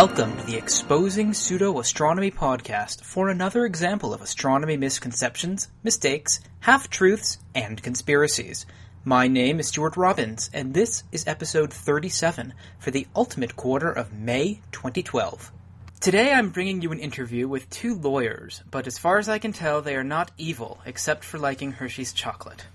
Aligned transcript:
Welcome 0.00 0.36
to 0.36 0.46
the 0.46 0.56
Exposing 0.56 1.34
Pseudo 1.34 1.80
Astronomy 1.80 2.30
podcast 2.30 3.02
for 3.02 3.28
another 3.28 3.64
example 3.64 4.14
of 4.14 4.22
astronomy 4.22 4.76
misconceptions, 4.76 5.66
mistakes, 5.82 6.38
half 6.60 6.88
truths, 6.88 7.38
and 7.52 7.82
conspiracies. 7.82 8.64
My 9.04 9.26
name 9.26 9.58
is 9.58 9.66
Stuart 9.66 9.96
Robbins, 9.96 10.50
and 10.54 10.72
this 10.72 11.02
is 11.10 11.26
episode 11.26 11.72
37 11.72 12.54
for 12.78 12.92
the 12.92 13.08
ultimate 13.16 13.56
quarter 13.56 13.90
of 13.90 14.12
May 14.12 14.60
2012. 14.70 15.50
Today 15.98 16.32
I'm 16.32 16.50
bringing 16.50 16.80
you 16.80 16.92
an 16.92 17.00
interview 17.00 17.48
with 17.48 17.68
two 17.68 17.96
lawyers, 17.96 18.62
but 18.70 18.86
as 18.86 18.98
far 18.98 19.18
as 19.18 19.28
I 19.28 19.40
can 19.40 19.52
tell, 19.52 19.82
they 19.82 19.96
are 19.96 20.04
not 20.04 20.30
evil, 20.38 20.78
except 20.86 21.24
for 21.24 21.40
liking 21.40 21.72
Hershey's 21.72 22.12
chocolate. 22.12 22.66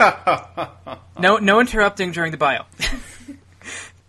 no, 0.00 1.36
no 1.36 1.60
interrupting 1.60 2.12
during 2.12 2.30
the 2.30 2.38
bio. 2.38 2.64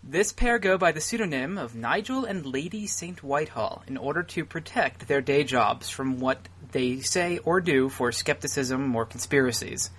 This 0.07 0.31
pair 0.31 0.59
go 0.59 0.77
by 0.77 0.91
the 0.91 1.01
pseudonym 1.01 1.57
of 1.57 1.73
Nigel 1.73 2.25
and 2.25 2.45
Lady 2.45 2.85
St. 2.85 3.23
Whitehall 3.23 3.81
in 3.87 3.97
order 3.97 4.21
to 4.21 4.45
protect 4.45 5.07
their 5.07 5.19
day 5.19 5.43
jobs 5.43 5.89
from 5.89 6.19
what 6.19 6.47
they 6.73 6.99
say 6.99 7.39
or 7.39 7.59
do 7.59 7.89
for 7.89 8.11
skepticism 8.11 8.95
or 8.95 9.07
conspiracies. 9.07 9.89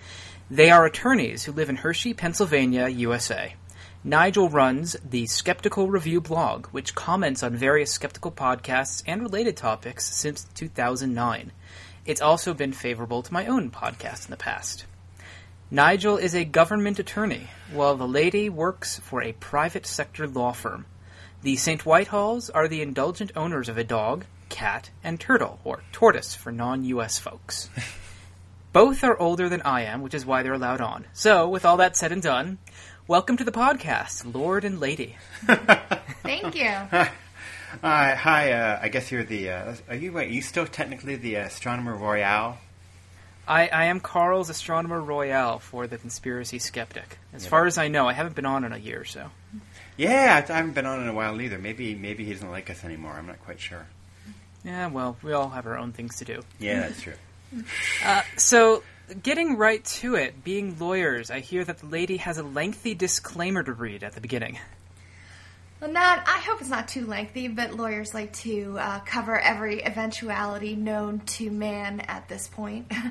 They 0.49 0.71
are 0.71 0.87
attorneys 0.87 1.43
who 1.43 1.51
live 1.51 1.69
in 1.69 1.75
Hershey, 1.75 2.15
Pennsylvania, 2.15 2.87
USA. 2.87 3.57
Nigel 4.05 4.49
runs 4.49 4.97
the 5.05 5.27
Skeptical 5.27 5.91
Review 5.91 6.21
blog, 6.21 6.67
which 6.67 6.95
comments 6.95 7.43
on 7.43 7.57
various 7.57 7.91
skeptical 7.91 8.31
podcasts 8.31 9.03
and 9.09 9.23
related 9.23 9.57
topics 9.57 10.09
since 10.09 10.47
2009. 10.55 11.51
It's 12.05 12.21
also 12.21 12.55
been 12.55 12.73
favorable 12.73 13.23
to 13.25 13.33
my 13.33 13.47
own 13.47 13.73
podcast 13.73 14.27
in 14.27 14.31
the 14.31 14.37
past. 14.37 14.87
Nigel 15.71 16.17
is 16.17 16.33
a 16.37 16.45
government 16.45 17.01
attorney, 17.01 17.49
while 17.73 17.97
the 17.97 18.07
lady 18.07 18.49
works 18.49 19.01
for 19.01 19.21
a 19.21 19.33
private 19.33 19.85
sector 19.85 20.29
law 20.29 20.53
firm. 20.53 20.87
The 21.43 21.57
St. 21.57 21.85
Whitehalls 21.85 22.51
are 22.51 22.69
the 22.69 22.83
indulgent 22.83 23.33
owners 23.35 23.69
of 23.69 23.77
a 23.77 23.83
dog, 23.83 24.27
cat, 24.49 24.91
and 25.03 25.19
turtle, 25.19 25.59
or 25.65 25.83
tortoise 25.91 26.37
for 26.37 26.53
non 26.53 26.85
US 26.85 27.19
folks. 27.19 27.69
Both 28.73 29.03
are 29.03 29.19
older 29.19 29.49
than 29.49 29.63
I 29.63 29.83
am, 29.83 30.03
which 30.03 30.15
is 30.15 30.25
why 30.25 30.45
they're 30.45 30.53
allowed 30.53 30.81
on. 30.81 31.07
So, 31.13 31.49
with 31.49 31.65
all 31.65 31.79
that 31.79 31.97
said 31.97 32.13
and 32.13 32.23
done, 32.23 32.59
welcome 33.09 33.37
to 33.37 33.45
the 33.45 33.51
podcast, 33.51 34.33
Lord 34.33 34.65
and 34.65 34.79
Lady. 34.79 35.17
Thank 36.23 36.55
you. 36.55 36.71
Uh, 37.83 38.15
hi, 38.15 38.53
uh, 38.53 38.79
I 38.81 38.89
guess 38.89 39.11
you're 39.11 39.25
the. 39.25 39.51
Uh, 39.51 39.75
are 39.91 39.97
you? 39.97 40.13
Wait, 40.13 40.31
you 40.31 40.41
still 40.41 40.67
technically 40.67 41.17
the 41.17 41.35
astronomer 41.35 41.95
royale? 41.95 42.59
I, 43.49 43.69
I 43.69 43.85
am 43.87 44.01
Karl's 44.01 44.51
astronomer 44.51 45.01
royale 45.01 45.59
for 45.59 45.87
the 45.87 45.99
conspiracy 45.99 46.59
skeptic. 46.59 47.19
As 47.33 47.45
Yeah. 47.45 47.51
far 47.51 47.67
as 47.67 47.79
I 47.79 47.89
know, 47.89 48.09
I 48.09 48.13
haven't 48.13 48.35
been 48.35 48.47
on 48.47 48.65
in 48.65 48.73
a 48.73 48.79
year 48.79 49.01
or 49.01 49.05
so. 49.05 49.31
Yeah, 49.97 50.45
I 50.49 50.53
I 50.53 50.57
haven't 50.57 50.73
been 50.75 50.87
on 50.87 51.01
in 51.01 51.09
a 51.09 51.15
while 51.15 51.41
either. 51.41 51.59
Maybe, 51.59 51.95
maybe 51.95 52.25
he 52.25 52.33
doesn't 52.33 52.51
like 52.51 52.69
us 52.71 52.85
anymore. 52.85 53.13
I'm 53.13 53.27
not 53.27 53.43
quite 53.45 53.61
sure. 53.61 53.87
Yeah, 54.65 54.89
well, 54.89 55.17
we 55.23 55.33
all 55.33 55.51
have 55.51 55.67
our 55.67 55.79
own 55.79 55.93
things 55.93 56.17
to 56.17 56.25
do. 56.25 56.43
Yeah, 56.59 56.81
that's 56.81 57.01
true. 57.01 57.15
Uh, 58.05 58.23
so, 58.37 58.83
getting 59.23 59.57
right 59.57 59.85
to 59.85 60.17
it, 60.17 60.43
being 60.43 60.77
lawyers, 60.81 61.31
I 61.31 61.39
hear 61.41 61.65
that 61.65 61.79
the 61.79 61.87
lady 61.87 62.17
has 62.19 62.39
a 62.39 62.43
lengthy 62.43 62.95
disclaimer 62.95 63.63
to 63.63 63.73
read 63.73 64.03
at 64.03 64.13
the 64.15 64.21
beginning. 64.21 64.59
Well, 65.81 65.93
not. 65.93 66.27
I 66.27 66.39
hope 66.39 66.63
it's 66.63 66.71
not 66.71 66.89
too 66.89 67.05
lengthy, 67.07 67.49
but 67.49 67.75
lawyers 67.75 68.15
like 68.15 68.33
to 68.39 68.79
uh, 68.79 69.01
cover 69.01 69.39
every 69.39 69.85
eventuality 69.85 70.75
known 70.75 71.21
to 71.21 71.51
man 71.51 72.01
at 72.01 72.29
this 72.29 72.49
point. 72.49 72.91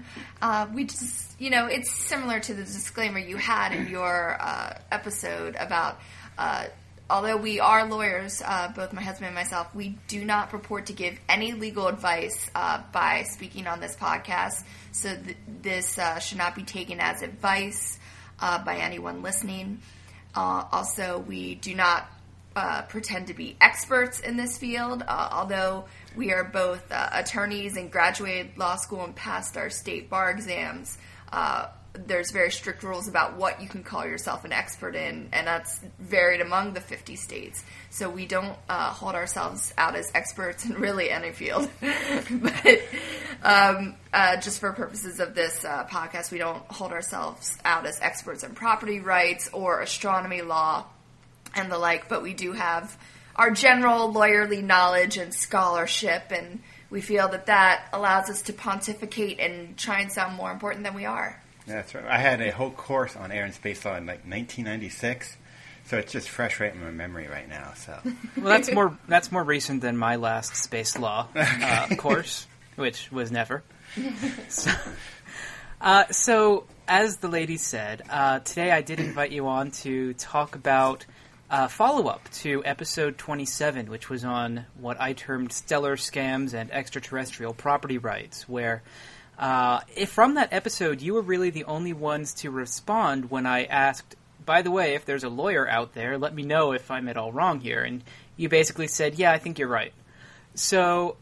Uh, 0.42 0.68
we 0.74 0.84
just, 0.84 1.40
you 1.40 1.50
know, 1.50 1.66
it's 1.66 1.92
similar 1.92 2.40
to 2.40 2.54
the 2.54 2.62
disclaimer 2.62 3.18
you 3.18 3.36
had 3.36 3.72
in 3.72 3.88
your 3.88 4.38
uh, 4.40 4.78
episode 4.92 5.56
about. 5.56 6.00
Uh, 6.38 6.66
although 7.09 7.38
we 7.38 7.59
are 7.59 7.88
lawyers, 7.88 8.44
uh, 8.46 8.72
both 8.75 8.94
my 8.94 9.02
husband 9.02 9.25
and 9.28 9.34
myself, 9.36 9.74
we 9.74 9.98
do 10.08 10.24
not 10.24 10.50
purport 10.50 10.88
to 10.88 10.94
give 10.94 11.18
any 11.28 11.54
legal 11.54 11.88
advice 11.88 12.50
uh, 12.54 12.81
by 12.92 13.24
speaking 13.24 13.66
on 13.66 13.80
this 13.80 13.96
podcast. 13.96 14.64
So 14.92 15.16
th- 15.16 15.38
this 15.64 15.98
uh, 15.98 16.20
should 16.20 16.38
not 16.38 16.54
be 16.54 16.64
taken 16.64 17.00
as 17.00 17.24
advice 17.24 17.98
uh, 18.40 18.64
by 18.64 18.78
anyone 18.78 19.24
listening. 19.24 19.80
Uh, 20.36 20.66
also, 20.72 21.20
we 21.20 21.56
do 21.56 21.74
not 21.74 22.08
uh, 22.56 22.84
pretend 22.84 23.28
to 23.28 23.34
be 23.34 23.58
experts 23.60 24.20
in 24.20 24.38
this 24.38 24.58
field, 24.58 25.04
uh, 25.08 25.30
although 25.32 25.86
we 26.16 26.32
are 26.32 26.44
both 26.44 26.90
uh, 26.92 27.10
attorneys 27.12 27.76
and 27.76 27.92
graduated 27.92 28.58
law 28.58 28.76
school 28.78 29.04
and 29.04 29.16
passed 29.16 29.58
our 29.58 29.70
state 29.70 30.10
bar 30.10 30.32
exams. 30.32 30.98
Uh, 31.32 31.68
there's 32.08 32.32
very 32.32 32.52
strict 32.52 32.84
rules 32.84 33.08
about 33.08 33.38
what 33.38 33.62
you 33.62 33.70
can 33.70 33.82
call 33.82 34.06
yourself 34.06 34.44
an 34.44 34.52
expert 34.52 34.96
in, 34.96 35.30
and 35.32 35.48
that's 35.48 35.80
varied 36.00 36.42
among 36.42 36.74
the 36.74 36.82
50 36.82 37.16
states. 37.16 37.64
So 37.90 38.10
we 38.10 38.26
don't 38.26 38.58
uh, 38.68 38.92
hold 38.92 39.16
ourselves 39.16 39.74
out 39.78 39.96
as 39.96 40.12
experts 40.14 40.66
in 40.66 40.74
really 40.76 41.10
any 41.10 41.32
field. 41.32 41.70
but 41.82 42.82
um, 43.44 43.96
just 44.42 44.60
for 44.60 44.74
purposes 44.74 45.22
of 45.22 45.36
this 45.36 45.64
podcast, 45.64 46.32
we 46.32 46.38
don't 46.38 46.64
hold 46.70 46.92
ourselves 46.92 47.58
out 47.64 47.86
as 47.86 48.00
experts 48.02 48.44
in 48.44 48.56
property 48.56 49.00
rights 49.00 49.50
or 49.54 49.80
astronomy 49.80 50.42
law 50.42 50.86
and 51.56 51.72
the 51.72 51.78
like, 51.78 52.10
but 52.10 52.22
we 52.22 52.34
do 52.34 52.54
have 52.54 52.98
our 53.36 53.52
general 53.52 54.14
lawyerly 54.14 54.64
knowledge 54.64 55.18
and 55.18 55.34
scholarship, 55.34 56.32
and 56.32 56.62
we 56.90 57.02
feel 57.02 57.28
that 57.30 57.48
that 57.48 57.88
allows 57.92 58.30
us 58.30 58.44
to 58.44 58.54
pontificate 58.54 59.40
and 59.40 59.78
try 59.78 60.02
and 60.02 60.12
sound 60.12 60.36
more 60.36 60.52
important 60.52 60.84
than 60.84 60.94
we 60.94 61.06
are. 61.06 61.42
That's 61.68 61.96
right. 61.96 62.06
I 62.06 62.18
had 62.18 62.42
a 62.42 62.52
whole 62.52 62.72
course 62.72 63.16
on 63.16 63.32
air 63.32 63.44
and 63.44 63.54
space 63.54 63.84
law 63.86 63.96
in 63.96 64.06
like 64.06 64.24
1996, 64.26 65.36
so 65.86 65.98
it's 65.98 66.12
just 66.12 66.30
fresh 66.30 66.60
right 66.60 66.74
in 66.74 66.82
my 66.82 66.92
memory 66.92 67.28
right 67.28 67.50
now. 67.50 67.74
So 67.76 67.98
Well, 68.38 68.46
that's 68.46 68.72
more 68.72 68.98
that's 69.08 69.32
more 69.32 69.44
recent 69.44 69.82
than 69.82 69.98
my 69.98 70.16
last 70.16 70.56
space 70.56 70.98
law 70.98 71.28
uh, 71.36 71.88
course, 71.98 72.48
which 72.76 73.12
was 73.12 73.32
never. 73.32 73.64
So, 74.50 74.72
uh, 75.82 76.06
so, 76.12 76.66
as 76.88 77.18
the 77.18 77.28
lady 77.28 77.58
said, 77.58 78.02
uh, 78.10 78.40
today 78.40 78.72
I 78.72 78.82
did 78.82 79.00
invite 79.00 79.32
you 79.32 79.48
on 79.48 79.72
to 79.72 80.14
talk 80.14 80.56
about 80.56 81.06
uh, 81.50 81.67
follow 81.67 82.07
up 82.07 82.29
to 82.31 82.63
episode 82.66 83.17
27, 83.17 83.89
which 83.89 84.09
was 84.09 84.25
on 84.25 84.66
what 84.79 85.00
I 85.00 85.13
termed 85.13 85.51
stellar 85.51 85.95
scams 85.95 86.53
and 86.53 86.72
extraterrestrial 86.72 87.53
property 87.53 87.97
rights, 87.97 88.47
where. 88.47 88.83
Uh, 89.38 89.81
from 90.07 90.35
that 90.35 90.53
episode, 90.53 91.01
you 91.01 91.13
were 91.13 91.22
really 91.22 91.50
the 91.50 91.66
only 91.66 91.91
ones 91.91 92.33
to 92.33 92.50
respond 92.50 93.29
when 93.29 93.45
I 93.45 93.66
asked, 93.66 94.16
by 94.45 94.61
the 94.61 94.72
way, 94.72 94.94
if 94.94 95.03
there's 95.03 95.25
a 95.25 95.29
lawyer 95.29 95.67
out 95.67 95.94
there, 95.94 96.17
let 96.17 96.33
me 96.33 96.44
know 96.44 96.72
if 96.72 96.89
I'm 96.89 97.09
at 97.09 97.17
all 97.17 97.33
wrong 97.33 97.59
here. 97.59 97.83
And 97.83 98.01
you 98.38 98.47
basically 98.47 98.88
said, 98.88 99.16
yeah, 99.16 99.33
I 99.33 99.38
think 99.38 99.59
you're 99.59 99.67
right. 99.67 99.91
So 100.53 101.17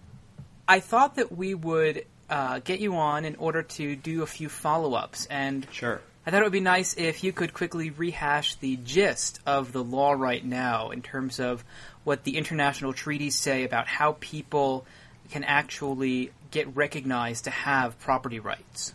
I 0.67 0.79
thought 0.79 1.15
that 1.15 1.35
we 1.35 1.55
would 1.55 2.05
uh, 2.29 2.59
get 2.59 2.79
you 2.79 2.95
on 2.95 3.25
in 3.25 3.35
order 3.35 3.63
to 3.63 3.95
do 3.95 4.23
a 4.23 4.27
few 4.27 4.49
follow 4.49 4.93
ups. 4.93 5.25
And 5.25 5.67
sure. 5.71 6.01
I 6.25 6.31
thought 6.31 6.39
it 6.39 6.43
would 6.43 6.53
be 6.53 6.61
nice 6.61 6.95
if 6.95 7.23
you 7.23 7.33
could 7.33 7.53
quickly 7.53 7.89
rehash 7.89 8.55
the 8.55 8.77
gist 8.77 9.39
of 9.45 9.73
the 9.73 9.83
law 9.83 10.13
right 10.13 10.43
now 10.43 10.91
in 10.91 11.01
terms 11.01 11.39
of 11.39 11.65
what 12.05 12.23
the 12.23 12.37
international 12.37 12.93
treaties 12.93 13.35
say 13.35 13.63
about 13.63 13.87
how 13.87 14.15
people 14.19 14.85
can 15.31 15.43
actually 15.43 16.31
get 16.51 16.75
recognized 16.75 17.45
to 17.45 17.49
have 17.49 17.99
property 17.99 18.39
rights. 18.39 18.93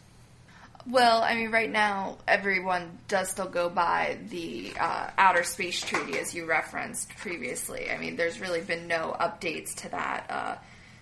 Well, 0.91 1.23
I 1.23 1.35
mean, 1.35 1.51
right 1.51 1.71
now, 1.71 2.17
everyone 2.27 2.99
does 3.09 3.29
still 3.29 3.49
go 3.49 3.69
by 3.69 4.17
the 4.31 4.73
uh, 4.81 5.11
Outer 5.19 5.43
Space 5.43 5.83
Treaty, 5.83 6.19
as 6.19 6.35
you 6.35 6.47
referenced 6.47 7.11
previously. 7.17 7.91
I 7.91 7.99
mean, 7.99 8.17
there's 8.17 8.41
really 8.41 8.63
been 8.63 8.87
no 8.87 9.15
updates 9.21 9.75
to 9.83 9.91
that 9.91 10.27
uh, 10.31 10.55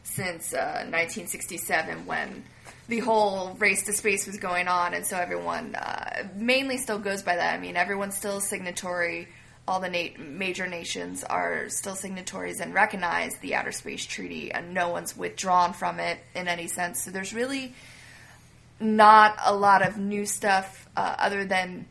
since 0.02 0.52
uh, 0.52 0.88
1967 0.90 2.04
when 2.04 2.42
the 2.88 3.00
whole 3.00 3.54
race 3.54 3.84
to 3.86 3.92
space 3.92 4.26
was 4.26 4.36
going 4.38 4.68
on, 4.68 4.94
and 4.94 5.04
so 5.04 5.16
everyone 5.16 5.74
uh, 5.74 6.28
mainly 6.34 6.78
still 6.78 6.98
goes 6.98 7.22
by 7.22 7.36
that. 7.36 7.54
I 7.54 7.58
mean, 7.58 7.76
everyone's 7.76 8.16
still 8.16 8.40
signatory. 8.40 9.28
All 9.66 9.80
the 9.80 9.88
na- 9.88 10.22
major 10.22 10.68
nations 10.68 11.24
are 11.24 11.68
still 11.68 11.96
signatories 11.96 12.60
and 12.60 12.72
recognize 12.72 13.36
the 13.40 13.56
Outer 13.56 13.72
Space 13.72 14.06
Treaty, 14.06 14.52
and 14.52 14.72
no 14.72 14.90
one's 14.90 15.16
withdrawn 15.16 15.72
from 15.72 15.98
it 15.98 16.18
in 16.34 16.46
any 16.46 16.68
sense. 16.68 17.02
So 17.02 17.10
there's 17.10 17.34
really 17.34 17.74
not 18.78 19.36
a 19.44 19.54
lot 19.54 19.82
of 19.82 19.96
new 19.98 20.24
stuff 20.26 20.88
uh, 20.96 21.16
other 21.18 21.44
than 21.44 21.86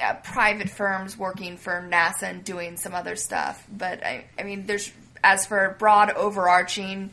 uh, 0.00 0.14
private 0.22 0.70
firms 0.70 1.16
working 1.16 1.56
for 1.56 1.86
NASA 1.90 2.24
and 2.24 2.44
doing 2.44 2.76
some 2.76 2.94
other 2.94 3.16
stuff. 3.16 3.66
But 3.70 4.04
I, 4.04 4.26
I 4.38 4.44
mean, 4.44 4.66
there's 4.66 4.92
as 5.24 5.46
for 5.46 5.74
broad 5.78 6.10
overarching 6.10 7.10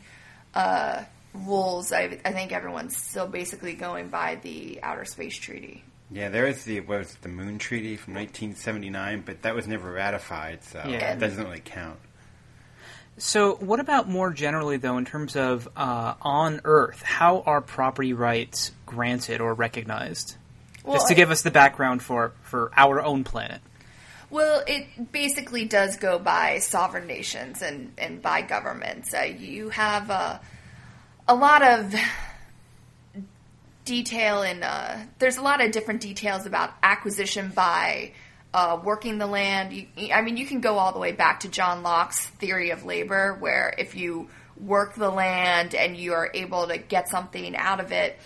uh, 0.54 1.02
rules, 1.34 1.92
I, 1.92 2.18
I 2.24 2.32
think 2.32 2.52
everyone's 2.52 2.96
still 2.96 3.26
basically 3.26 3.74
going 3.74 4.08
by 4.08 4.36
the 4.36 4.80
Outer 4.82 5.04
Space 5.04 5.36
Treaty. 5.36 5.84
Yeah, 6.10 6.28
there 6.28 6.46
is 6.46 6.64
the 6.64 6.80
what 6.80 6.98
was 6.98 7.12
it, 7.12 7.22
the 7.22 7.28
Moon 7.28 7.58
Treaty 7.58 7.96
from 7.96 8.14
1979, 8.14 9.22
but 9.26 9.42
that 9.42 9.54
was 9.54 9.66
never 9.66 9.90
ratified, 9.90 10.62
so 10.62 10.82
Yeah. 10.86 11.12
it 11.12 11.18
doesn't 11.18 11.42
really 11.42 11.62
count. 11.64 11.98
So, 13.16 13.54
what 13.56 13.78
about 13.78 14.08
more 14.08 14.30
generally, 14.32 14.76
though, 14.76 14.98
in 14.98 15.04
terms 15.04 15.36
of 15.36 15.68
uh, 15.76 16.14
on 16.20 16.60
Earth, 16.64 17.00
how 17.02 17.42
are 17.46 17.60
property 17.60 18.12
rights 18.12 18.72
granted 18.86 19.40
or 19.40 19.54
recognized? 19.54 20.36
Well, 20.84 20.96
Just 20.96 21.08
to 21.08 21.14
I- 21.14 21.16
give 21.16 21.30
us 21.30 21.42
the 21.42 21.52
background 21.52 22.02
for, 22.02 22.32
for 22.42 22.72
our 22.76 23.00
own 23.00 23.22
planet. 23.24 23.60
Well, 24.30 24.64
it 24.66 25.12
basically 25.12 25.64
does 25.64 25.96
go 25.96 26.18
by 26.18 26.58
sovereign 26.58 27.06
nations 27.06 27.62
and, 27.62 27.92
and 27.98 28.20
by 28.20 28.42
governments. 28.42 29.14
Uh, 29.14 29.22
you 29.22 29.68
have 29.68 30.10
uh, 30.10 30.38
a 31.26 31.34
lot 31.34 31.62
of 31.62 31.94
detail 33.84 34.42
in, 34.42 34.62
uh, 34.62 35.04
there's 35.18 35.36
a 35.36 35.42
lot 35.42 35.64
of 35.64 35.72
different 35.72 36.00
details 36.00 36.46
about 36.46 36.72
acquisition 36.82 37.52
by 37.54 38.12
uh, 38.52 38.78
working 38.82 39.18
the 39.18 39.26
land. 39.26 39.72
You, 39.72 39.86
I 40.12 40.22
mean, 40.22 40.36
you 40.36 40.46
can 40.46 40.60
go 40.60 40.78
all 40.78 40.92
the 40.92 40.98
way 40.98 41.12
back 41.12 41.40
to 41.40 41.48
John 41.48 41.82
Locke's 41.82 42.26
theory 42.26 42.70
of 42.70 42.84
labor, 42.84 43.34
where 43.34 43.74
if 43.76 43.94
you 43.94 44.28
work 44.58 44.94
the 44.94 45.10
land 45.10 45.74
and 45.74 45.96
you 45.96 46.12
are 46.12 46.30
able 46.32 46.68
to 46.68 46.78
get 46.78 47.08
something 47.08 47.56
out 47.56 47.80
of 47.80 47.90
it, 47.90 48.18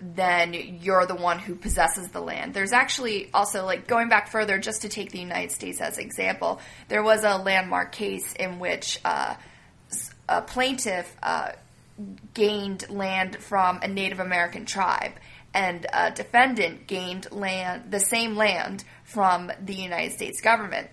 then 0.00 0.54
you're 0.54 1.06
the 1.06 1.14
one 1.14 1.38
who 1.38 1.54
possesses 1.54 2.08
the 2.08 2.20
land. 2.20 2.54
There's 2.54 2.72
actually 2.72 3.30
also, 3.32 3.64
like, 3.64 3.86
going 3.86 4.08
back 4.08 4.28
further, 4.28 4.58
just 4.58 4.82
to 4.82 4.88
take 4.88 5.10
the 5.10 5.18
United 5.18 5.50
States 5.50 5.80
as 5.80 5.98
example, 5.98 6.60
there 6.88 7.02
was 7.02 7.24
a 7.24 7.38
landmark 7.38 7.92
case 7.92 8.32
in 8.34 8.58
which 8.58 9.00
uh, 9.04 9.34
a 10.28 10.42
plaintiff 10.42 11.14
uh, 11.22 11.52
gained 12.34 12.88
land 12.90 13.36
from 13.36 13.80
a 13.82 13.88
Native 13.88 14.20
American 14.20 14.66
tribe, 14.66 15.12
and 15.52 15.86
a 15.92 16.10
defendant 16.10 16.86
gained 16.86 17.30
land, 17.30 17.90
the 17.90 18.00
same 18.00 18.36
land 18.36 18.84
from 19.04 19.52
the 19.64 19.74
United 19.74 20.12
States 20.12 20.40
government. 20.40 20.88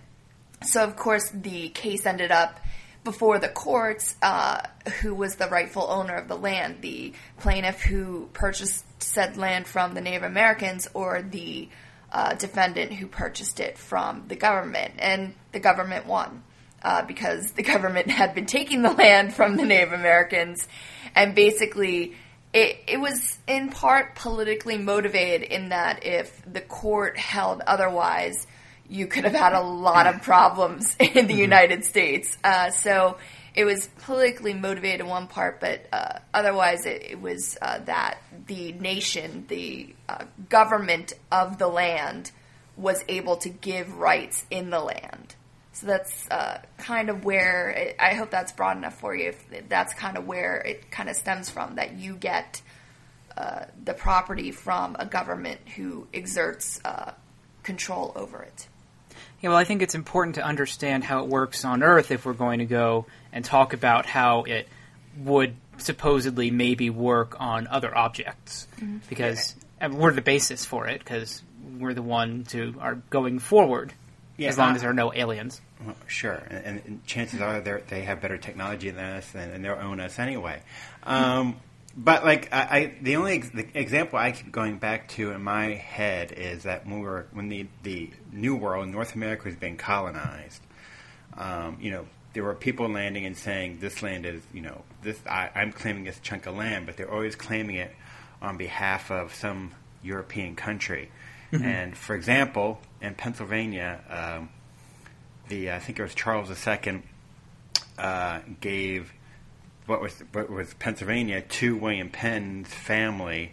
So, 0.63 0.83
of 0.83 0.95
course, 0.95 1.29
the 1.31 1.69
case 1.69 2.05
ended 2.05 2.31
up 2.31 2.59
before 3.03 3.39
the 3.39 3.49
courts 3.49 4.15
uh, 4.21 4.61
who 5.01 5.15
was 5.15 5.35
the 5.35 5.47
rightful 5.47 5.87
owner 5.89 6.13
of 6.13 6.27
the 6.27 6.37
land 6.37 6.81
the 6.81 7.13
plaintiff 7.39 7.81
who 7.81 8.29
purchased 8.33 8.85
said 9.01 9.37
land 9.37 9.65
from 9.65 9.95
the 9.95 10.01
Native 10.01 10.23
Americans 10.23 10.87
or 10.93 11.23
the 11.23 11.67
uh, 12.11 12.35
defendant 12.35 12.93
who 12.93 13.07
purchased 13.07 13.59
it 13.59 13.77
from 13.77 14.25
the 14.27 14.35
government. 14.35 14.93
And 14.99 15.33
the 15.51 15.59
government 15.59 16.05
won 16.05 16.43
uh, 16.81 17.03
because 17.03 17.51
the 17.51 17.63
government 17.73 18.09
had 18.09 18.35
been 18.35 18.45
taking 18.45 18.81
the 18.81 18.91
land 18.91 19.33
from 19.33 19.57
the 19.57 19.65
Native 19.65 19.93
Americans 19.93 20.67
and 21.15 21.35
basically. 21.35 22.15
It, 22.53 22.83
it 22.85 22.99
was 22.99 23.39
in 23.47 23.69
part 23.69 24.15
politically 24.15 24.77
motivated 24.77 25.43
in 25.43 25.69
that 25.69 26.05
if 26.05 26.41
the 26.45 26.59
court 26.59 27.17
held 27.17 27.61
otherwise, 27.61 28.45
you 28.89 29.07
could 29.07 29.23
have 29.23 29.33
had 29.33 29.53
a 29.53 29.61
lot 29.61 30.05
of 30.05 30.21
problems 30.21 30.97
in 30.99 31.13
the 31.13 31.21
mm-hmm. 31.21 31.39
United 31.39 31.85
States. 31.85 32.37
Uh, 32.43 32.69
so 32.69 33.17
it 33.55 33.65
was 33.65 33.87
politically 33.99 34.53
motivated 34.53 35.01
in 35.01 35.07
one 35.07 35.27
part, 35.27 35.59
but 35.59 35.87
uh, 35.91 36.19
otherwise 36.33 36.85
it, 36.85 37.03
it 37.11 37.21
was 37.21 37.57
uh, 37.61 37.79
that 37.79 38.19
the 38.47 38.73
nation, 38.73 39.45
the 39.47 39.93
uh, 40.07 40.25
government 40.49 41.13
of 41.31 41.57
the 41.57 41.67
land, 41.67 42.31
was 42.77 43.03
able 43.07 43.37
to 43.37 43.49
give 43.49 43.97
rights 43.97 44.45
in 44.49 44.69
the 44.69 44.79
land. 44.79 45.35
So 45.73 45.87
that's 45.87 46.29
uh, 46.29 46.61
kind 46.77 47.09
of 47.09 47.23
where 47.23 47.69
it, 47.69 47.95
I 47.99 48.13
hope 48.13 48.29
that's 48.29 48.51
broad 48.51 48.77
enough 48.77 48.99
for 48.99 49.15
you. 49.15 49.29
If 49.29 49.69
that's 49.69 49.93
kind 49.93 50.17
of 50.17 50.27
where 50.27 50.57
it 50.57 50.91
kind 50.91 51.09
of 51.09 51.15
stems 51.15 51.49
from 51.49 51.75
that 51.75 51.93
you 51.93 52.15
get 52.15 52.61
uh, 53.37 53.65
the 53.83 53.93
property 53.93 54.51
from 54.51 54.95
a 54.99 55.05
government 55.05 55.61
who 55.75 56.07
exerts 56.13 56.79
control 57.63 58.11
over 58.15 58.43
it. 58.43 58.67
Yeah, 59.39 59.49
well, 59.49 59.57
I 59.57 59.63
think 59.63 59.81
it's 59.81 59.95
important 59.95 60.35
to 60.35 60.43
understand 60.43 61.03
how 61.03 61.23
it 61.23 61.29
works 61.29 61.65
on 61.65 61.81
Earth 61.81 62.11
if 62.11 62.25
we're 62.25 62.33
going 62.33 62.59
to 62.59 62.65
go 62.65 63.05
and 63.31 63.43
talk 63.43 63.73
about 63.73 64.05
how 64.05 64.43
it 64.43 64.67
would 65.17 65.55
supposedly 65.77 66.51
maybe 66.51 66.89
work 66.89 67.35
on 67.39 67.67
other 67.67 67.95
objects, 67.97 68.67
mm-hmm. 68.75 68.97
because 69.09 69.55
we're 69.89 70.11
the 70.11 70.21
basis 70.21 70.63
for 70.65 70.87
it, 70.87 70.99
because 70.99 71.41
we're 71.79 71.93
the 71.93 72.03
ones 72.03 72.51
who 72.51 72.75
are 72.79 72.95
going 73.09 73.39
forward, 73.39 73.93
yeah, 74.41 74.49
as 74.49 74.57
long 74.57 74.71
uh, 74.71 74.75
as 74.75 74.81
there 74.81 74.89
are 74.89 74.93
no 74.93 75.13
aliens. 75.13 75.61
Well, 75.85 75.95
sure, 76.07 76.41
and, 76.49 76.81
and 76.85 77.05
chances 77.05 77.41
are 77.41 77.61
they 77.61 78.01
have 78.01 78.21
better 78.21 78.37
technology 78.37 78.89
than 78.89 79.05
us, 79.05 79.35
and, 79.35 79.53
and 79.53 79.63
they'll 79.63 79.73
own 79.73 79.99
us 79.99 80.17
anyway. 80.17 80.61
Um, 81.03 81.57
but 81.95 82.23
like 82.23 82.51
I, 82.51 82.59
I 82.59 82.93
the 83.01 83.17
only 83.17 83.33
ex- 83.33 83.49
the 83.49 83.67
example 83.75 84.17
I 84.17 84.31
keep 84.31 84.51
going 84.51 84.79
back 84.79 85.09
to 85.09 85.31
in 85.31 85.43
my 85.43 85.75
head 85.75 86.31
is 86.31 86.63
that 86.63 86.87
when 86.87 87.01
we 87.01 87.05
were 87.05 87.27
when 87.33 87.49
the 87.49 87.67
the 87.83 88.09
New 88.31 88.55
World, 88.55 88.87
North 88.87 89.13
America 89.13 89.43
was 89.45 89.55
being 89.55 89.77
colonized. 89.77 90.61
Um, 91.37 91.77
you 91.79 91.91
know, 91.91 92.07
there 92.33 92.43
were 92.43 92.55
people 92.55 92.89
landing 92.89 93.25
and 93.25 93.37
saying 93.37 93.77
this 93.79 94.01
land 94.01 94.25
is 94.25 94.41
you 94.53 94.61
know 94.61 94.81
this 95.03 95.19
I, 95.29 95.51
I'm 95.53 95.71
claiming 95.71 96.03
this 96.03 96.19
chunk 96.19 96.47
of 96.47 96.55
land, 96.55 96.87
but 96.87 96.97
they're 96.97 97.11
always 97.11 97.35
claiming 97.35 97.75
it 97.75 97.93
on 98.41 98.57
behalf 98.57 99.11
of 99.11 99.35
some 99.35 99.71
European 100.01 100.55
country. 100.55 101.11
Mm-hmm. 101.51 101.65
And 101.81 101.97
for 101.97 102.15
example, 102.15 102.79
in 103.01 103.15
Pennsylvania, 103.15 103.99
um, 104.09 104.49
the 105.49 105.71
I 105.71 105.79
think 105.79 105.99
it 105.99 106.03
was 106.03 106.15
Charles 106.15 106.49
II 106.49 107.03
uh, 107.97 108.39
gave 108.59 109.13
what 109.85 110.01
was 110.01 110.23
what 110.31 110.49
was 110.49 110.73
Pennsylvania 110.75 111.41
to 111.41 111.75
William 111.75 112.09
Penn's 112.09 112.73
family 112.73 113.51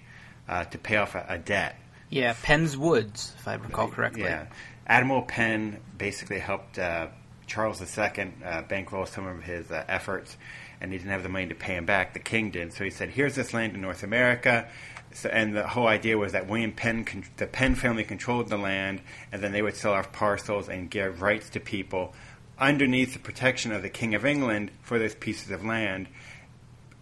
uh, 0.49 0.65
to 0.65 0.79
pay 0.79 0.97
off 0.97 1.15
a, 1.15 1.27
a, 1.29 1.39
debt. 1.39 1.77
Yeah, 2.11 2.35
Penn's 2.43 2.77
Woods, 2.77 3.35
if 3.39 3.49
I 3.49 3.55
recall 3.55 3.89
correctly. 3.89 4.23
Yeah, 4.23 4.47
Admiral 4.87 5.23
Penn 5.23 5.81
basically 5.97 6.39
helped 6.39 6.79
uh, 6.79 7.09
Charles 7.47 7.81
II 7.81 8.33
uh, 8.45 8.63
bankroll 8.63 9.07
some 9.07 9.27
of 9.27 9.43
his 9.43 9.71
uh, 9.71 9.85
efforts, 9.89 10.37
and 10.81 10.93
he 10.93 10.99
didn't 10.99 11.11
have 11.11 11.23
the 11.23 11.29
money 11.29 11.49
to 11.49 11.55
pay 11.55 11.75
him 11.75 11.85
back. 11.85 12.15
The 12.15 12.21
king 12.21 12.51
did, 12.51 12.73
so 12.73 12.85
he 12.85 12.91
said, 12.91 13.11
"Here's 13.11 13.35
this 13.35 13.53
land 13.53 13.75
in 13.75 13.81
North 13.81 14.03
America." 14.03 14.69
So, 15.13 15.29
and 15.29 15.57
the 15.57 15.67
whole 15.67 15.87
idea 15.87 16.19
was 16.19 16.33
that 16.33 16.49
William 16.49 16.73
Penn, 16.73 17.07
the 17.37 17.47
Penn 17.47 17.75
family 17.75 18.05
controlled 18.05 18.49
the 18.49 18.59
land, 18.59 19.01
and 19.33 19.43
then 19.43 19.53
they 19.53 19.63
would 19.63 19.77
sell 19.77 19.93
off 19.93 20.13
parcels 20.13 20.69
and 20.69 20.91
give 20.91 21.23
rights 21.23 21.51
to 21.51 21.61
people 21.61 22.15
underneath 22.59 23.15
the 23.15 23.19
protection 23.19 23.73
of 23.73 23.83
the 23.83 23.89
King 23.89 24.15
of 24.15 24.25
England 24.25 24.71
for 24.83 24.99
those 24.99 25.15
pieces 25.15 25.51
of 25.51 25.65
land. 25.65 26.09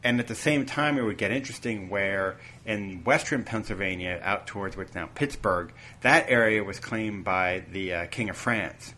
And 0.04 0.20
at 0.20 0.28
the 0.28 0.34
same 0.34 0.66
time, 0.66 0.98
it 0.98 1.02
would 1.02 1.18
get 1.18 1.32
interesting 1.32 1.88
where 1.88 2.36
in 2.64 3.02
western 3.04 3.42
Pennsylvania, 3.42 4.20
out 4.22 4.46
towards 4.46 4.76
what's 4.76 4.94
now 4.94 5.08
Pittsburgh, 5.14 5.72
that 6.02 6.26
area 6.28 6.62
was 6.62 6.78
claimed 6.78 7.24
by 7.24 7.64
the 7.72 7.92
uh, 7.92 8.06
King 8.06 8.30
of 8.30 8.36
France. 8.36 8.94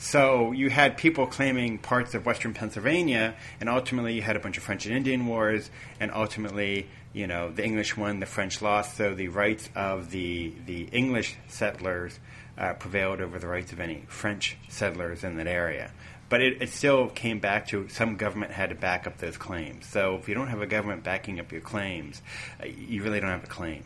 So 0.00 0.52
you 0.52 0.70
had 0.70 0.96
people 0.96 1.26
claiming 1.26 1.78
parts 1.78 2.14
of 2.14 2.24
western 2.24 2.54
Pennsylvania, 2.54 3.34
and 3.60 3.68
ultimately 3.68 4.14
you 4.14 4.22
had 4.22 4.36
a 4.36 4.38
bunch 4.38 4.56
of 4.56 4.62
French 4.62 4.86
and 4.86 4.94
Indian 4.94 5.26
wars, 5.26 5.70
and 5.98 6.12
ultimately, 6.12 6.88
you 7.12 7.26
know, 7.26 7.50
the 7.50 7.64
English 7.64 7.96
won, 7.96 8.20
the 8.20 8.26
French 8.26 8.60
lost, 8.62 8.96
so 8.96 9.14
the 9.14 9.28
rights 9.28 9.68
of 9.74 10.10
the, 10.10 10.52
the 10.66 10.82
English 10.92 11.36
settlers 11.48 12.18
uh, 12.58 12.74
prevailed 12.74 13.20
over 13.20 13.38
the 13.38 13.46
rights 13.46 13.72
of 13.72 13.80
any 13.80 14.04
French 14.08 14.56
settlers 14.68 15.24
in 15.24 15.36
that 15.36 15.46
area. 15.46 15.90
But 16.28 16.42
it, 16.42 16.60
it, 16.60 16.68
still 16.70 17.08
came 17.08 17.38
back 17.38 17.68
to 17.68 17.88
some 17.88 18.16
government 18.16 18.52
had 18.52 18.68
to 18.68 18.74
back 18.74 19.06
up 19.06 19.16
those 19.16 19.38
claims. 19.38 19.86
So 19.86 20.16
if 20.16 20.28
you 20.28 20.34
don't 20.34 20.48
have 20.48 20.60
a 20.60 20.66
government 20.66 21.02
backing 21.02 21.40
up 21.40 21.52
your 21.52 21.62
claims, 21.62 22.20
uh, 22.62 22.66
you 22.66 23.02
really 23.02 23.20
don't 23.20 23.30
have 23.30 23.44
a 23.44 23.48
claim. 23.48 23.84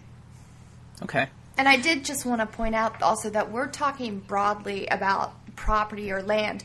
Okay. 1.03 1.29
And 1.57 1.69
I 1.69 1.77
did 1.77 2.05
just 2.05 2.27
want 2.27 2.41
to 2.41 2.47
point 2.47 2.75
out 2.75 3.03
also 3.03 3.31
that 3.31 3.53
we're 3.53 3.69
talking 3.69 4.19
broadly 4.19 4.87
about 4.87 5.35
property 5.55 6.11
or 6.11 6.23
land, 6.23 6.65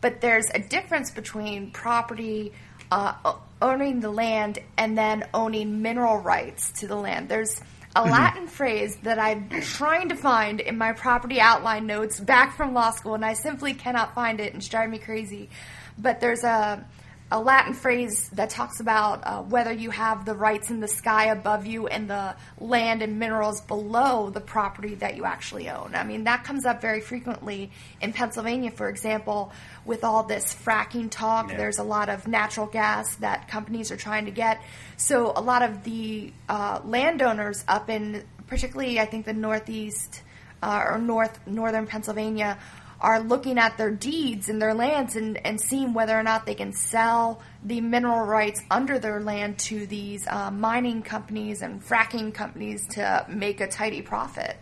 but 0.00 0.20
there's 0.20 0.48
a 0.54 0.60
difference 0.60 1.10
between 1.10 1.72
property, 1.72 2.52
uh, 2.90 3.34
owning 3.60 4.00
the 4.00 4.10
land, 4.10 4.58
and 4.76 4.96
then 4.96 5.24
owning 5.34 5.82
mineral 5.82 6.18
rights 6.18 6.72
to 6.80 6.86
the 6.86 6.96
land. 6.96 7.28
There's 7.28 7.60
a 7.96 8.02
mm-hmm. 8.02 8.10
Latin 8.10 8.46
phrase 8.46 8.96
that 9.02 9.18
I'm 9.18 9.48
trying 9.62 10.10
to 10.10 10.16
find 10.16 10.60
in 10.60 10.78
my 10.78 10.92
property 10.92 11.40
outline 11.40 11.86
notes 11.86 12.20
back 12.20 12.56
from 12.56 12.74
law 12.74 12.90
school, 12.90 13.14
and 13.14 13.24
I 13.24 13.34
simply 13.34 13.74
cannot 13.74 14.14
find 14.14 14.40
it, 14.40 14.52
and 14.52 14.62
it's 14.62 14.68
driving 14.68 14.92
me 14.92 14.98
crazy. 14.98 15.48
But 15.96 16.20
there's 16.20 16.44
a 16.44 16.84
a 17.30 17.38
Latin 17.38 17.74
phrase 17.74 18.30
that 18.30 18.48
talks 18.48 18.80
about 18.80 19.20
uh, 19.26 19.42
whether 19.42 19.70
you 19.70 19.90
have 19.90 20.24
the 20.24 20.34
rights 20.34 20.70
in 20.70 20.80
the 20.80 20.88
sky 20.88 21.26
above 21.26 21.66
you 21.66 21.86
and 21.86 22.08
the 22.08 22.34
land 22.58 23.02
and 23.02 23.18
minerals 23.18 23.60
below 23.60 24.30
the 24.30 24.40
property 24.40 24.94
that 24.94 25.14
you 25.14 25.26
actually 25.26 25.68
own. 25.68 25.94
I 25.94 26.04
mean, 26.04 26.24
that 26.24 26.44
comes 26.44 26.64
up 26.64 26.80
very 26.80 27.02
frequently 27.02 27.70
in 28.00 28.14
Pennsylvania, 28.14 28.70
for 28.70 28.88
example, 28.88 29.52
with 29.84 30.04
all 30.04 30.22
this 30.22 30.54
fracking 30.54 31.10
talk. 31.10 31.50
Yeah. 31.50 31.58
There's 31.58 31.78
a 31.78 31.82
lot 31.82 32.08
of 32.08 32.26
natural 32.26 32.66
gas 32.66 33.16
that 33.16 33.46
companies 33.46 33.92
are 33.92 33.96
trying 33.96 34.24
to 34.24 34.30
get. 34.30 34.62
So, 34.96 35.32
a 35.36 35.42
lot 35.42 35.62
of 35.62 35.84
the 35.84 36.32
uh, 36.48 36.80
landowners 36.84 37.62
up 37.68 37.90
in, 37.90 38.24
particularly, 38.46 39.00
I 39.00 39.04
think, 39.04 39.26
the 39.26 39.34
Northeast 39.34 40.22
uh, 40.62 40.84
or 40.88 40.98
North 40.98 41.46
Northern 41.46 41.86
Pennsylvania 41.86 42.58
are 43.00 43.20
looking 43.20 43.58
at 43.58 43.78
their 43.78 43.90
deeds 43.90 44.48
and 44.48 44.60
their 44.60 44.74
lands 44.74 45.16
and, 45.16 45.44
and 45.46 45.60
seeing 45.60 45.94
whether 45.94 46.18
or 46.18 46.22
not 46.22 46.46
they 46.46 46.54
can 46.54 46.72
sell 46.72 47.40
the 47.64 47.80
mineral 47.80 48.24
rights 48.26 48.60
under 48.70 48.98
their 48.98 49.20
land 49.20 49.58
to 49.58 49.86
these 49.86 50.26
uh, 50.26 50.50
mining 50.50 51.02
companies 51.02 51.62
and 51.62 51.84
fracking 51.84 52.34
companies 52.34 52.86
to 52.88 53.24
make 53.28 53.60
a 53.60 53.68
tidy 53.68 54.02
profit. 54.02 54.56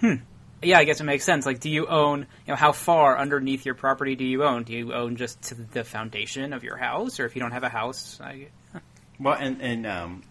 Hmm. 0.00 0.14
Yeah, 0.62 0.78
I 0.78 0.84
guess 0.84 1.00
it 1.00 1.04
makes 1.04 1.24
sense. 1.24 1.46
Like, 1.46 1.60
do 1.60 1.70
you 1.70 1.86
own, 1.86 2.20
you 2.20 2.26
know, 2.48 2.56
how 2.56 2.72
far 2.72 3.18
underneath 3.18 3.66
your 3.66 3.74
property 3.74 4.16
do 4.16 4.24
you 4.24 4.42
own? 4.42 4.64
Do 4.64 4.72
you 4.72 4.94
own 4.94 5.16
just 5.16 5.40
to 5.42 5.54
the 5.54 5.84
foundation 5.84 6.52
of 6.52 6.64
your 6.64 6.76
house, 6.76 7.20
or 7.20 7.26
if 7.26 7.36
you 7.36 7.42
don't 7.42 7.52
have 7.52 7.62
a 7.62 7.68
house? 7.68 8.18
I, 8.20 8.48
huh. 8.72 8.80
Well, 9.20 9.36
and, 9.38 9.60
and 9.60 9.86
um, 9.86 10.22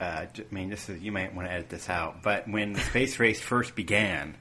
uh, 0.00 0.26
I 0.26 0.28
mean, 0.50 0.68
this 0.68 0.88
is 0.88 1.00
you 1.00 1.12
might 1.12 1.34
want 1.34 1.48
to 1.48 1.52
edit 1.52 1.70
this 1.70 1.88
out, 1.88 2.22
but 2.22 2.48
when 2.48 2.74
the 2.74 2.80
space 2.80 3.18
race 3.18 3.40
first 3.40 3.74
began, 3.74 4.36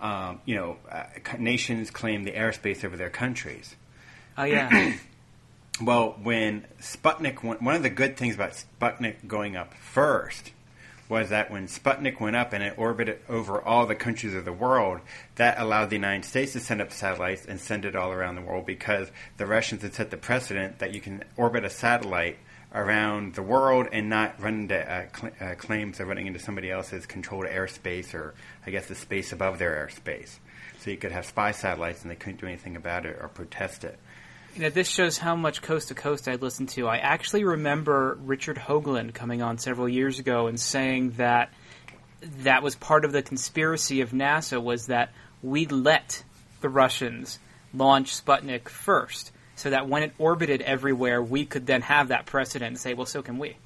um, 0.00 0.40
you 0.44 0.54
know, 0.54 0.76
uh, 0.90 1.04
nations 1.38 1.90
claim 1.90 2.24
the 2.24 2.32
airspace 2.32 2.84
over 2.84 2.96
their 2.96 3.10
countries. 3.10 3.74
Oh 4.36 4.44
yeah. 4.44 4.94
Well, 5.82 6.16
when 6.22 6.64
Sputnik 6.80 7.42
went, 7.42 7.60
one 7.60 7.74
of 7.74 7.82
the 7.82 7.90
good 7.90 8.16
things 8.16 8.34
about 8.34 8.52
Sputnik 8.80 9.28
going 9.28 9.56
up 9.56 9.74
first 9.74 10.52
was 11.08 11.28
that 11.28 11.50
when 11.50 11.66
Sputnik 11.66 12.18
went 12.18 12.34
up 12.34 12.52
and 12.52 12.62
it 12.62 12.74
orbited 12.78 13.18
over 13.28 13.60
all 13.60 13.86
the 13.86 13.94
countries 13.94 14.34
of 14.34 14.46
the 14.46 14.52
world, 14.52 15.00
that 15.36 15.60
allowed 15.60 15.90
the 15.90 15.96
United 15.96 16.24
States 16.24 16.52
to 16.52 16.60
send 16.60 16.80
up 16.80 16.92
satellites 16.92 17.44
and 17.44 17.60
send 17.60 17.84
it 17.84 17.94
all 17.94 18.10
around 18.10 18.36
the 18.36 18.40
world 18.40 18.64
because 18.64 19.08
the 19.36 19.46
Russians 19.46 19.82
had 19.82 19.94
set 19.94 20.10
the 20.10 20.16
precedent 20.16 20.78
that 20.78 20.94
you 20.94 21.00
can 21.00 21.22
orbit 21.36 21.62
a 21.64 21.70
satellite 21.70 22.38
around 22.76 23.34
the 23.34 23.42
world 23.42 23.88
and 23.90 24.08
not 24.08 24.40
run 24.40 24.60
into 24.60 24.78
uh, 24.78 25.06
cl- 25.16 25.32
uh, 25.40 25.54
claims 25.54 25.98
of 25.98 26.06
running 26.06 26.26
into 26.26 26.38
somebody 26.38 26.70
else's 26.70 27.06
controlled 27.06 27.46
airspace 27.46 28.14
or, 28.14 28.34
I 28.66 28.70
guess, 28.70 28.86
the 28.86 28.94
space 28.94 29.32
above 29.32 29.58
their 29.58 29.88
airspace. 29.88 30.38
So 30.80 30.90
you 30.90 30.98
could 30.98 31.12
have 31.12 31.24
spy 31.24 31.52
satellites 31.52 32.02
and 32.02 32.10
they 32.10 32.16
couldn't 32.16 32.40
do 32.40 32.46
anything 32.46 32.76
about 32.76 33.06
it 33.06 33.16
or 33.20 33.28
protest 33.28 33.82
it. 33.82 33.98
You 34.54 34.62
know, 34.62 34.70
this 34.70 34.88
shows 34.88 35.18
how 35.18 35.36
much 35.36 35.62
coast 35.62 35.88
to 35.88 35.94
coast 35.94 36.28
I 36.28 36.36
listened 36.36 36.68
to. 36.70 36.86
I 36.86 36.98
actually 36.98 37.44
remember 37.44 38.18
Richard 38.22 38.56
Hoagland 38.56 39.14
coming 39.14 39.42
on 39.42 39.58
several 39.58 39.88
years 39.88 40.18
ago 40.18 40.46
and 40.46 40.60
saying 40.60 41.12
that 41.12 41.50
that 42.42 42.62
was 42.62 42.74
part 42.74 43.04
of 43.04 43.12
the 43.12 43.22
conspiracy 43.22 44.00
of 44.00 44.10
NASA 44.10 44.62
was 44.62 44.86
that 44.86 45.12
we 45.42 45.66
let 45.66 46.22
the 46.60 46.68
Russians 46.68 47.38
launch 47.74 48.24
Sputnik 48.24 48.68
first, 48.68 49.32
so 49.56 49.70
that 49.70 49.88
when 49.88 50.02
it 50.04 50.12
orbited 50.18 50.62
everywhere, 50.62 51.20
we 51.22 51.44
could 51.44 51.66
then 51.66 51.82
have 51.82 52.08
that 52.08 52.26
precedent 52.26 52.68
and 52.68 52.78
say, 52.78 52.94
well, 52.94 53.06
so 53.06 53.22
can 53.22 53.38
we. 53.38 53.56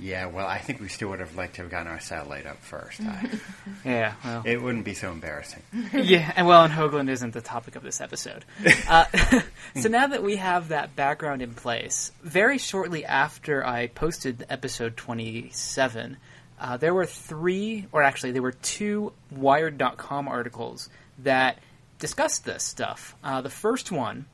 Yeah, 0.00 0.26
well, 0.26 0.46
I 0.46 0.56
think 0.58 0.80
we 0.80 0.88
still 0.88 1.10
would 1.10 1.20
have 1.20 1.36
liked 1.36 1.56
to 1.56 1.62
have 1.62 1.70
gotten 1.70 1.86
our 1.88 2.00
satellite 2.00 2.46
up 2.46 2.56
first. 2.62 3.02
I, 3.02 3.28
Yeah, 3.84 4.14
well. 4.24 4.42
it 4.46 4.62
wouldn't 4.62 4.86
be 4.86 4.94
so 4.94 5.12
embarrassing. 5.12 5.62
yeah, 5.92 6.32
and 6.36 6.46
well, 6.46 6.64
and 6.64 6.72
Hoagland 6.72 7.10
isn't 7.10 7.34
the 7.34 7.42
topic 7.42 7.76
of 7.76 7.82
this 7.82 8.00
episode. 8.00 8.44
Uh, 8.88 9.04
so 9.76 9.88
now 9.88 10.06
that 10.08 10.22
we 10.22 10.36
have 10.36 10.68
that 10.68 10.96
background 10.96 11.42
in 11.42 11.54
place, 11.54 12.10
very 12.22 12.58
shortly 12.58 13.04
after 13.04 13.64
I 13.64 13.86
posted 13.88 14.44
episode 14.48 14.96
27, 14.96 16.16
uh, 16.58 16.76
there 16.78 16.92
were 16.94 17.06
three, 17.06 17.86
or 17.92 18.02
actually, 18.02 18.32
there 18.32 18.42
were 18.42 18.52
two 18.52 19.12
Wired.com 19.30 20.26
articles 20.28 20.88
that 21.20 21.58
discussed 21.98 22.44
this 22.44 22.64
stuff. 22.64 23.14
Uh, 23.22 23.42
the 23.42 23.50
first 23.50 23.92
one 23.92 24.24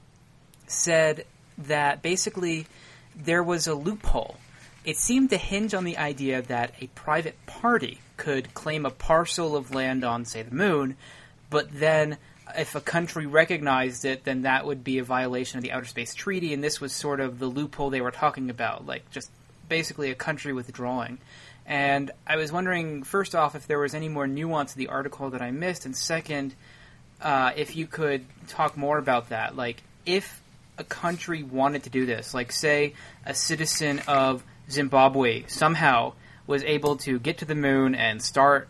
said 0.71 1.25
that 1.59 2.03
basically 2.03 2.67
there 3.15 3.43
was 3.43 3.67
a 3.67 3.75
loophole. 3.75 4.37
It 4.85 4.97
seemed 4.97 5.31
to 5.31 5.37
hinge 5.37 5.75
on 5.75 5.85
the 5.85 5.99
idea 5.99 6.43
that 6.43 6.75
a 6.81 6.87
private 6.89 7.35
party 7.47 8.01
could 8.17 8.55
claim 8.55 8.87
a 8.87 8.91
parcel 8.91 9.57
of 9.57 9.75
land 9.75 10.05
on, 10.05 10.25
say, 10.25 10.43
the 10.43 10.55
moon, 10.55 10.97
but 11.51 11.69
then 11.73 12.19
if 12.57 12.75
a 12.75 12.81
country 12.81 13.27
recognized 13.27 14.05
it, 14.05 14.25
then 14.25 14.43
that 14.43 14.65
would 14.65 14.85
be 14.85 14.99
a 14.99 15.05
violation 15.05 15.59
of 15.59 15.63
the 15.63 15.73
Outer 15.73 15.87
Space 15.87 16.15
Treaty, 16.15 16.55
and 16.55 16.63
this 16.63 16.81
was 16.81 16.93
sort 16.93 17.21
of 17.21 17.39
the 17.39 17.47
loophole 17.47 17.91
they 17.91 18.01
were 18.01 18.13
talking 18.13 18.51
about, 18.51 18.87
like 18.87 19.11
just 19.11 19.31
basically 19.69 20.11
a 20.11 20.15
country 20.15 20.53
withdrawing. 20.53 21.19
And 21.67 22.13
I 22.27 22.37
was 22.37 22.53
wondering, 22.53 23.03
first 23.03 23.35
off, 23.35 23.57
if 23.57 23.67
there 23.67 23.81
was 23.81 23.95
any 23.95 24.09
more 24.09 24.29
nuance 24.29 24.73
to 24.73 24.79
the 24.79 24.89
article 24.89 25.31
that 25.31 25.43
I 25.43 25.51
missed, 25.51 25.85
and 25.85 25.97
second, 25.97 26.55
uh, 27.21 27.53
if 27.57 27.75
you 27.75 27.87
could 27.87 28.25
talk 28.47 28.77
more 28.77 28.99
about 28.99 29.31
that. 29.31 29.57
Like, 29.57 29.83
if 30.05 30.41
a 30.79 30.85
country 30.85 31.43
wanted 31.43 31.85
to 31.85 31.91
do 31.91 32.07
this, 32.07 32.35
like, 32.35 32.53
say, 32.53 32.95
a 33.25 33.35
citizen 33.35 34.01
of 34.07 34.45
Zimbabwe 34.71 35.45
somehow 35.47 36.13
was 36.47 36.63
able 36.65 36.97
to 36.97 37.19
get 37.19 37.39
to 37.39 37.45
the 37.45 37.55
moon 37.55 37.95
and 37.95 38.23
start 38.23 38.69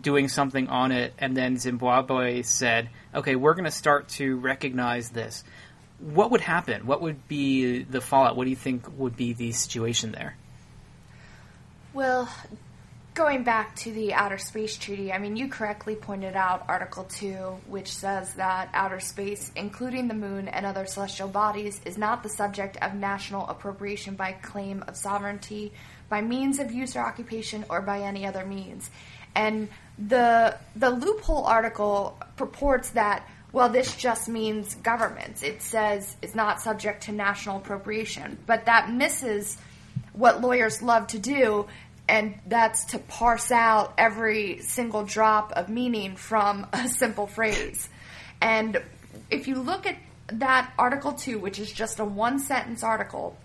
doing 0.00 0.28
something 0.28 0.68
on 0.68 0.92
it, 0.92 1.12
and 1.18 1.36
then 1.36 1.58
Zimbabwe 1.58 2.42
said, 2.42 2.88
okay, 3.14 3.36
we're 3.36 3.54
going 3.54 3.64
to 3.64 3.70
start 3.70 4.08
to 4.08 4.36
recognize 4.36 5.10
this. 5.10 5.42
What 5.98 6.30
would 6.30 6.40
happen? 6.40 6.86
What 6.86 7.02
would 7.02 7.26
be 7.28 7.82
the 7.82 8.00
fallout? 8.00 8.36
What 8.36 8.44
do 8.44 8.50
you 8.50 8.56
think 8.56 8.86
would 8.96 9.16
be 9.16 9.32
the 9.32 9.52
situation 9.52 10.12
there? 10.12 10.36
Well, 11.92 12.28
going 13.20 13.42
back 13.42 13.76
to 13.76 13.92
the 13.92 14.14
Outer 14.14 14.38
Space 14.38 14.78
Treaty, 14.78 15.12
I 15.12 15.18
mean, 15.18 15.36
you 15.36 15.46
correctly 15.46 15.94
pointed 15.94 16.34
out 16.34 16.64
Article 16.68 17.04
2, 17.04 17.34
which 17.66 17.94
says 17.94 18.32
that 18.36 18.70
outer 18.72 18.98
space, 18.98 19.52
including 19.54 20.08
the 20.08 20.14
moon 20.14 20.48
and 20.48 20.64
other 20.64 20.86
celestial 20.86 21.28
bodies, 21.28 21.82
is 21.84 21.98
not 21.98 22.22
the 22.22 22.30
subject 22.30 22.78
of 22.80 22.94
national 22.94 23.46
appropriation 23.46 24.14
by 24.14 24.32
claim 24.32 24.82
of 24.88 24.96
sovereignty, 24.96 25.70
by 26.08 26.22
means 26.22 26.58
of 26.58 26.72
use 26.72 26.96
or 26.96 27.00
occupation, 27.00 27.62
or 27.68 27.82
by 27.82 28.00
any 28.00 28.24
other 28.24 28.46
means. 28.46 28.90
And 29.34 29.68
the 29.98 30.56
the 30.74 30.88
loophole 30.88 31.44
article 31.44 32.18
purports 32.36 32.88
that 32.92 33.28
well, 33.52 33.68
this 33.68 33.96
just 33.96 34.30
means 34.30 34.76
governments. 34.76 35.42
It 35.42 35.60
says 35.60 36.16
it's 36.22 36.34
not 36.34 36.62
subject 36.62 37.02
to 37.02 37.12
national 37.12 37.58
appropriation, 37.58 38.38
but 38.46 38.64
that 38.64 38.90
misses 38.90 39.58
what 40.12 40.40
lawyers 40.40 40.82
love 40.82 41.06
to 41.08 41.18
do, 41.18 41.66
and 42.10 42.34
that's 42.44 42.86
to 42.86 42.98
parse 42.98 43.52
out 43.52 43.94
every 43.96 44.58
single 44.62 45.04
drop 45.04 45.52
of 45.52 45.68
meaning 45.68 46.16
from 46.16 46.66
a 46.72 46.88
simple 46.88 47.28
phrase. 47.28 47.88
And 48.42 48.82
if 49.30 49.46
you 49.46 49.54
look 49.54 49.86
at 49.86 49.96
that 50.32 50.72
Article 50.76 51.12
2, 51.12 51.38
which 51.38 51.60
is 51.60 51.72
just 51.72 52.00
a 52.00 52.04
one 52.04 52.40
sentence 52.40 52.82
article, 52.82 53.38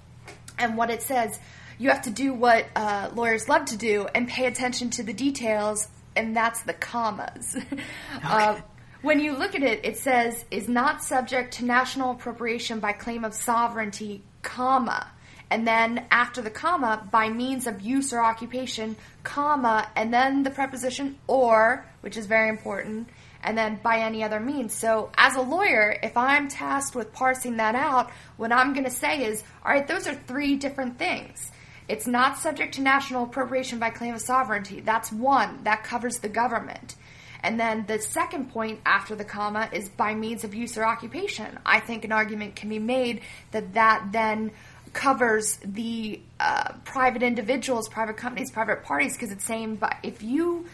and 0.57 0.77
what 0.77 0.89
it 0.89 1.03
says, 1.03 1.39
you 1.77 1.89
have 1.89 2.01
to 2.03 2.09
do 2.09 2.33
what 2.33 2.65
uh, 2.75 3.11
lawyers 3.13 3.47
love 3.47 3.65
to 3.65 3.77
do 3.77 4.07
and 4.15 4.27
pay 4.27 4.47
attention 4.47 4.89
to 4.91 5.03
the 5.03 5.13
details, 5.13 5.87
and 6.15 6.35
that's 6.35 6.63
the 6.63 6.73
commas. 6.73 7.57
uh, 8.23 8.59
when 9.03 9.19
you 9.19 9.37
look 9.37 9.53
at 9.53 9.61
it, 9.61 9.85
it 9.85 9.97
says 9.97 10.43
is 10.49 10.67
not 10.67 11.03
subject 11.03 11.53
to 11.55 11.65
national 11.65 12.11
appropriation 12.11 12.79
by 12.79 12.93
claim 12.93 13.25
of 13.25 13.35
sovereignty, 13.35 14.23
comma, 14.41 15.11
and 15.49 15.67
then 15.67 16.05
after 16.11 16.41
the 16.41 16.49
comma, 16.49 17.07
by 17.11 17.29
means 17.29 17.67
of 17.67 17.81
use 17.81 18.11
or 18.13 18.23
occupation, 18.23 18.95
comma, 19.23 19.89
and 19.95 20.13
then 20.13 20.43
the 20.43 20.49
preposition 20.49 21.17
or, 21.27 21.85
which 22.01 22.17
is 22.17 22.25
very 22.25 22.49
important, 22.49 23.09
and 23.43 23.57
then 23.57 23.79
by 23.83 23.99
any 23.99 24.23
other 24.23 24.39
means. 24.39 24.73
So, 24.73 25.11
as 25.17 25.35
a 25.35 25.41
lawyer, 25.41 25.97
if 26.01 26.17
I'm 26.17 26.47
tasked 26.47 26.95
with 26.95 27.13
parsing 27.13 27.57
that 27.57 27.75
out, 27.75 28.11
what 28.37 28.51
I'm 28.51 28.73
going 28.73 28.85
to 28.85 28.89
say 28.89 29.23
is, 29.23 29.43
all 29.63 29.71
right, 29.71 29.87
those 29.87 30.07
are 30.07 30.15
three 30.15 30.55
different 30.55 30.97
things. 30.97 31.51
It's 31.87 32.07
not 32.07 32.39
subject 32.39 32.75
to 32.75 32.81
national 32.81 33.25
appropriation 33.25 33.77
by 33.77 33.91
claim 33.91 34.15
of 34.15 34.21
sovereignty. 34.21 34.79
That's 34.81 35.11
one. 35.11 35.63
That 35.63 35.83
covers 35.83 36.17
the 36.17 36.29
government. 36.29 36.95
And 37.43 37.59
then 37.59 37.85
the 37.85 37.99
second 37.99 38.49
point 38.49 38.79
after 38.87 39.15
the 39.15 39.23
comma 39.23 39.69
is 39.71 39.87
by 39.87 40.15
means 40.15 40.43
of 40.43 40.55
use 40.55 40.79
or 40.79 40.83
occupation. 40.83 41.59
I 41.63 41.79
think 41.79 42.03
an 42.03 42.11
argument 42.11 42.55
can 42.55 42.69
be 42.69 42.79
made 42.79 43.21
that 43.51 43.75
that 43.75 44.07
then 44.11 44.51
covers 44.95 45.57
the 45.57 46.21
uh, 46.39 46.71
private 46.85 47.21
individuals, 47.21 47.87
private 47.89 48.17
companies, 48.17 48.49
private 48.49 48.81
parties, 48.83 49.13
because 49.13 49.31
it's 49.31 49.43
saying 49.43 49.75
but 49.75 49.97
if 50.01 50.23
you, 50.23 50.65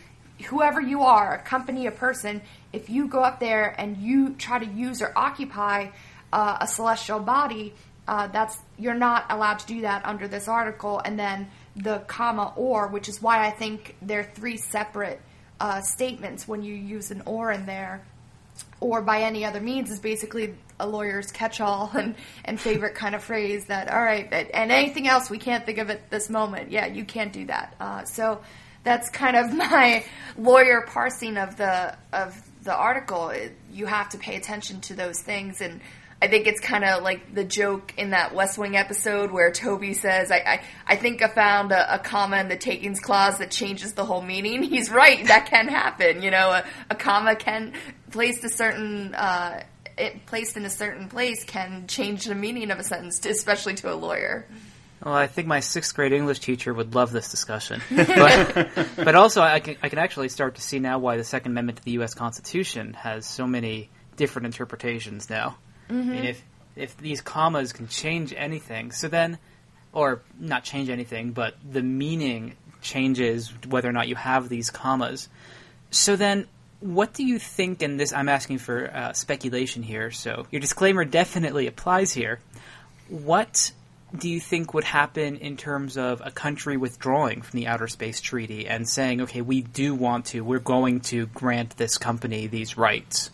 whoever 0.46 0.80
you 0.80 1.02
are, 1.02 1.34
a 1.34 1.40
company, 1.40 1.88
a 1.88 1.92
person, 1.92 2.42
if 2.72 2.90
you 2.90 3.08
go 3.08 3.22
up 3.22 3.40
there 3.40 3.76
and 3.78 3.98
you 3.98 4.36
try 4.36 4.60
to 4.60 4.66
use 4.66 5.02
or 5.02 5.12
occupy 5.16 5.90
uh, 6.32 6.60
a 6.62 6.68
celestial 6.68 7.20
body, 7.20 7.74
uh, 8.08 8.28
that's 8.28 8.58
you're 8.78 8.94
not 8.94 9.26
allowed 9.30 9.58
to 9.58 9.66
do 9.66 9.82
that 9.82 10.06
under 10.06 10.28
this 10.28 10.48
article. 10.48 11.02
And 11.04 11.18
then 11.18 11.50
the 11.76 12.00
comma 12.08 12.54
or, 12.56 12.88
which 12.88 13.10
is 13.10 13.22
why 13.22 13.46
I 13.46 13.50
think 13.50 13.96
they're 14.04 14.32
three 14.36 14.58
separate 14.58 15.20
uh, 15.60 15.82
statements 15.82 16.48
when 16.48 16.62
you 16.62 16.76
use 16.76 17.10
an 17.12 17.24
or 17.26 17.52
in 17.52 17.66
there, 17.66 18.06
or 18.80 19.02
by 19.02 19.22
any 19.22 19.46
other 19.46 19.60
means 19.62 19.90
is 19.90 20.00
basically 20.00 20.54
a 20.82 20.88
lawyer's 20.88 21.32
catch-all 21.32 21.92
and, 21.96 22.16
and 22.46 22.60
favorite 22.60 22.96
kind 22.96 23.16
of 23.16 23.24
phrase 23.24 23.66
that 23.66 23.92
all 23.92 24.02
right 24.02 24.28
and 24.32 24.72
anything 24.72 25.08
else 25.08 25.30
we 25.30 25.38
can't 25.38 25.66
think 25.66 25.78
of 25.78 25.90
at 25.90 26.10
this 26.10 26.30
moment. 26.30 26.72
Yeah 26.72 26.88
you 26.88 27.06
can't 27.06 27.32
do 27.34 27.46
that. 27.46 27.76
Uh, 27.80 28.04
so 28.06 28.42
that's 28.84 29.10
kind 29.10 29.36
of 29.38 29.54
my 29.68 30.04
lawyer 30.38 30.82
parsing 30.88 31.38
of 31.38 31.58
the 31.58 31.96
of 32.14 32.40
the 32.64 32.76
article. 32.76 33.30
It- 33.30 33.56
you 33.74 33.86
have 33.86 34.10
to 34.10 34.18
pay 34.18 34.36
attention 34.36 34.82
to 34.82 34.94
those 34.96 35.20
things. 35.22 35.62
And 35.62 35.80
I 36.22 36.28
think 36.28 36.46
it's 36.46 36.60
kind 36.60 36.84
of 36.84 37.04
like 37.04 37.34
the 37.34 37.44
joke 37.44 37.94
in 37.98 38.12
that 38.12 38.36
West 38.36 38.58
Wing 38.58 38.76
episode 38.76 39.32
where 39.32 39.52
Toby 39.52 39.94
says, 39.94 40.30
I, 40.32 40.36
I, 40.38 40.62
I 40.86 40.96
think 40.98 41.22
I 41.22 41.28
found 41.30 41.72
a, 41.72 41.96
a 41.96 42.00
comma 42.00 42.38
in 42.38 42.48
the 42.50 42.58
takings 42.58 43.00
clause 43.00 43.40
that 43.40 43.50
changes 43.50 43.94
the 43.94 44.06
whole 44.06 44.22
meaning. 44.22 44.62
He's 44.76 44.92
right, 44.92 45.26
that 45.28 45.48
can 45.48 45.68
happen. 45.68 46.22
You 46.22 46.32
know, 46.32 46.52
a, 46.52 46.64
a 46.90 46.96
comma 46.96 47.36
can, 47.36 47.74
place 48.12 48.44
a 48.44 48.50
certain, 48.50 49.16
uh, 49.16 49.64
it 50.02 50.26
placed 50.26 50.58
in 50.58 50.66
a 50.66 50.70
certain 50.70 51.08
place 51.08 51.44
can 51.44 51.86
change 51.88 52.26
the 52.26 52.36
meaning 52.36 52.72
of 52.72 52.80
a 52.80 52.84
sentence, 52.84 53.20
to, 53.20 53.30
especially 53.30 53.76
to 53.76 53.94
a 53.94 53.96
lawyer. 53.96 54.48
Well, 55.04 55.14
I 55.14 55.28
think 55.28 55.48
my 55.48 55.60
sixth 55.60 55.96
grade 55.96 56.12
English 56.12 56.40
teacher 56.40 56.74
would 56.74 56.96
love 56.96 57.12
this 57.12 57.30
discussion. 57.30 57.82
But, 57.92 58.68
but 58.96 59.16
also, 59.16 59.42
I 59.42 59.60
can, 59.60 59.78
I 59.82 59.90
can 59.90 60.00
actually 60.00 60.30
start 60.30 60.56
to 60.56 60.62
see 60.62 60.80
now 60.80 61.00
why 61.00 61.18
the 61.18 61.24
Second 61.24 61.52
Amendment 61.52 61.78
to 61.80 61.84
the 61.84 61.92
U.S. 61.92 62.14
Constitution 62.14 62.94
has 62.94 63.26
so 63.26 63.48
many 63.48 63.90
different 64.16 64.48
interpretations 64.48 65.30
now. 65.30 65.58
I 65.90 65.94
mean, 65.94 66.08
mm-hmm. 66.08 66.24
if, 66.26 66.44
if 66.76 66.98
these 66.98 67.22
commas 67.22 67.74
can 67.74 67.88
change 67.88 68.34
anything, 68.36 68.92
so 68.92 69.08
then, 69.08 69.38
or 69.94 70.22
not 70.40 70.64
change 70.64 70.90
anything, 70.90 71.32
but 71.32 71.56
the 71.70 71.82
meaning 71.82 72.56
changes 72.82 73.54
whether 73.68 73.90
or 73.90 73.94
not 73.94 74.08
you 74.08 74.16
have 74.16 74.50
these 74.50 74.70
commas. 74.70 75.30
So 75.92 76.16
then, 76.16 76.48
what 76.82 77.14
do 77.14 77.24
you 77.24 77.40
think? 77.40 77.82
And 77.82 78.00
this, 78.00 78.12
I'm 78.12 78.28
asking 78.28 78.58
for 78.58 78.94
uh, 78.94 79.14
speculation 79.14 79.84
here, 79.84 80.12
so 80.12 80.46
your 80.52 80.60
disclaimer 80.60 81.06
definitely 81.06 81.68
applies 81.68 82.12
here. 82.12 82.40
What 83.08 83.72
do 84.18 84.30
you 84.30 84.40
think 84.40 84.74
would 84.74 84.84
happen 84.84 85.38
in 85.38 85.56
terms 85.56 85.98
of 85.98 86.22
a 86.26 86.32
country 86.32 86.76
withdrawing 86.76 87.42
from 87.42 87.60
the 87.60 87.68
Outer 87.68 87.88
Space 87.88 88.20
Treaty 88.20 88.68
and 88.68 88.88
saying, 88.88 89.22
okay, 89.22 89.42
we 89.42 89.62
do 89.62 89.96
want 89.96 90.26
to, 90.28 90.42
we're 90.42 90.60
going 90.60 91.00
to 91.02 91.28
grant 91.28 91.78
this 91.78 91.98
company 91.98 92.48
these 92.48 92.78
rights? 92.78 93.30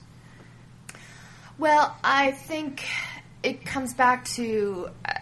Well, 1.57 1.95
I 2.03 2.31
think 2.31 2.85
it 3.41 3.65
comes 3.65 3.93
back 3.93 4.25
to 4.25 4.89
uh, 5.03 5.13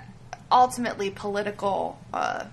ultimately 0.51 1.09
political 1.09 1.97
uh, 2.13 2.45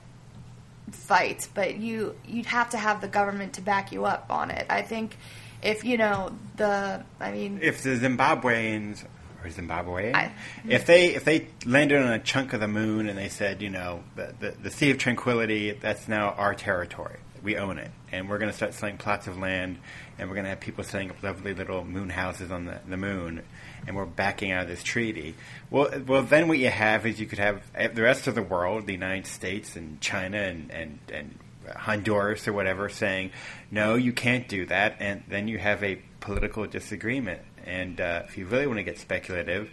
fight, 0.92 1.48
but 1.54 1.76
you 1.76 2.14
you'd 2.26 2.46
have 2.46 2.70
to 2.70 2.78
have 2.78 3.00
the 3.00 3.08
government 3.08 3.54
to 3.54 3.60
back 3.60 3.90
you 3.90 4.04
up 4.04 4.26
on 4.30 4.50
it. 4.52 4.66
I 4.70 4.82
think 4.82 5.16
if 5.62 5.84
you 5.84 5.96
know 5.96 6.32
the, 6.56 7.04
I 7.20 7.32
mean, 7.32 7.60
If 7.62 7.82
the 7.82 7.90
Zimbabweans 7.96 9.04
or 9.44 9.50
Zimbabwe, 9.50 10.12
I- 10.12 10.32
if 10.68 10.86
they 10.86 11.14
if 11.14 11.24
they 11.24 11.48
landed 11.66 12.00
on 12.02 12.12
a 12.12 12.18
chunk 12.18 12.52
of 12.52 12.60
the 12.60 12.68
moon 12.68 13.08
and 13.08 13.18
they 13.18 13.28
said, 13.28 13.62
you 13.62 13.70
know, 13.70 14.02
the, 14.16 14.34
the, 14.38 14.50
the 14.62 14.70
Sea 14.70 14.90
of 14.90 14.98
Tranquility, 14.98 15.72
that's 15.72 16.08
now 16.08 16.30
our 16.30 16.54
territory. 16.54 17.16
We 17.42 17.56
own 17.56 17.78
it, 17.78 17.90
and 18.12 18.28
we're 18.30 18.38
going 18.38 18.52
to 18.52 18.56
start 18.56 18.72
selling 18.72 18.98
plots 18.98 19.26
of 19.26 19.36
land, 19.36 19.78
and 20.16 20.28
we're 20.28 20.36
going 20.36 20.44
to 20.44 20.50
have 20.50 20.60
people 20.60 20.84
setting 20.84 21.10
up 21.10 21.20
lovely 21.24 21.54
little 21.54 21.84
moon 21.84 22.08
houses 22.08 22.52
on 22.52 22.66
the, 22.66 22.78
the 22.86 22.96
moon, 22.96 23.42
and 23.84 23.96
we're 23.96 24.06
backing 24.06 24.52
out 24.52 24.62
of 24.62 24.68
this 24.68 24.84
treaty. 24.84 25.34
Well, 25.68 25.90
well, 26.06 26.22
then 26.22 26.46
what 26.46 26.58
you 26.58 26.68
have 26.68 27.04
is 27.04 27.18
you 27.18 27.26
could 27.26 27.40
have 27.40 27.60
eh, 27.74 27.88
the 27.88 28.02
rest 28.02 28.28
of 28.28 28.36
the 28.36 28.42
world, 28.44 28.86
the 28.86 28.92
United 28.92 29.26
States 29.26 29.74
and 29.74 30.00
China 30.00 30.38
and 30.38 30.70
and 30.70 30.98
and 31.12 31.36
Honduras 31.76 32.46
or 32.48 32.52
whatever, 32.52 32.88
saying, 32.88 33.30
no, 33.70 33.94
you 33.94 34.12
can't 34.12 34.48
do 34.48 34.66
that, 34.66 34.96
and 35.00 35.22
then 35.28 35.48
you 35.48 35.58
have 35.58 35.82
a 35.82 36.00
political 36.20 36.66
disagreement. 36.66 37.42
And 37.64 38.00
uh, 38.00 38.22
if 38.24 38.36
you 38.38 38.46
really 38.46 38.66
want 38.66 38.78
to 38.78 38.84
get 38.84 38.98
speculative, 38.98 39.70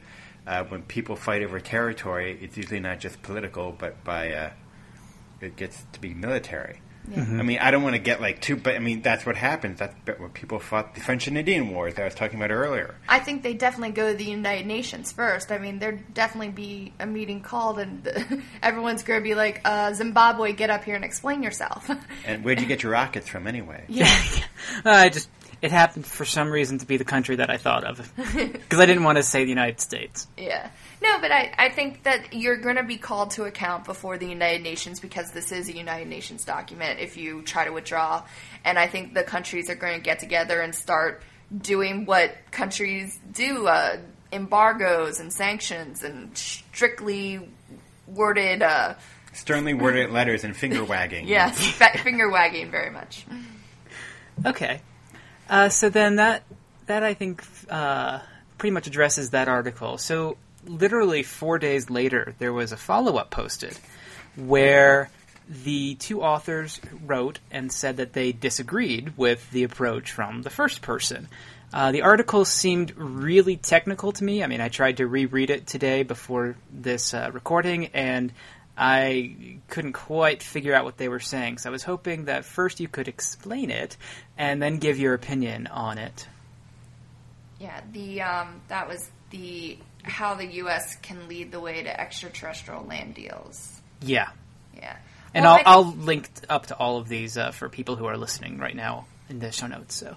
uh, 0.47 0.63
when 0.65 0.83
people 0.83 1.15
fight 1.15 1.43
over 1.43 1.59
territory, 1.59 2.37
it's 2.41 2.57
usually 2.57 2.79
not 2.79 2.99
just 2.99 3.21
political, 3.21 3.71
but 3.71 4.03
by 4.03 4.31
uh, 4.33 4.51
it 5.41 5.55
gets 5.55 5.85
to 5.93 6.01
be 6.01 6.13
military. 6.13 6.81
I 7.15 7.43
mean, 7.43 7.59
I 7.59 7.71
don't 7.71 7.83
want 7.83 7.95
to 7.95 8.01
get 8.01 8.21
like 8.21 8.41
too, 8.41 8.55
but 8.55 8.75
I 8.75 8.79
mean 8.79 9.01
that's 9.01 9.25
what 9.25 9.35
happens. 9.35 9.79
That's 9.79 9.95
what 10.19 10.33
people 10.33 10.59
fought 10.59 10.95
the 10.95 11.01
French 11.01 11.27
and 11.27 11.37
Indian 11.37 11.69
Wars 11.71 11.95
that 11.95 12.01
I 12.01 12.05
was 12.05 12.15
talking 12.15 12.39
about 12.39 12.51
earlier. 12.51 12.95
I 13.07 13.19
think 13.19 13.43
they 13.43 13.53
definitely 13.53 13.93
go 13.93 14.11
to 14.11 14.17
the 14.17 14.25
United 14.25 14.67
Nations 14.67 15.11
first. 15.11 15.51
I 15.51 15.57
mean, 15.57 15.79
there'd 15.79 16.13
definitely 16.13 16.49
be 16.49 16.93
a 16.99 17.05
meeting 17.05 17.41
called, 17.41 17.79
and 17.79 18.43
everyone's 18.63 19.03
going 19.03 19.19
to 19.19 19.23
be 19.23 19.35
like, 19.35 19.61
uh, 19.65 19.93
"Zimbabwe, 19.93 20.53
get 20.53 20.69
up 20.69 20.83
here 20.83 20.95
and 20.95 21.03
explain 21.05 21.43
yourself." 21.43 21.89
And 22.25 22.43
where'd 22.43 22.59
you 22.59 22.67
get 22.67 22.83
your 22.83 22.91
rockets 22.91 23.27
from 23.27 23.47
anyway? 23.47 23.85
yeah, 23.87 24.13
I 24.85 25.09
just, 25.09 25.29
it 25.61 25.71
happened 25.71 26.05
for 26.05 26.25
some 26.25 26.51
reason 26.51 26.77
to 26.79 26.85
be 26.85 26.97
the 26.97 27.05
country 27.05 27.37
that 27.37 27.49
I 27.49 27.57
thought 27.57 27.83
of. 27.83 28.11
Because 28.15 28.79
I 28.79 28.85
didn't 28.85 29.03
want 29.03 29.17
to 29.17 29.23
say 29.23 29.43
the 29.43 29.49
United 29.49 29.79
States. 29.79 30.27
yeah. 30.37 30.69
No, 31.01 31.19
but 31.19 31.31
I, 31.31 31.53
I 31.57 31.69
think 31.69 32.03
that 32.03 32.33
you're 32.33 32.57
going 32.57 32.75
to 32.75 32.83
be 32.83 32.97
called 32.97 33.31
to 33.31 33.45
account 33.45 33.85
before 33.85 34.17
the 34.17 34.27
United 34.27 34.63
Nations 34.63 34.99
because 34.99 35.31
this 35.31 35.51
is 35.51 35.69
a 35.69 35.75
United 35.75 36.07
Nations 36.09 36.43
document. 36.43 36.99
If 36.99 37.15
you 37.15 37.41
try 37.41 37.65
to 37.65 37.71
withdraw, 37.71 38.23
and 38.65 38.77
I 38.77 38.87
think 38.87 39.13
the 39.13 39.23
countries 39.23 39.69
are 39.69 39.75
going 39.75 39.95
to 39.95 40.01
get 40.03 40.19
together 40.19 40.59
and 40.59 40.75
start 40.75 41.21
doing 41.55 42.05
what 42.05 42.35
countries 42.51 43.17
do: 43.31 43.67
uh, 43.67 43.97
embargoes 44.33 45.19
and 45.19 45.31
sanctions 45.31 46.03
and 46.03 46.37
strictly 46.37 47.39
worded. 48.07 48.61
Uh, 48.61 48.95
Sternly 49.31 49.73
worded 49.73 50.09
letters 50.09 50.43
and 50.43 50.55
finger 50.55 50.83
wagging. 50.83 51.27
Yes, 51.27 51.65
fa- 51.71 51.97
finger 51.99 52.29
wagging 52.29 52.71
very 52.71 52.89
much. 52.89 53.25
Okay. 54.45 54.81
Uh, 55.49 55.69
so 55.69 55.89
then 55.89 56.17
that 56.17 56.43
that 56.87 57.03
I 57.03 57.13
think 57.13 57.43
uh, 57.69 58.19
pretty 58.57 58.71
much 58.71 58.87
addresses 58.87 59.29
that 59.29 59.47
article. 59.47 59.97
So 59.97 60.37
literally 60.65 61.23
four 61.23 61.59
days 61.59 61.89
later, 61.89 62.35
there 62.39 62.53
was 62.53 62.71
a 62.71 62.77
follow 62.77 63.17
up 63.17 63.29
posted 63.29 63.77
where 64.35 65.09
the 65.49 65.95
two 65.95 66.21
authors 66.21 66.79
wrote 67.05 67.39
and 67.51 67.71
said 67.71 67.97
that 67.97 68.13
they 68.13 68.31
disagreed 68.31 69.17
with 69.17 69.49
the 69.51 69.63
approach 69.63 70.11
from 70.11 70.43
the 70.43 70.49
first 70.49 70.81
person. 70.81 71.27
Uh, 71.73 71.91
the 71.91 72.01
article 72.01 72.45
seemed 72.45 72.95
really 72.95 73.57
technical 73.57 74.11
to 74.11 74.23
me. 74.23 74.43
I 74.43 74.47
mean, 74.47 74.61
I 74.61 74.69
tried 74.69 74.97
to 74.97 75.07
reread 75.07 75.49
it 75.49 75.67
today 75.67 76.03
before 76.03 76.55
this 76.71 77.13
uh, 77.13 77.29
recording, 77.31 77.87
and 77.87 78.31
I 78.77 79.59
couldn't 79.67 79.93
quite 79.93 80.41
figure 80.41 80.73
out 80.73 80.85
what 80.85 80.97
they 80.97 81.09
were 81.09 81.19
saying. 81.19 81.59
So 81.59 81.69
I 81.69 81.71
was 81.71 81.83
hoping 81.83 82.25
that 82.25 82.45
first 82.45 82.79
you 82.79 82.87
could 82.87 83.07
explain 83.07 83.69
it, 83.69 83.97
and 84.37 84.61
then 84.61 84.77
give 84.77 84.97
your 84.97 85.13
opinion 85.13 85.67
on 85.67 85.97
it. 85.97 86.27
Yeah, 87.59 87.81
the 87.91 88.21
um, 88.21 88.61
that 88.69 88.87
was 88.87 89.09
the 89.31 89.77
how 90.03 90.35
the 90.35 90.45
U.S. 90.45 90.95
can 90.97 91.27
lead 91.27 91.51
the 91.51 91.59
way 91.59 91.83
to 91.83 91.99
extraterrestrial 92.01 92.83
land 92.85 93.15
deals. 93.15 93.79
Yeah, 94.01 94.29
Yeah, 94.75 94.95
and 95.33 95.43
Well, 95.43 95.53
I 95.55 95.63
I'll, 95.65 95.83
think- 95.83 95.97
I'll 95.99 96.05
link 96.05 96.29
up 96.49 96.67
to 96.67 96.77
all 96.77 96.97
of 96.97 97.07
these 97.09 97.37
uh, 97.37 97.51
for 97.51 97.67
people 97.69 97.95
who 97.97 98.05
are 98.05 98.17
listening 98.17 98.57
right 98.59 98.75
now 98.75 99.05
in 99.29 99.39
the 99.39 99.51
show 99.51 99.67
notes, 99.67 99.95
so 99.95 100.15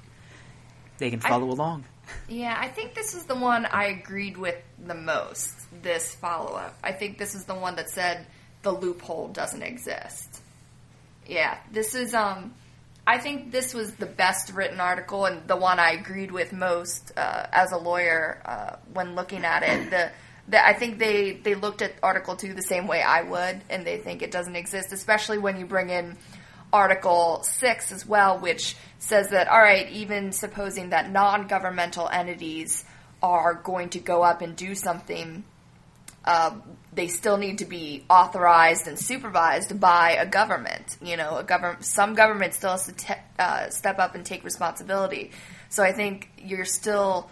they 0.98 1.10
can 1.10 1.20
I- 1.24 1.28
follow 1.28 1.50
along. 1.50 1.84
Yeah, 2.28 2.54
I 2.58 2.68
think 2.68 2.94
this 2.94 3.14
is 3.14 3.24
the 3.24 3.34
one 3.36 3.64
I 3.64 3.84
agreed 3.86 4.36
with 4.36 4.56
the 4.84 4.94
most. 4.94 5.50
This 5.82 6.14
follow 6.14 6.54
up. 6.56 6.76
I 6.84 6.92
think 6.92 7.16
this 7.18 7.34
is 7.34 7.44
the 7.44 7.54
one 7.54 7.76
that 7.76 7.88
said 7.90 8.26
the 8.62 8.72
loophole 8.72 9.28
doesn't 9.28 9.62
exist. 9.62 10.40
Yeah, 11.26 11.56
this 11.70 11.94
is 11.94 12.12
um. 12.14 12.54
I 13.06 13.18
think 13.18 13.50
this 13.50 13.74
was 13.74 13.94
the 13.94 14.06
best 14.06 14.52
written 14.52 14.80
article 14.80 15.26
and 15.26 15.46
the 15.48 15.56
one 15.56 15.80
I 15.80 15.92
agreed 15.92 16.30
with 16.30 16.52
most 16.52 17.12
uh, 17.16 17.46
as 17.52 17.72
a 17.72 17.76
lawyer 17.76 18.40
uh, 18.44 18.76
when 18.92 19.14
looking 19.16 19.44
at 19.44 19.62
it. 19.64 19.90
The, 19.90 20.12
the 20.48 20.64
I 20.64 20.72
think 20.72 20.98
they 20.98 21.32
they 21.32 21.54
looked 21.54 21.82
at 21.82 21.94
Article 22.02 22.36
Two 22.36 22.54
the 22.54 22.62
same 22.62 22.86
way 22.86 23.02
I 23.02 23.22
would, 23.22 23.62
and 23.70 23.84
they 23.84 23.98
think 23.98 24.22
it 24.22 24.30
doesn't 24.30 24.54
exist, 24.54 24.92
especially 24.92 25.38
when 25.38 25.58
you 25.58 25.66
bring 25.66 25.90
in 25.90 26.16
Article 26.72 27.42
6 27.42 27.92
as 27.92 28.06
well, 28.06 28.38
which 28.38 28.76
says 28.98 29.30
that, 29.30 29.48
all 29.48 29.60
right, 29.60 29.90
even 29.90 30.32
supposing 30.32 30.90
that 30.90 31.10
non 31.10 31.46
governmental 31.46 32.08
entities 32.08 32.84
are 33.22 33.54
going 33.54 33.90
to 33.90 33.98
go 33.98 34.22
up 34.22 34.40
and 34.40 34.56
do 34.56 34.74
something, 34.74 35.44
uh, 36.24 36.52
they 36.92 37.08
still 37.08 37.38
need 37.38 37.58
to 37.58 37.64
be 37.64 38.04
authorized 38.10 38.86
and 38.86 38.98
supervised 38.98 39.80
by 39.80 40.10
a 40.12 40.26
government. 40.26 40.98
You 41.00 41.16
know, 41.16 41.38
a 41.38 41.44
government, 41.44 41.84
some 41.84 42.14
government 42.14 42.52
still 42.54 42.72
has 42.72 42.86
to 42.86 42.92
te- 42.92 43.14
uh, 43.38 43.70
step 43.70 43.98
up 43.98 44.14
and 44.14 44.24
take 44.24 44.44
responsibility. 44.44 45.30
So 45.70 45.82
I 45.82 45.92
think 45.92 46.30
you're 46.36 46.66
still 46.66 47.30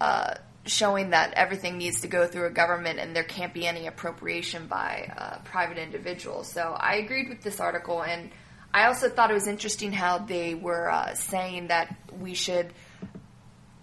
uh, 0.00 0.34
showing 0.64 1.10
that 1.10 1.34
everything 1.34 1.76
needs 1.76 2.00
to 2.00 2.08
go 2.08 2.26
through 2.26 2.46
a 2.46 2.50
government 2.50 2.98
and 2.98 3.14
there 3.14 3.24
can't 3.24 3.52
be 3.52 3.66
any 3.66 3.86
appropriation 3.86 4.66
by 4.66 5.12
uh, 5.16 5.38
private 5.44 5.76
individuals. 5.76 6.50
So 6.50 6.74
I 6.78 6.96
agreed 6.96 7.28
with 7.28 7.42
this 7.42 7.60
article, 7.60 8.02
and 8.02 8.30
I 8.72 8.86
also 8.86 9.10
thought 9.10 9.30
it 9.30 9.34
was 9.34 9.46
interesting 9.46 9.92
how 9.92 10.18
they 10.18 10.54
were 10.54 10.90
uh, 10.90 11.14
saying 11.14 11.68
that 11.68 11.94
we 12.18 12.34
should. 12.34 12.72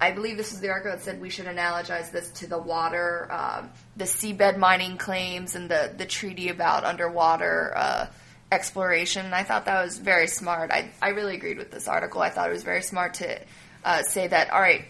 I 0.01 0.09
believe 0.11 0.35
this 0.35 0.51
was 0.51 0.61
the 0.61 0.69
article 0.69 0.91
that 0.91 1.03
said 1.03 1.21
we 1.21 1.29
should 1.29 1.45
analogize 1.45 2.11
this 2.11 2.31
to 2.31 2.47
the 2.47 2.57
water, 2.57 3.31
um, 3.31 3.69
the 3.95 4.05
seabed 4.05 4.57
mining 4.57 4.97
claims, 4.97 5.55
and 5.55 5.69
the 5.69 5.93
the 5.95 6.07
treaty 6.07 6.49
about 6.49 6.83
underwater 6.83 7.71
uh, 7.75 8.07
exploration. 8.51 9.27
And 9.27 9.35
I 9.35 9.43
thought 9.43 9.65
that 9.65 9.83
was 9.83 9.99
very 9.99 10.25
smart. 10.25 10.71
I 10.71 10.89
I 11.03 11.09
really 11.09 11.35
agreed 11.35 11.59
with 11.59 11.69
this 11.69 11.87
article. 11.87 12.19
I 12.19 12.31
thought 12.31 12.49
it 12.49 12.53
was 12.53 12.63
very 12.63 12.81
smart 12.81 13.13
to 13.15 13.39
uh, 13.85 14.01
say 14.01 14.27
that. 14.27 14.49
All 14.49 14.59
right, 14.59 14.85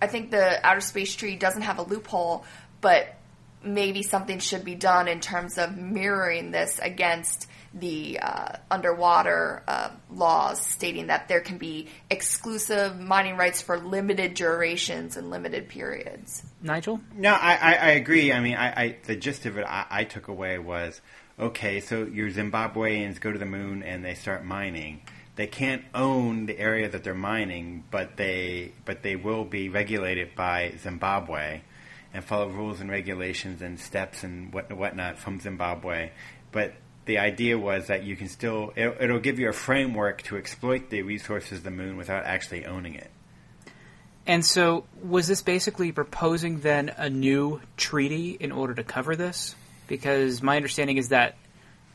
I 0.00 0.06
think 0.06 0.30
the 0.30 0.66
outer 0.66 0.80
space 0.80 1.14
treaty 1.14 1.36
doesn't 1.36 1.62
have 1.62 1.78
a 1.78 1.82
loophole, 1.82 2.46
but 2.80 3.14
maybe 3.62 4.02
something 4.02 4.38
should 4.38 4.64
be 4.64 4.74
done 4.74 5.08
in 5.08 5.20
terms 5.20 5.58
of 5.58 5.76
mirroring 5.76 6.52
this 6.52 6.78
against 6.78 7.48
the 7.74 8.18
uh, 8.20 8.56
underwater 8.70 9.62
uh, 9.68 9.90
laws, 10.10 10.64
stating 10.64 11.08
that 11.08 11.28
there 11.28 11.40
can 11.40 11.58
be 11.58 11.88
exclusive 12.10 12.98
mining 12.98 13.36
rights 13.36 13.60
for 13.60 13.78
limited 13.78 14.34
durations 14.34 15.16
and 15.16 15.30
limited 15.30 15.68
periods. 15.68 16.42
Nigel? 16.62 17.00
No, 17.14 17.32
I, 17.32 17.54
I, 17.54 17.74
I 17.74 17.90
agree. 17.90 18.32
I 18.32 18.40
mean, 18.40 18.54
I, 18.54 18.68
I 18.68 18.96
the 19.04 19.16
gist 19.16 19.46
of 19.46 19.58
it 19.58 19.64
I, 19.66 19.86
I 19.90 20.04
took 20.04 20.28
away 20.28 20.58
was 20.58 21.00
okay. 21.38 21.80
So 21.80 22.04
your 22.04 22.30
Zimbabweans 22.30 23.20
go 23.20 23.32
to 23.32 23.38
the 23.38 23.46
moon 23.46 23.82
and 23.82 24.04
they 24.04 24.14
start 24.14 24.44
mining. 24.44 25.02
They 25.36 25.46
can't 25.46 25.84
own 25.94 26.46
the 26.46 26.58
area 26.58 26.88
that 26.88 27.04
they're 27.04 27.14
mining, 27.14 27.84
but 27.90 28.16
they 28.16 28.72
but 28.84 29.02
they 29.02 29.14
will 29.14 29.44
be 29.44 29.68
regulated 29.68 30.34
by 30.34 30.74
Zimbabwe 30.82 31.60
and 32.12 32.24
follow 32.24 32.48
rules 32.48 32.80
and 32.80 32.90
regulations 32.90 33.62
and 33.62 33.78
steps 33.78 34.24
and 34.24 34.52
what 34.52 34.72
whatnot 34.72 35.18
from 35.18 35.38
Zimbabwe. 35.38 36.10
But 36.50 36.74
the 37.08 37.18
idea 37.18 37.58
was 37.58 37.86
that 37.86 38.04
you 38.04 38.14
can 38.14 38.28
still 38.28 38.72
it, 38.76 38.96
it'll 39.00 39.18
give 39.18 39.40
you 39.40 39.48
a 39.48 39.52
framework 39.52 40.22
to 40.22 40.36
exploit 40.36 40.90
the 40.90 41.02
resources 41.02 41.58
of 41.58 41.64
the 41.64 41.70
moon 41.70 41.96
without 41.96 42.24
actually 42.26 42.66
owning 42.66 42.94
it. 42.94 43.10
And 44.26 44.44
so, 44.44 44.84
was 45.02 45.26
this 45.26 45.40
basically 45.40 45.90
proposing 45.90 46.60
then 46.60 46.90
a 46.90 47.08
new 47.08 47.62
treaty 47.78 48.36
in 48.38 48.52
order 48.52 48.74
to 48.74 48.84
cover 48.84 49.16
this? 49.16 49.56
Because 49.86 50.42
my 50.42 50.56
understanding 50.56 50.98
is 50.98 51.08
that 51.08 51.36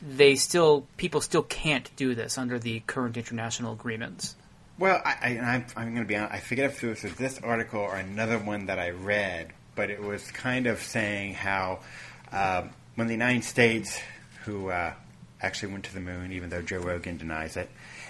they 0.02 0.34
still, 0.34 0.84
people 0.96 1.20
still 1.20 1.44
can't 1.44 1.88
do 1.94 2.16
this 2.16 2.36
under 2.36 2.58
the 2.58 2.80
current 2.80 3.16
international 3.16 3.72
agreements. 3.72 4.34
Well, 4.80 5.00
I, 5.04 5.14
I, 5.22 5.28
I'm, 5.38 5.66
I'm 5.76 5.94
going 5.94 6.02
to 6.02 6.08
be 6.08 6.16
honest. 6.16 6.34
I 6.34 6.40
forget 6.40 6.70
if 6.70 6.82
it 6.82 6.88
was 6.88 7.14
this 7.14 7.38
article 7.38 7.78
or 7.78 7.94
another 7.94 8.40
one 8.40 8.66
that 8.66 8.80
I 8.80 8.90
read, 8.90 9.52
but 9.76 9.90
it 9.90 10.02
was 10.02 10.28
kind 10.32 10.66
of 10.66 10.82
saying 10.82 11.34
how 11.34 11.78
uh, 12.32 12.64
when 12.96 13.06
the 13.06 13.14
United 13.14 13.44
States, 13.44 14.00
who 14.44 14.70
uh, 14.70 14.94
actually 15.44 15.72
went 15.72 15.84
to 15.84 15.94
the 15.94 16.00
moon, 16.00 16.32
even 16.32 16.50
though 16.50 16.62
Joe 16.62 16.78
Rogan 16.78 17.16
denies 17.16 17.56
it, 17.56 17.68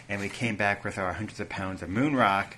and 0.08 0.20
we 0.20 0.28
came 0.28 0.56
back 0.56 0.84
with 0.84 0.98
our 0.98 1.12
hundreds 1.12 1.40
of 1.40 1.48
pounds 1.48 1.82
of 1.82 1.88
moon 1.88 2.14
rock. 2.16 2.56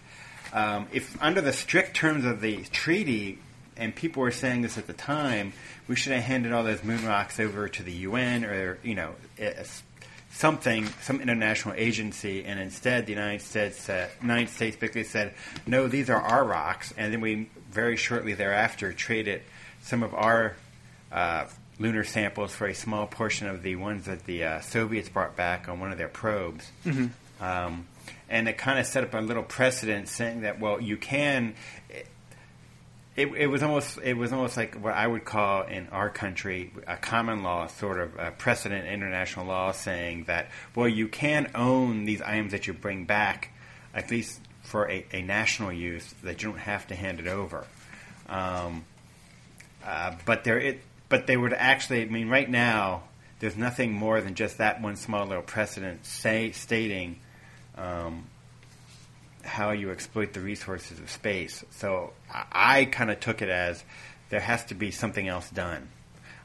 Um, 0.52 0.86
if 0.92 1.20
under 1.22 1.40
the 1.40 1.52
strict 1.52 1.96
terms 1.96 2.24
of 2.24 2.40
the 2.40 2.62
treaty, 2.64 3.38
and 3.76 3.94
people 3.94 4.22
were 4.22 4.30
saying 4.30 4.62
this 4.62 4.78
at 4.78 4.86
the 4.86 4.92
time, 4.92 5.52
we 5.88 5.96
should 5.96 6.12
have 6.12 6.22
handed 6.22 6.52
all 6.52 6.64
those 6.64 6.82
moon 6.82 7.04
rocks 7.04 7.38
over 7.40 7.68
to 7.68 7.82
the 7.82 7.92
UN 7.92 8.44
or 8.44 8.78
you 8.82 8.94
know 8.94 9.14
something, 10.36 10.86
some 11.00 11.20
international 11.20 11.74
agency, 11.78 12.44
and 12.44 12.60
instead 12.60 13.06
the 13.06 13.12
United 13.12 13.40
States, 13.40 13.88
uh, 13.88 14.06
United 14.20 14.50
States 14.50 14.76
basically 14.76 15.04
said, 15.04 15.32
no, 15.66 15.88
these 15.88 16.10
are 16.10 16.20
our 16.20 16.44
rocks, 16.44 16.92
and 16.96 17.12
then 17.12 17.22
we 17.22 17.48
very 17.70 17.96
shortly 17.96 18.34
thereafter 18.34 18.92
traded 18.92 19.40
some 19.82 20.02
of 20.02 20.12
our 20.14 20.54
uh, 21.10 21.46
lunar 21.78 22.04
samples 22.04 22.54
for 22.54 22.66
a 22.66 22.74
small 22.74 23.06
portion 23.06 23.48
of 23.48 23.62
the 23.62 23.76
ones 23.76 24.06
that 24.06 24.24
the 24.24 24.44
uh, 24.44 24.60
Soviets 24.60 25.08
brought 25.08 25.36
back 25.36 25.68
on 25.68 25.80
one 25.80 25.92
of 25.92 25.98
their 25.98 26.08
probes. 26.08 26.70
Mm-hmm. 26.84 27.44
Um, 27.44 27.86
and 28.28 28.48
it 28.48 28.56
kind 28.56 28.78
of 28.78 28.86
set 28.86 29.04
up 29.04 29.14
a 29.14 29.18
little 29.18 29.42
precedent 29.42 30.08
saying 30.08 30.40
that, 30.40 30.58
well, 30.58 30.80
you 30.80 30.96
can 30.96 31.54
it, 33.16 33.28
it, 33.34 33.46
was 33.46 33.62
almost 33.62 33.98
it 34.02 34.14
was 34.14 34.32
almost 34.32 34.56
like 34.56 34.74
what 34.74 34.94
I 34.94 35.06
would 35.06 35.24
call 35.24 35.62
in 35.62 35.88
our 35.88 36.10
country 36.10 36.70
a 36.86 36.96
common 36.96 37.42
law 37.42 37.66
sort 37.66 37.98
of 37.98 38.14
a 38.18 38.30
precedent 38.30 38.86
international 38.86 39.46
law 39.46 39.72
saying 39.72 40.24
that 40.24 40.50
well 40.74 40.88
you 40.88 41.08
can 41.08 41.50
own 41.54 42.04
these 42.04 42.20
items 42.20 42.52
that 42.52 42.66
you 42.66 42.74
bring 42.74 43.06
back 43.06 43.50
at 43.94 44.10
least 44.10 44.40
for 44.62 44.90
a, 44.90 45.06
a 45.12 45.22
national 45.22 45.72
use 45.72 46.14
that 46.22 46.42
you 46.42 46.50
don't 46.50 46.58
have 46.58 46.86
to 46.88 46.94
hand 46.94 47.20
it 47.20 47.26
over. 47.26 47.64
Um, 48.28 48.84
uh, 49.84 50.16
but 50.26 50.44
there 50.44 50.58
it 50.58 50.82
but 51.08 51.26
they 51.26 51.36
would 51.36 51.52
actually 51.52 52.02
I 52.02 52.06
mean 52.06 52.28
right 52.28 52.48
now 52.48 53.02
there's 53.38 53.56
nothing 53.56 53.92
more 53.92 54.20
than 54.20 54.34
just 54.34 54.58
that 54.58 54.80
one 54.80 54.96
small 54.96 55.26
little 55.26 55.42
precedent 55.42 56.06
say, 56.06 56.52
stating 56.52 57.20
um, 57.76 58.24
how 59.44 59.72
you 59.72 59.90
exploit 59.90 60.32
the 60.32 60.40
resources 60.40 60.98
of 60.98 61.10
space. 61.10 61.64
So 61.70 62.12
I, 62.32 62.44
I 62.52 62.84
kind 62.86 63.10
of 63.10 63.20
took 63.20 63.42
it 63.42 63.48
as 63.48 63.84
there 64.30 64.40
has 64.40 64.64
to 64.66 64.74
be 64.74 64.90
something 64.90 65.28
else 65.28 65.50
done. 65.50 65.88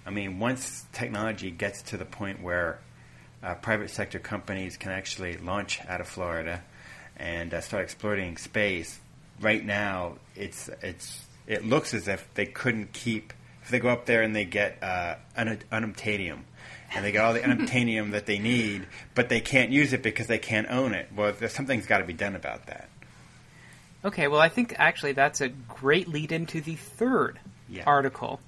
I 0.06 0.10
mean, 0.10 0.40
once 0.40 0.86
technology 0.92 1.52
gets 1.52 1.82
to 1.84 1.98
the 1.98 2.06
point 2.06 2.42
where 2.42 2.80
uh, 3.42 3.56
private 3.56 3.90
sector 3.90 4.20
companies 4.20 4.78
can 4.78 4.92
actually 4.92 5.38
launch 5.38 5.80
out 5.88 6.02
of 6.02 6.08
Florida 6.08 6.62
and 7.18 7.54
uh, 7.54 7.62
start 7.62 7.84
exploiting 7.84 8.38
space, 8.38 9.00
right 9.40 9.64
now 9.64 10.16
it's 10.36 10.70
it's 10.82 11.22
it 11.48 11.66
looks 11.66 11.94
as 11.94 12.08
if 12.08 12.28
they 12.34 12.46
couldn't 12.46 12.94
keep 12.94 13.34
if 13.64 13.70
they 13.70 13.80
go 13.80 13.90
up 13.90 14.06
there 14.06 14.22
and 14.22 14.36
they 14.36 14.46
get 14.46 14.82
uh, 14.82 15.16
unobtainium 15.38 16.40
and 16.94 17.06
they 17.06 17.12
get 17.12 17.24
all 17.24 17.34
the 17.34 17.40
unobtainium 17.40 18.12
that 18.12 18.26
they 18.26 18.40
need, 18.40 18.86
but 19.16 19.30
they 19.30 19.40
can't 19.40 19.72
use 19.72 19.94
it 19.94 20.04
because 20.04 20.28
they 20.28 20.40
can't 20.40 20.70
own 20.70 20.94
it. 20.94 21.10
Well, 21.16 21.34
something's 21.48 21.86
got 21.86 22.00
to 22.00 22.06
be 22.06 22.14
done 22.14 22.36
about 22.36 22.68
that. 22.68 22.90
Okay, 24.04 24.28
well, 24.28 24.42
I 24.42 24.50
think 24.50 24.76
actually 24.78 25.14
that's 25.14 25.42
a 25.42 25.50
great 25.50 26.08
lead 26.08 26.32
into 26.32 26.60
the 26.60 26.76
third 26.76 27.40
yeah. 27.70 27.84
article, 27.86 28.40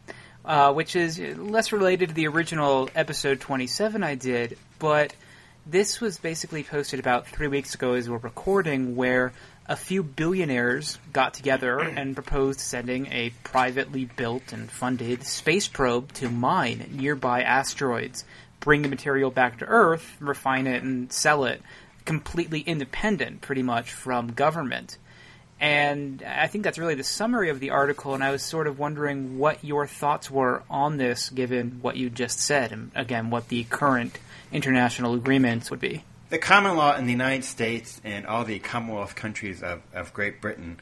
uh, 0.44 0.74
which 0.74 0.96
is 0.96 1.20
less 1.20 1.72
related 1.72 2.10
to 2.10 2.16
the 2.16 2.28
original 2.28 2.90
episode 2.96 3.40
27 3.40 4.04
I 4.04 4.16
did, 4.16 4.58
but 4.80 5.14
this 5.66 6.02
was 6.02 6.18
basically 6.18 6.64
posted 6.64 7.00
about 7.00 7.28
three 7.28 7.48
weeks 7.48 7.76
ago 7.76 7.94
as 7.94 8.10
we're 8.10 8.18
recording, 8.18 8.96
where 8.96 9.32
a 9.66 9.76
few 9.76 10.04
billionaires 10.04 11.00
got 11.14 11.34
together 11.34 11.80
and 11.80 12.16
proposed 12.16 12.60
sending 12.60 13.08
a 13.08 13.32
privately 13.44 14.06
built 14.06 14.52
and 14.52 14.70
funded 14.70 15.24
space 15.24 15.68
probe 15.68 16.12
to 16.14 16.30
mine 16.30 16.90
nearby 16.92 17.44
asteroids, 17.44 18.26
bring 18.60 18.82
the 18.82 18.90
material 18.90 19.32
back 19.32 19.60
to 19.60 19.66
Earth, 19.66 20.18
refine 20.20 20.68
it, 20.68 20.84
and 20.84 21.12
sell 21.12 21.46
it 21.46 21.62
completely 22.06 22.60
independent, 22.60 23.42
pretty 23.42 23.64
much, 23.64 23.92
from 23.92 24.34
government. 24.34 24.98
And 25.60 26.22
I 26.24 26.48
think 26.48 26.66
that's 26.66 26.78
really 26.78 26.96
the 26.96 27.04
summary 27.06 27.50
of 27.50 27.62
the 27.62 27.70
article, 27.70 28.14
and 28.14 28.24
I 28.24 28.32
was 28.32 28.44
sort 28.44 28.68
of 28.68 28.80
wondering 28.80 29.38
what 29.38 29.64
your 29.64 29.88
thoughts 29.88 30.30
were 30.30 30.64
on 30.70 30.98
this, 30.98 31.30
given 31.30 31.80
what 31.82 31.96
you 31.96 32.10
just 32.10 32.40
said, 32.40 32.74
and 32.74 32.92
again, 32.96 33.30
what 33.30 33.48
the 33.48 33.64
current 33.64 34.20
international 34.52 35.14
agreements 35.14 35.72
would 35.72 35.80
be. 35.80 36.04
The 36.34 36.40
common 36.40 36.76
law 36.78 36.96
in 36.96 37.06
the 37.06 37.12
United 37.12 37.44
States 37.44 38.02
and 38.04 38.26
all 38.26 38.44
the 38.44 38.58
Commonwealth 38.58 39.14
countries 39.14 39.62
of, 39.62 39.84
of 39.94 40.16
Great 40.16 40.42
Britain, 40.42 40.80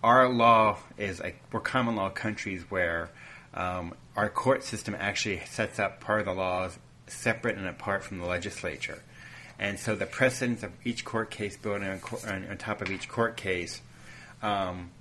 our 0.00 0.28
law 0.28 0.78
is 0.96 1.18
a, 1.18 1.34
we're 1.50 1.58
common 1.58 1.96
law 1.96 2.08
countries 2.08 2.62
where 2.68 3.10
um, 3.52 3.94
our 4.14 4.28
court 4.28 4.62
system 4.62 4.94
actually 4.96 5.40
sets 5.44 5.80
up 5.80 5.98
part 5.98 6.20
of 6.20 6.26
the 6.26 6.32
laws 6.32 6.78
separate 7.08 7.56
and 7.56 7.66
apart 7.66 8.04
from 8.04 8.20
the 8.20 8.26
legislature. 8.26 9.02
And 9.58 9.76
so 9.76 9.96
the 9.96 10.06
precedents 10.06 10.62
of 10.62 10.70
each 10.84 11.04
court 11.04 11.32
case 11.32 11.56
building 11.56 11.88
on, 11.88 12.00
on, 12.28 12.46
on 12.48 12.56
top 12.56 12.80
of 12.80 12.88
each 12.88 13.08
court 13.08 13.36
case 13.36 13.82
um, 14.40 14.92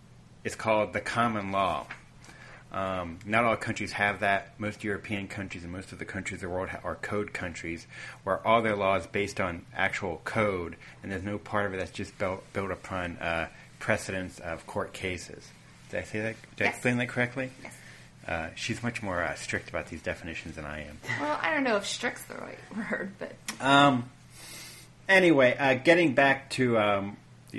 is 0.44 0.56
called 0.56 0.94
the 0.94 1.02
common 1.02 1.52
law. 1.52 1.86
Um, 2.72 3.20
not 3.26 3.44
all 3.44 3.58
countries 3.58 3.92
have 3.92 4.22
that. 4.22 4.58
Most 4.58 4.84
European 4.84 5.28
countries 5.28 5.64
and 5.64 5.74
most 5.74 5.92
of 5.92 6.00
the 6.00 6.06
countries 6.06 6.38
of 6.38 6.50
the 6.50 6.50
world 6.50 6.70
are 6.84 6.96
code 6.96 7.34
countries, 7.34 7.86
where 8.24 8.46
all 8.48 8.62
their 8.62 8.78
laws 8.78 9.08
based 9.08 9.42
on 9.42 9.66
actual 9.76 10.22
code, 10.24 10.78
and 11.04 11.12
there's 11.12 11.24
no 11.24 11.38
part 11.38 11.66
of 11.66 11.74
it 11.74 11.78
that's 11.78 11.92
just 11.92 12.18
built 12.18 12.42
built 12.54 12.72
upon 12.72 13.18
uh, 13.18 13.50
precedents 13.80 14.40
of 14.40 14.66
court 14.68 14.94
cases. 14.94 15.46
Did 15.90 16.00
I 16.00 16.04
say 16.04 16.20
that? 16.22 16.36
Did 16.56 16.64
yes. 16.64 16.68
I 16.68 16.70
explain 16.70 16.98
that 16.98 17.10
correctly? 17.10 17.50
Yes. 17.62 17.74
Uh, 18.28 18.48
she's 18.56 18.82
much 18.84 19.02
more 19.04 19.22
uh, 19.22 19.36
strict 19.36 19.70
about 19.70 19.88
these 19.88 20.02
definitions 20.02 20.56
than 20.56 20.64
I 20.64 20.86
am. 20.86 20.98
Well, 21.20 21.40
I 21.42 21.52
don't 21.52 21.64
know 21.64 21.76
if 21.76 21.86
strict's 21.86 22.24
the 22.26 22.36
right 22.36 22.58
word, 22.78 23.12
but. 23.20 23.34
Um, 23.60 24.10
anyway, 25.10 25.58
uh, 25.58 25.74
getting 25.74 26.14
back 26.14 26.52
to 26.52 26.78
um, 26.78 27.18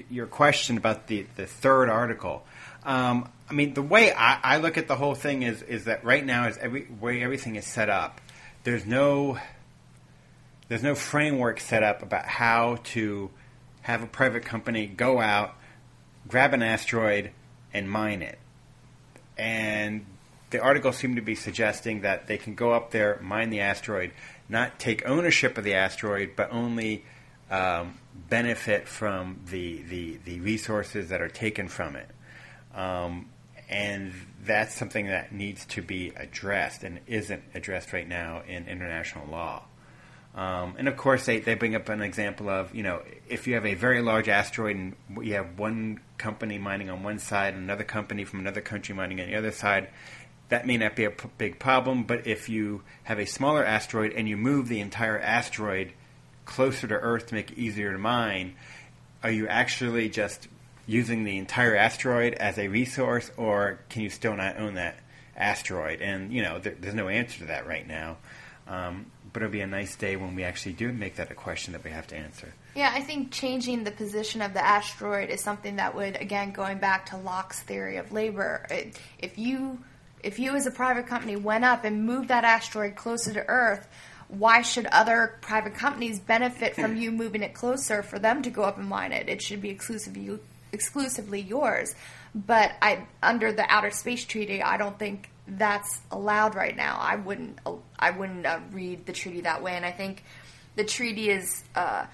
your 0.09 0.27
question 0.27 0.77
about 0.77 1.09
the, 1.09 1.27
the 1.37 1.47
third 1.47 1.89
article. 1.89 2.45
Um, 2.85 3.29
I 3.49 3.53
mean, 3.53 3.75
the 3.75 3.83
way 3.83 4.13
I, 4.13 4.39
I, 4.43 4.57
look 4.59 4.77
at 4.77 4.89
the 4.89 4.97
whole 4.97 5.15
thing 5.15 5.43
is 5.43 5.63
is 5.63 5.85
that 5.85 6.05
right 6.05 6.25
now 6.25 6.49
is 6.49 6.59
every 6.59 6.87
way 7.01 7.23
everything 7.23 7.57
is 7.57 7.67
set 7.67 7.89
up. 7.89 8.21
There's 8.65 8.87
no 8.87 9.39
there's 10.69 10.83
no 10.83 10.95
framework 10.95 11.61
set 11.61 11.83
up 11.83 12.03
about 12.03 12.27
how 12.27 12.79
to 12.85 13.31
have 13.83 14.03
a 14.03 14.07
private 14.07 14.45
company 14.45 14.87
go 14.87 15.21
out, 15.21 15.55
grab 16.27 16.55
an 16.55 16.63
asteroid, 16.63 17.31
and 17.75 17.91
mine 17.91 18.23
it. 18.23 18.39
And 19.37 20.07
the 20.51 20.61
article 20.61 20.93
seemed 20.93 21.17
to 21.17 21.23
be 21.23 21.35
suggesting 21.35 22.03
that 22.03 22.27
they 22.27 22.39
can 22.39 22.55
go 22.55 22.73
up 22.73 22.91
there, 22.91 23.19
mine 23.23 23.51
the 23.51 23.61
asteroid, 23.61 24.13
not 24.49 24.79
take 24.79 25.07
ownership 25.07 25.59
of 25.59 25.65
the 25.65 25.75
asteroid, 25.75 26.33
but 26.37 26.53
only 26.53 27.05
um, 27.51 27.99
benefit 28.29 28.89
from 28.89 29.41
the, 29.47 29.83
the, 29.83 30.19
the 30.25 30.41
resources 30.41 31.09
that 31.09 31.21
are 31.21 31.29
taken 31.29 31.69
from 31.69 31.97
it. 31.97 32.09
Um, 32.75 33.29
and 33.69 34.13
that's 34.45 34.75
something 34.75 35.07
that 35.07 35.33
needs 35.33 35.65
to 35.67 35.83
be 35.83 36.13
addressed 36.17 36.85
and 36.85 37.01
isn't 37.07 37.43
addressed 37.55 37.93
right 37.93 38.09
now 38.09 38.43
in 38.47 38.69
international 38.69 39.29
law. 39.31 39.63
Um, 40.35 40.77
and 40.79 40.89
of 40.89 40.97
course, 40.97 41.27
they, 41.27 41.41
they 41.41 41.55
bring 41.55 41.75
up 41.75 41.89
an 41.91 42.01
example 42.01 42.49
of, 42.49 42.75
you 42.75 42.83
know, 42.83 43.03
if 43.29 43.47
you 43.47 43.55
have 43.55 43.67
a 43.67 43.75
very 43.75 44.01
large 44.01 44.29
asteroid 44.29 44.77
and 44.77 44.95
you 45.23 45.35
have 45.35 45.59
one 45.59 46.01
company 46.17 46.59
mining 46.59 46.89
on 46.89 47.03
one 47.03 47.19
side 47.19 47.55
and 47.55 47.63
another 47.63 47.85
company 47.85 48.25
from 48.25 48.41
another 48.41 48.63
country 48.63 48.95
mining 48.95 49.21
on 49.21 49.27
the 49.27 49.37
other 49.37 49.53
side, 49.53 49.89
that 50.49 50.67
may 50.67 50.79
not 50.79 50.97
be 50.97 51.05
a 51.05 51.11
p- 51.11 51.29
big 51.37 51.59
problem. 51.59 52.05
But 52.05 52.27
if 52.27 52.49
you 52.49 52.83
have 53.05 53.19
a 53.19 53.27
smaller 53.27 53.65
asteroid 53.65 54.13
and 54.13 54.27
you 54.27 54.39
move 54.39 54.69
the 54.69 54.81
entire 54.81 55.19
asteroid 55.19 55.93
closer 56.47 56.87
to 56.89 56.95
Earth 56.95 57.27
to 57.27 57.35
make 57.35 57.53
it 57.53 57.59
easier 57.59 57.93
to 57.93 57.99
mine, 57.99 58.55
are 59.23 59.31
you 59.31 59.47
actually 59.49 60.09
just 60.09 60.49
using 60.87 61.25
the 61.25 61.39
entire 61.39 61.77
asteroid 61.77 62.35
as 62.35 62.59
a 62.59 62.69
resource, 62.69 63.31
or 63.37 63.81
can 63.89 64.03
you 64.03 64.11
still 64.11 64.37
not 64.37 64.59
own 64.59 64.75
that 64.75 64.97
asteroid? 65.37 66.01
And 66.01 66.33
you 66.33 66.43
know, 66.43 66.59
there, 66.59 66.75
there's 66.79 66.95
no 66.95 67.09
answer 67.09 67.39
to 67.41 67.47
that 67.47 67.67
right 67.67 67.87
now. 67.87 68.17
Um, 68.67 69.07
but 69.33 69.43
it'll 69.43 69.53
be 69.53 69.61
a 69.61 69.67
nice 69.67 69.97
day 69.97 70.17
when 70.17 70.35
we 70.35 70.45
actually 70.45 70.75
do 70.75 70.93
make 70.93 71.17
that 71.17 71.31
a 71.31 71.35
question 71.35 71.73
that 71.73 71.83
we 71.85 71.91
have 71.91 72.07
to 72.09 72.17
answer. 72.17 72.53
Yeah, 72.75 72.93
I 72.95 73.01
think 73.01 73.31
changing 73.31 73.85
the 73.85 73.91
position 73.91 74.43
of 74.43 74.53
the 74.53 74.65
asteroid 74.65 75.31
is 75.31 75.41
something 75.41 75.77
that 75.77 75.95
would, 75.95 76.21
again, 76.21 76.53
going 76.53 76.79
back 76.79 77.07
to 77.07 77.17
Locke's 77.17 77.61
theory 77.61 77.97
of 77.97 78.13
labor. 78.13 78.67
If 79.19 79.39
you, 79.39 79.79
if 80.23 80.39
you 80.39 80.55
as 80.55 80.67
a 80.67 80.71
private 80.71 81.07
company 81.07 81.37
went 81.37 81.65
up 81.65 81.85
and 81.85 82.05
moved 82.05 82.29
that 82.29 82.45
asteroid 82.45 82.95
closer 82.95 83.33
to 83.33 83.45
Earth, 83.49 83.89
why 84.29 84.63
should 84.63 84.87
other 84.87 85.39
private 85.43 85.75
companies 85.75 86.19
benefit 86.19 86.75
from 86.75 86.97
you 86.97 87.11
moving 87.13 87.43
it 87.43 87.55
closer 87.55 88.03
for 88.03 88.19
them 88.19 88.43
to 88.43 88.51
go 88.51 88.63
up 88.63 88.79
and 88.79 88.89
mine 88.89 89.13
it? 89.13 89.29
It 89.29 89.43
should 89.43 89.61
be 89.61 89.71
exclusively 89.71 90.23
exclusively 90.73 91.41
yours. 91.41 91.95
But 92.35 92.73
I, 92.81 93.07
under 93.23 93.53
the 93.53 93.65
Outer 93.69 93.91
Space 93.91 94.25
Treaty, 94.25 94.63
I 94.63 94.79
don't 94.79 94.99
think 94.99 95.31
that's 95.47 96.01
allowed 96.11 96.55
right 96.55 96.77
now. 96.77 96.99
I 97.01 97.17
wouldn't 97.17 97.59
I 97.99 98.11
wouldn't 98.11 98.47
uh, 98.47 98.61
read 98.73 99.07
the 99.07 99.13
treaty 99.13 99.43
that 99.43 99.63
way, 99.63 99.73
and 99.75 99.85
I 99.85 99.91
think 99.91 100.25
the 100.77 100.85
treaty 100.85 101.29
is 101.31 101.63
uh, 101.75 102.07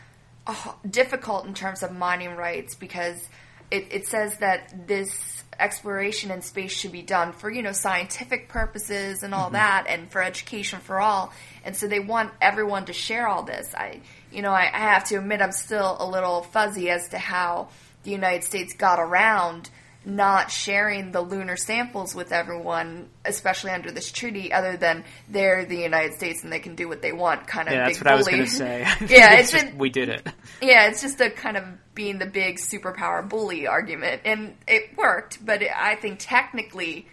uh, 0.46 0.72
difficult 0.88 1.46
in 1.46 1.54
terms 1.54 1.82
of 1.82 1.92
mining 1.92 2.34
rights 2.36 2.74
because 2.74 3.28
it, 3.70 3.86
it 3.90 4.06
says 4.06 4.38
that 4.38 4.88
this 4.88 5.44
exploration 5.60 6.30
in 6.30 6.40
space 6.40 6.72
should 6.72 6.92
be 6.92 7.02
done 7.02 7.32
for 7.32 7.50
you 7.50 7.62
know 7.62 7.72
scientific 7.72 8.48
purposes 8.48 9.22
and 9.22 9.34
all 9.34 9.46
Mm-hmm. 9.46 9.54
that 9.54 9.86
and 9.88 10.10
for 10.10 10.22
education 10.22 10.78
for 10.80 11.00
all 11.00 11.32
and 11.64 11.76
so 11.76 11.88
they 11.88 11.98
want 12.00 12.30
everyone 12.40 12.84
to 12.84 12.92
share 12.92 13.26
all 13.26 13.42
this 13.42 13.74
i 13.74 14.00
you 14.30 14.40
know 14.40 14.52
I, 14.52 14.70
I 14.72 14.78
have 14.78 15.04
to 15.08 15.16
admit 15.16 15.42
i'm 15.42 15.50
still 15.52 15.96
a 15.98 16.06
little 16.08 16.42
fuzzy 16.42 16.90
as 16.90 17.08
to 17.08 17.18
how 17.18 17.68
the 18.08 18.14
united 18.14 18.42
states 18.42 18.72
got 18.74 18.98
around 18.98 19.68
not 20.04 20.50
sharing 20.50 21.12
the 21.12 21.20
lunar 21.20 21.56
samples 21.56 22.14
with 22.14 22.32
everyone 22.32 23.08
especially 23.26 23.70
under 23.70 23.90
this 23.90 24.10
treaty 24.10 24.50
other 24.50 24.76
than 24.78 25.04
they're 25.28 25.66
the 25.66 25.76
united 25.76 26.14
states 26.14 26.42
and 26.42 26.50
they 26.50 26.58
can 26.60 26.74
do 26.74 26.88
what 26.88 27.02
they 27.02 27.12
want 27.12 27.46
kind 27.46 27.68
of 27.68 27.74
Yeah, 27.74 27.84
that's 27.84 27.98
what 28.00 28.06
I 28.06 28.14
was 28.14 28.26
going 28.26 28.44
to 28.44 28.50
say. 28.50 28.80
yeah 29.08 29.34
It's 29.34 29.52
it's 29.52 29.62
just, 29.64 29.74
we 29.74 29.90
did 29.90 30.08
it. 30.08 30.26
yeah, 30.62 30.88
it's 30.88 31.02
just 31.02 31.20
a 31.20 31.28
kind 31.30 31.56
of 31.58 31.64
being 31.94 32.18
the 32.18 32.26
big 32.26 32.56
superpower 32.56 33.28
bully 33.28 33.66
argument, 33.66 34.22
and 34.24 34.56
it 34.66 34.96
worked. 34.96 35.44
But 35.44 35.62
it, 35.62 35.70
I 35.76 35.96
think 35.96 36.18
technically 36.20 37.06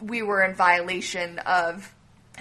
we 0.00 0.22
were 0.22 0.42
in 0.42 0.54
violation 0.54 1.38
of 1.40 1.92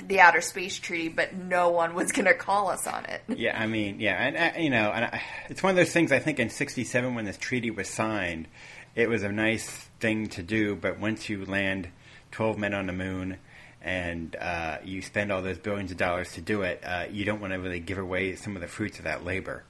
the 0.07 0.19
Outer 0.19 0.41
Space 0.41 0.79
Treaty, 0.79 1.09
but 1.09 1.35
no 1.35 1.69
one 1.69 1.93
was 1.93 2.11
going 2.11 2.25
to 2.25 2.33
call 2.33 2.69
us 2.69 2.87
on 2.87 3.05
it. 3.05 3.21
Yeah, 3.41 3.59
I 3.59 3.65
mean, 3.65 3.99
yeah, 3.99 4.15
and 4.15 4.37
uh, 4.37 4.59
you 4.59 4.69
know, 4.69 4.91
and 4.91 5.05
I, 5.05 5.21
it's 5.49 5.63
one 5.63 5.71
of 5.71 5.75
those 5.75 5.91
things. 5.91 6.11
I 6.11 6.19
think 6.19 6.39
in 6.39 6.49
'67, 6.49 7.15
when 7.15 7.25
this 7.25 7.37
treaty 7.37 7.71
was 7.71 7.89
signed, 7.89 8.47
it 8.95 9.09
was 9.09 9.23
a 9.23 9.31
nice 9.31 9.67
thing 9.99 10.27
to 10.29 10.43
do. 10.43 10.75
But 10.75 10.99
once 10.99 11.29
you 11.29 11.45
land 11.45 11.89
12 12.31 12.57
men 12.57 12.73
on 12.73 12.87
the 12.87 12.93
moon 12.93 13.37
and 13.81 14.35
uh, 14.35 14.77
you 14.83 15.01
spend 15.01 15.31
all 15.31 15.41
those 15.41 15.57
billions 15.57 15.91
of 15.91 15.97
dollars 15.97 16.33
to 16.33 16.41
do 16.41 16.61
it, 16.61 16.83
uh, 16.85 17.05
you 17.09 17.25
don't 17.25 17.41
want 17.41 17.53
to 17.53 17.59
really 17.59 17.79
give 17.79 17.97
away 17.97 18.35
some 18.35 18.55
of 18.55 18.61
the 18.61 18.67
fruits 18.67 18.99
of 18.99 19.05
that 19.05 19.25
labor. 19.25 19.63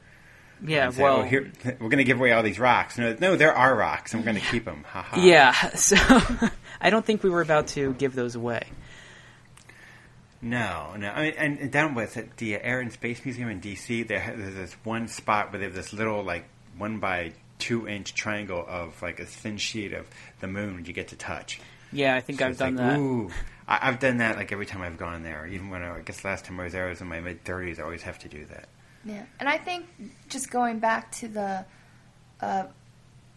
Yeah, 0.64 0.90
say, 0.92 1.02
well, 1.02 1.18
oh, 1.18 1.24
here, 1.24 1.52
we're 1.66 1.90
going 1.90 1.98
to 1.98 2.04
give 2.04 2.20
away 2.20 2.34
all 2.34 2.44
these 2.44 2.60
rocks. 2.60 2.98
No, 2.98 3.16
no, 3.20 3.36
there 3.36 3.54
are 3.54 3.76
rocks, 3.76 4.14
and 4.14 4.22
we're 4.22 4.32
going 4.32 4.44
to 4.44 4.52
keep 4.52 4.66
them. 4.66 4.84
Ha 4.88 5.02
ha. 5.02 5.22
yeah. 5.22 5.70
So 5.76 5.96
I 6.80 6.90
don't 6.90 7.06
think 7.06 7.24
we 7.24 7.30
were 7.30 7.42
about 7.42 7.68
to 7.70 7.94
give 7.94 8.14
those 8.14 8.36
away. 8.36 8.64
No, 10.42 10.96
no. 10.98 11.10
I 11.10 11.24
mean, 11.24 11.34
and, 11.38 11.60
and 11.60 11.72
down 11.72 11.94
with 11.94 12.18
at 12.18 12.38
the 12.38 12.56
Air 12.56 12.80
and 12.80 12.92
Space 12.92 13.24
Museum 13.24 13.50
in 13.50 13.60
D.C., 13.60 14.04
there, 14.04 14.34
there's 14.36 14.56
this 14.56 14.74
one 14.84 15.08
spot 15.08 15.52
where 15.52 15.60
they 15.60 15.66
have 15.66 15.76
this 15.76 15.94
little, 15.94 16.24
like, 16.24 16.46
one 16.78 17.00
by 17.00 17.34
two 17.60 17.88
inch 17.88 18.16
triangle 18.16 18.66
of, 18.68 19.00
like, 19.02 19.20
a 19.20 19.26
thin 19.26 19.58
sheet 19.58 19.94
of 19.94 20.08
the 20.40 20.48
moon 20.48 20.86
you 20.86 20.94
get 20.94 21.10
to 21.10 21.16
touch. 21.16 21.62
Yeah, 21.92 22.16
I 22.16 22.22
think 22.22 22.40
So 22.40 22.48
I've 22.48 22.58
done 22.58 22.76
like, 22.76 22.88
that. 22.88 23.00
Ooh. 23.00 23.30
I, 23.68 23.90
I've 23.90 24.00
done 24.00 24.18
that, 24.18 24.36
like, 24.38 24.52
every 24.52 24.66
time 24.66 24.82
I've 24.82 24.98
gone 24.98 25.22
there. 25.22 25.46
Even 25.46 25.70
when 25.70 25.84
I, 25.84 25.98
I 25.98 26.02
guess 26.02 26.26
last 26.26 26.46
time 26.46 26.60
I 26.60 26.64
was 26.64 26.74
there, 26.74 26.88
I 26.88 26.90
was 26.90 27.02
in 27.02 27.08
my 27.08 27.20
mid 27.20 27.44
30s. 27.44 27.80
I 27.80 27.84
always 27.84 28.02
have 28.04 28.18
to 28.20 28.28
do 28.28 28.46
that. 28.46 28.68
Yeah, 29.06 29.24
and 29.40 29.48
I 29.50 29.58
think 29.58 29.86
just 30.30 30.50
going 30.52 30.80
back 30.80 31.12
to 31.14 31.28
the 31.28 31.66
uh, 32.40 32.66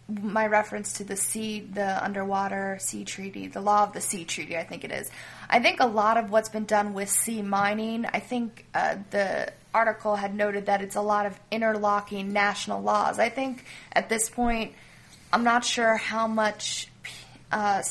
my 0.07 0.45
reference 0.45 0.93
to 0.93 1.03
the 1.03 1.15
sea, 1.15 1.61
the 1.61 2.03
underwater 2.03 2.77
sea 2.79 3.03
treaty, 3.05 3.47
the 3.47 3.61
law 3.61 3.83
of 3.83 3.93
the 3.93 4.01
sea 4.01 4.23
treaty, 4.23 4.55
I 4.55 4.63
think 4.63 4.83
it 4.83 4.91
is. 4.91 5.09
I 5.49 5.59
think 5.59 5.79
a 5.79 5.87
lot 5.87 6.17
of 6.17 6.29
what's 6.29 6.49
been 6.49 6.65
done 6.65 6.93
with 6.93 7.09
sea 7.09 7.41
mining. 7.41 8.05
I 8.05 8.19
think 8.19 8.65
uh, 8.73 8.97
the 9.09 9.51
article 9.73 10.15
had 10.15 10.35
noted 10.35 10.67
that 10.67 10.81
it's 10.81 10.95
a 10.95 11.01
lot 11.01 11.25
of 11.25 11.39
interlocking 11.49 12.33
national 12.33 12.81
laws. 12.81 13.17
I 13.17 13.29
think 13.29 13.65
at 13.91 14.09
this 14.09 14.29
point, 14.29 14.73
I'm 15.33 15.43
not 15.43 15.65
sure 15.65 15.97
how 15.97 16.27
much. 16.27 16.89
Uh, 17.51 17.81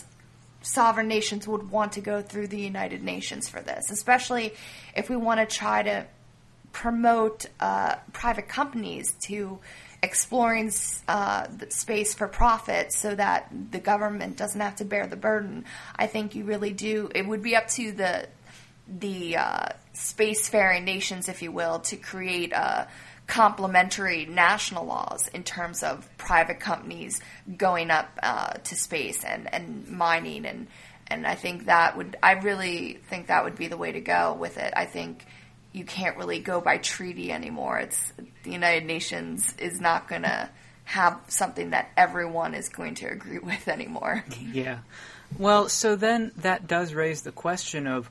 sovereign 0.65 1.09
nations 1.09 1.47
would 1.47 1.71
want 1.71 1.93
to 1.93 2.01
go 2.01 2.23
through 2.23 2.49
the 2.49 2.59
United 2.59 3.03
Nations 3.03 3.49
for 3.49 3.61
this, 3.61 3.91
especially 3.91 4.55
if 4.97 5.11
we 5.11 5.17
want 5.17 5.39
to 5.39 5.47
try 5.47 5.83
to 5.83 6.07
promote 6.73 7.47
uh, 7.61 7.97
private 8.13 8.49
companies 8.49 9.15
to 9.27 9.59
exploring 10.05 10.71
uh, 11.09 11.47
space 11.71 12.15
for 12.15 12.29
profit 12.29 12.93
so 12.93 13.15
that 13.15 13.51
the 13.71 13.81
government 13.81 14.37
doesn't 14.37 14.61
have 14.61 14.77
to 14.77 14.85
bear 14.85 15.07
the 15.07 15.17
burden. 15.17 15.65
I 15.97 16.07
think 16.07 16.35
you 16.35 16.45
really 16.45 16.73
do. 16.73 17.11
It 17.15 17.27
would 17.27 17.43
be 17.43 17.57
up 17.57 17.69
to 17.69 17.93
the 17.93 18.29
the 18.87 19.39
uh, 19.39 19.69
spacefaring 19.95 20.85
nations, 20.85 21.29
if 21.31 21.41
you 21.41 21.51
will, 21.51 21.79
to 21.81 21.97
create 21.97 22.53
uh, 22.53 22.85
complementary 23.27 24.27
national 24.27 24.85
laws 24.85 25.29
in 25.29 25.43
terms 25.43 25.83
of 25.83 26.07
private 26.19 26.61
companies 26.61 27.21
going 27.57 27.91
up 27.91 28.11
uh, 28.23 28.53
to 28.53 28.77
space 28.77 29.25
and, 29.25 29.53
and 29.53 29.89
mining 29.89 30.45
and 30.45 30.67
and 31.07 31.27
I 31.27 31.35
think 31.35 31.67
that 31.67 31.97
would 31.97 32.17
I 32.23 32.33
really 32.33 33.01
think 33.09 33.27
that 33.29 33.45
would 33.45 33.57
be 33.57 33.69
the 33.69 33.77
way 33.77 33.93
to 33.93 34.01
go 34.01 34.35
with 34.35 34.57
it. 34.59 34.73
I 34.77 34.87
think 34.87 35.27
you 35.75 35.85
can't 35.85 36.17
really 36.17 36.39
go 36.39 36.61
by 36.61 36.79
treaty 36.79 37.33
anymore. 37.33 37.79
It's 37.79 38.13
the 38.45 38.53
United 38.53 38.87
Nations 38.87 39.55
is 39.59 39.81
not 39.81 40.09
going 40.09 40.23
to 40.23 40.49
have 40.85 41.21
something 41.27 41.71
that 41.71 41.91
everyone 41.97 42.55
is 42.55 42.69
going 42.69 42.95
to 42.97 43.07
agree 43.07 43.39
with 43.43 43.69
anymore. 43.69 44.25
Yeah. 44.53 44.79
Well, 45.37 45.69
so 45.69 45.97
then 45.97 46.31
that 46.39 46.69
does 46.69 46.95
raise 46.95 47.23
the 47.23 47.33
question 47.33 47.89
of 47.89 48.09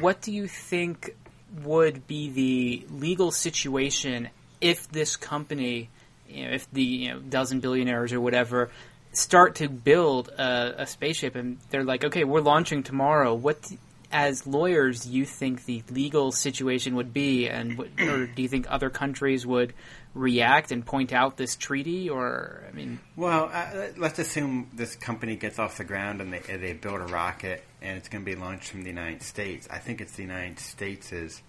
what 0.00 0.20
do 0.20 0.32
you 0.32 0.48
think 0.48 1.14
would 1.62 2.08
be 2.08 2.30
the 2.30 2.86
legal 2.92 3.30
situation 3.30 4.28
if 4.60 4.88
this 4.88 5.14
company, 5.14 5.90
you 6.28 6.44
know, 6.44 6.54
if 6.54 6.68
the 6.72 6.82
you 6.82 7.12
know, 7.12 7.20
dozen 7.20 7.60
billionaires 7.60 8.12
or 8.12 8.20
whatever 8.20 8.70
start 9.12 9.54
to 9.56 9.68
build 9.68 10.28
a, 10.30 10.82
a 10.82 10.86
spaceship 10.88 11.36
and 11.36 11.58
they're 11.70 11.84
like, 11.84 12.04
okay, 12.04 12.24
we're 12.24 12.40
launching 12.40 12.82
tomorrow. 12.82 13.32
What, 13.32 13.70
as 14.14 14.46
lawyers, 14.46 15.08
you 15.08 15.24
think 15.24 15.64
the 15.64 15.82
legal 15.90 16.30
situation 16.30 16.94
would 16.94 17.12
be, 17.12 17.48
and 17.48 17.76
or 17.98 18.26
do 18.28 18.42
you 18.42 18.48
think 18.48 18.66
other 18.70 18.88
countries 18.88 19.44
would 19.44 19.74
react 20.14 20.70
and 20.70 20.86
point 20.86 21.12
out 21.12 21.36
this 21.36 21.56
treaty? 21.56 22.08
Or 22.08 22.62
I 22.68 22.72
mean, 22.72 23.00
Well, 23.16 23.50
uh, 23.52 23.88
let's 23.96 24.20
assume 24.20 24.70
this 24.72 24.94
company 24.94 25.34
gets 25.34 25.58
off 25.58 25.78
the 25.78 25.84
ground 25.84 26.20
and 26.20 26.32
they, 26.32 26.38
they 26.38 26.74
build 26.74 27.00
a 27.00 27.06
rocket 27.06 27.64
and 27.82 27.98
it's 27.98 28.08
going 28.08 28.24
to 28.24 28.30
be 28.30 28.36
launched 28.36 28.70
from 28.70 28.82
the 28.82 28.88
United 28.88 29.22
States. 29.24 29.66
I 29.68 29.78
think 29.78 30.00
it's 30.00 30.12
the 30.12 30.22
United 30.22 30.60
States' 30.60 31.42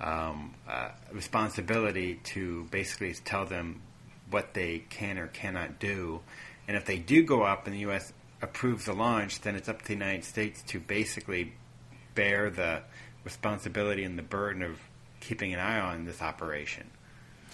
um, 0.00 0.54
uh, 0.68 0.88
responsibility 1.12 2.16
to 2.34 2.64
basically 2.72 3.14
tell 3.14 3.46
them 3.46 3.80
what 4.28 4.54
they 4.54 4.80
can 4.90 5.18
or 5.18 5.28
cannot 5.28 5.78
do. 5.78 6.20
And 6.66 6.76
if 6.76 6.84
they 6.84 6.98
do 6.98 7.22
go 7.22 7.44
up 7.44 7.66
and 7.66 7.76
the 7.76 7.80
U.S. 7.80 8.12
approves 8.40 8.86
the 8.86 8.92
launch, 8.92 9.40
then 9.42 9.54
it's 9.54 9.68
up 9.68 9.82
to 9.82 9.86
the 9.86 9.92
United 9.92 10.24
States 10.24 10.64
to 10.64 10.80
basically 10.80 11.52
bear 12.14 12.50
the 12.50 12.82
responsibility 13.24 14.04
and 14.04 14.18
the 14.18 14.22
burden 14.22 14.62
of 14.62 14.78
keeping 15.20 15.52
an 15.54 15.60
eye 15.60 15.80
on 15.80 16.04
this 16.04 16.20
operation. 16.20 16.90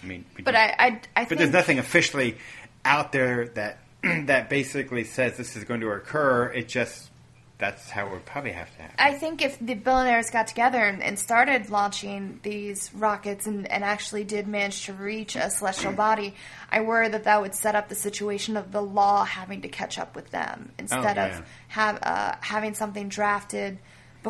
I 0.02 0.06
mean, 0.06 0.24
But 0.42 0.54
I 0.54 0.74
I, 0.78 0.86
I 0.86 1.00
but 1.14 1.28
think 1.28 1.38
there's 1.40 1.52
nothing 1.52 1.78
officially 1.78 2.36
out 2.84 3.12
there 3.12 3.48
that 3.48 3.78
that 4.02 4.48
basically 4.48 5.04
says 5.04 5.36
this 5.36 5.56
is 5.56 5.64
going 5.64 5.80
to 5.80 5.90
occur. 5.90 6.46
It 6.52 6.68
just 6.68 7.10
that's 7.58 7.90
how 7.90 8.06
it 8.06 8.12
would 8.12 8.24
probably 8.24 8.52
have 8.52 8.72
to 8.76 8.82
happen. 8.82 8.96
I 9.00 9.14
think 9.14 9.42
if 9.42 9.58
the 9.58 9.74
billionaires 9.74 10.30
got 10.30 10.46
together 10.46 10.78
and, 10.78 11.02
and 11.02 11.18
started 11.18 11.70
launching 11.70 12.38
these 12.44 12.94
rockets 12.94 13.48
and, 13.48 13.68
and 13.70 13.82
actually 13.82 14.22
did 14.22 14.46
manage 14.46 14.86
to 14.86 14.92
reach 14.92 15.34
a 15.34 15.50
celestial 15.50 15.92
body, 16.06 16.34
I 16.70 16.82
worry 16.82 17.08
that 17.08 17.24
that 17.24 17.42
would 17.42 17.56
set 17.56 17.74
up 17.74 17.88
the 17.88 17.96
situation 17.96 18.56
of 18.56 18.70
the 18.70 18.80
law 18.80 19.24
having 19.24 19.62
to 19.62 19.68
catch 19.68 19.98
up 19.98 20.14
with 20.14 20.30
them 20.30 20.70
instead 20.78 21.16
yeah. 21.16 21.38
of 21.38 21.46
have 21.66 21.98
uh, 22.02 22.36
having 22.40 22.74
something 22.74 23.08
drafted 23.08 23.78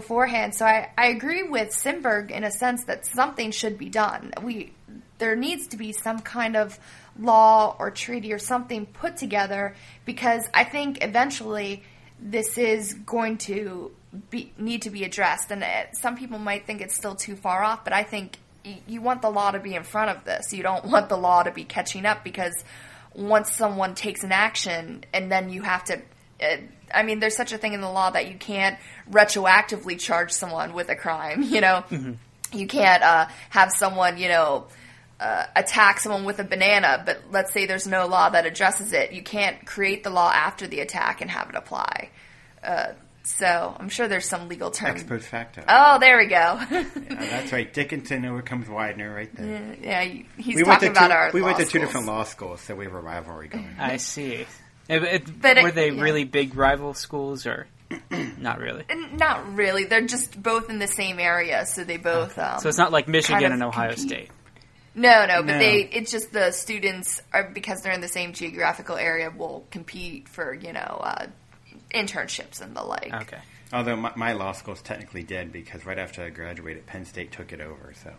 beforehand. 0.01 0.55
So 0.55 0.65
I, 0.65 0.91
I 0.97 1.07
agree 1.07 1.43
with 1.43 1.71
Simberg 1.71 2.31
in 2.31 2.45
a 2.45 2.51
sense 2.51 2.85
that 2.85 3.05
something 3.05 3.51
should 3.51 3.77
be 3.79 3.89
done. 3.89 4.33
We 4.43 4.73
there 5.19 5.35
needs 5.35 5.67
to 5.69 5.77
be 5.77 5.93
some 5.93 6.21
kind 6.21 6.57
of 6.57 6.79
law 7.19 7.77
or 7.79 7.91
treaty 7.91 8.33
or 8.33 8.39
something 8.39 8.87
put 8.87 9.17
together 9.17 9.75
because 10.05 10.45
I 10.55 10.63
think 10.63 11.03
eventually 11.03 11.83
this 12.21 12.57
is 12.57 12.95
going 12.95 13.39
to 13.39 13.91
be, 14.31 14.53
need 14.57 14.83
to 14.83 14.91
be 14.91 15.03
addressed. 15.03 15.51
And 15.51 15.65
uh, 15.65 15.93
some 15.93 16.17
people 16.17 16.39
might 16.39 16.67
think 16.67 16.81
it's 16.81 16.95
still 16.95 17.17
too 17.17 17.35
far 17.35 17.65
off, 17.65 17.83
but 17.83 17.93
I 17.93 18.05
think 18.05 18.39
you 18.87 19.03
want 19.03 19.23
the 19.23 19.31
law 19.31 19.51
to 19.51 19.59
be 19.59 19.75
in 19.75 19.83
front 19.83 20.17
of 20.17 20.25
this. 20.25 20.53
You 20.53 20.63
don't 20.63 20.85
want 20.85 21.09
the 21.09 21.17
law 21.17 21.43
to 21.43 21.51
be 21.51 21.65
catching 21.65 22.07
up 22.07 22.23
because 22.23 22.55
once 23.15 23.53
someone 23.53 23.97
takes 23.97 24.23
an 24.23 24.31
action 24.31 25.05
and 25.13 25.31
then 25.31 25.51
you 25.51 25.63
have 25.63 25.85
to. 25.85 26.01
Uh, 26.41 26.59
I 26.95 27.03
mean, 27.03 27.21
there's 27.21 27.37
such 27.37 27.53
a 27.53 27.59
thing 27.59 27.73
in 27.73 27.81
the 27.81 27.91
law 27.91 28.11
that 28.11 28.29
you 28.31 28.37
can't 28.37 28.79
retroactively 29.11 29.99
charge 29.99 30.33
someone 30.33 30.73
with 30.75 30.89
a 30.89 30.97
crime. 30.97 31.43
You 31.49 31.61
know, 31.61 31.85
you 32.53 32.67
can't 32.67 33.03
uh, 33.03 33.27
have 33.51 33.73
someone, 33.73 34.17
you 34.19 34.29
know, 34.29 34.67
uh, 35.21 35.47
attack 35.57 35.99
someone 36.01 36.25
with 36.25 36.39
a 36.39 36.45
banana, 36.45 37.03
but 37.05 37.23
let's 37.31 37.53
say 37.53 37.67
there's 37.67 37.87
no 37.87 38.07
law 38.07 38.29
that 38.31 38.47
addresses 38.47 38.93
it. 38.93 39.13
You 39.13 39.23
can't 39.23 39.67
create 39.67 40.05
the 40.05 40.11
law 40.11 40.31
after 40.31 40.67
the 40.67 40.81
attack 40.81 41.21
and 41.21 41.31
have 41.31 41.49
it 41.49 41.55
apply. 41.57 42.11
Uh, 42.63 42.93
so 43.25 43.77
I'm 43.79 43.89
sure 43.89 44.09
there's 44.09 44.27
some 44.29 44.49
legal 44.49 44.71
term. 44.71 44.91
Ex 44.93 45.03
post 45.03 45.27
facto. 45.27 45.63
Oh, 45.69 45.99
there 45.99 46.17
we 46.19 46.27
go. 46.27 46.61
Yeah, 46.71 46.85
that's 47.27 47.53
right. 47.53 47.73
Dickinson 47.73 48.25
overcomes 48.25 48.69
Widener 48.69 49.13
right 49.15 49.35
there. 49.35 49.77
yeah, 49.83 50.05
he's 50.37 50.57
We 50.57 50.63
went 50.63 50.81
to 50.81 50.87
talking 50.87 50.91
about 50.91 51.09
two, 51.09 51.13
our. 51.15 51.31
we 51.33 51.43
went 51.43 51.59
law 51.59 51.65
to 51.65 51.71
two 51.71 51.79
different 51.81 52.07
law 52.07 52.23
schools, 52.23 52.61
so 52.61 52.75
we 52.77 52.85
have 52.85 52.95
a 52.95 53.01
rivalry 53.01 53.49
going. 53.49 53.69
I 53.79 53.97
see. 53.97 54.47
It- 54.89 55.03
it- 55.05 55.41
But 55.43 55.59
it- 55.59 55.63
were 55.63 55.71
they 55.71 55.91
yeah. 55.91 56.03
really 56.03 56.25
big 56.25 56.55
rival 56.57 56.95
schools, 56.95 57.47
or 57.47 57.67
not 58.39 58.59
really? 58.59 58.85
Not 59.13 59.55
really. 59.55 59.85
They're 59.85 60.07
just 60.07 60.43
both 60.43 60.71
in 60.71 60.79
the 60.79 60.87
same 60.89 61.19
area, 61.21 61.65
so 61.67 61.85
they 61.85 61.97
both. 61.97 62.39
Um, 62.39 62.61
So 62.61 62.69
it's 62.69 62.79
not 62.79 62.93
like 62.93 63.09
Michigan 63.09 63.35
kind 63.41 63.47
of 63.47 63.53
and 63.53 63.63
Ohio 63.63 63.91
compete. 63.95 64.09
State. 64.09 64.31
No, 64.95 65.27
no, 65.27 65.43
but 65.43 65.53
No. 65.53 65.59
they 65.59 65.83
it's 65.93 66.11
just 66.11 66.33
the 66.33 66.51
students 66.51 67.23
are 67.33 67.45
because 67.51 67.83
they're 67.83 67.93
in 67.93 68.01
the 68.01 68.09
same 68.09 68.33
geographical 68.33 68.97
area 68.97 69.31
will 69.31 69.65
compete 69.71 70.29
for, 70.29 70.53
you 70.55 70.73
know, 70.73 71.01
uh, 71.03 71.27
internships 71.95 72.61
and 72.61 72.75
the 72.75 72.83
like. 72.83 73.13
Okay. 73.15 73.39
Although 73.73 73.97
my, 73.97 74.13
my 74.17 74.33
law 74.33 74.51
is 74.51 74.83
technically 74.83 75.23
dead 75.23 75.53
because 75.53 75.85
right 75.87 75.99
after 75.99 76.25
I 76.25 76.31
graduated, 76.31 76.87
Penn 76.87 77.05
State 77.05 77.31
took 77.33 77.53
it 77.53 77.61
over. 77.61 77.93
So 78.03 78.13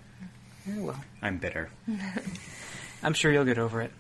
Yeah, 0.67 0.79
well, 0.79 1.03
I'm 1.21 1.38
bitter. 1.38 1.69
I'm 3.03 3.13
sure 3.13 3.32
you'll 3.32 3.45
get 3.45 3.58
over 3.58 3.82
it. 3.82 3.91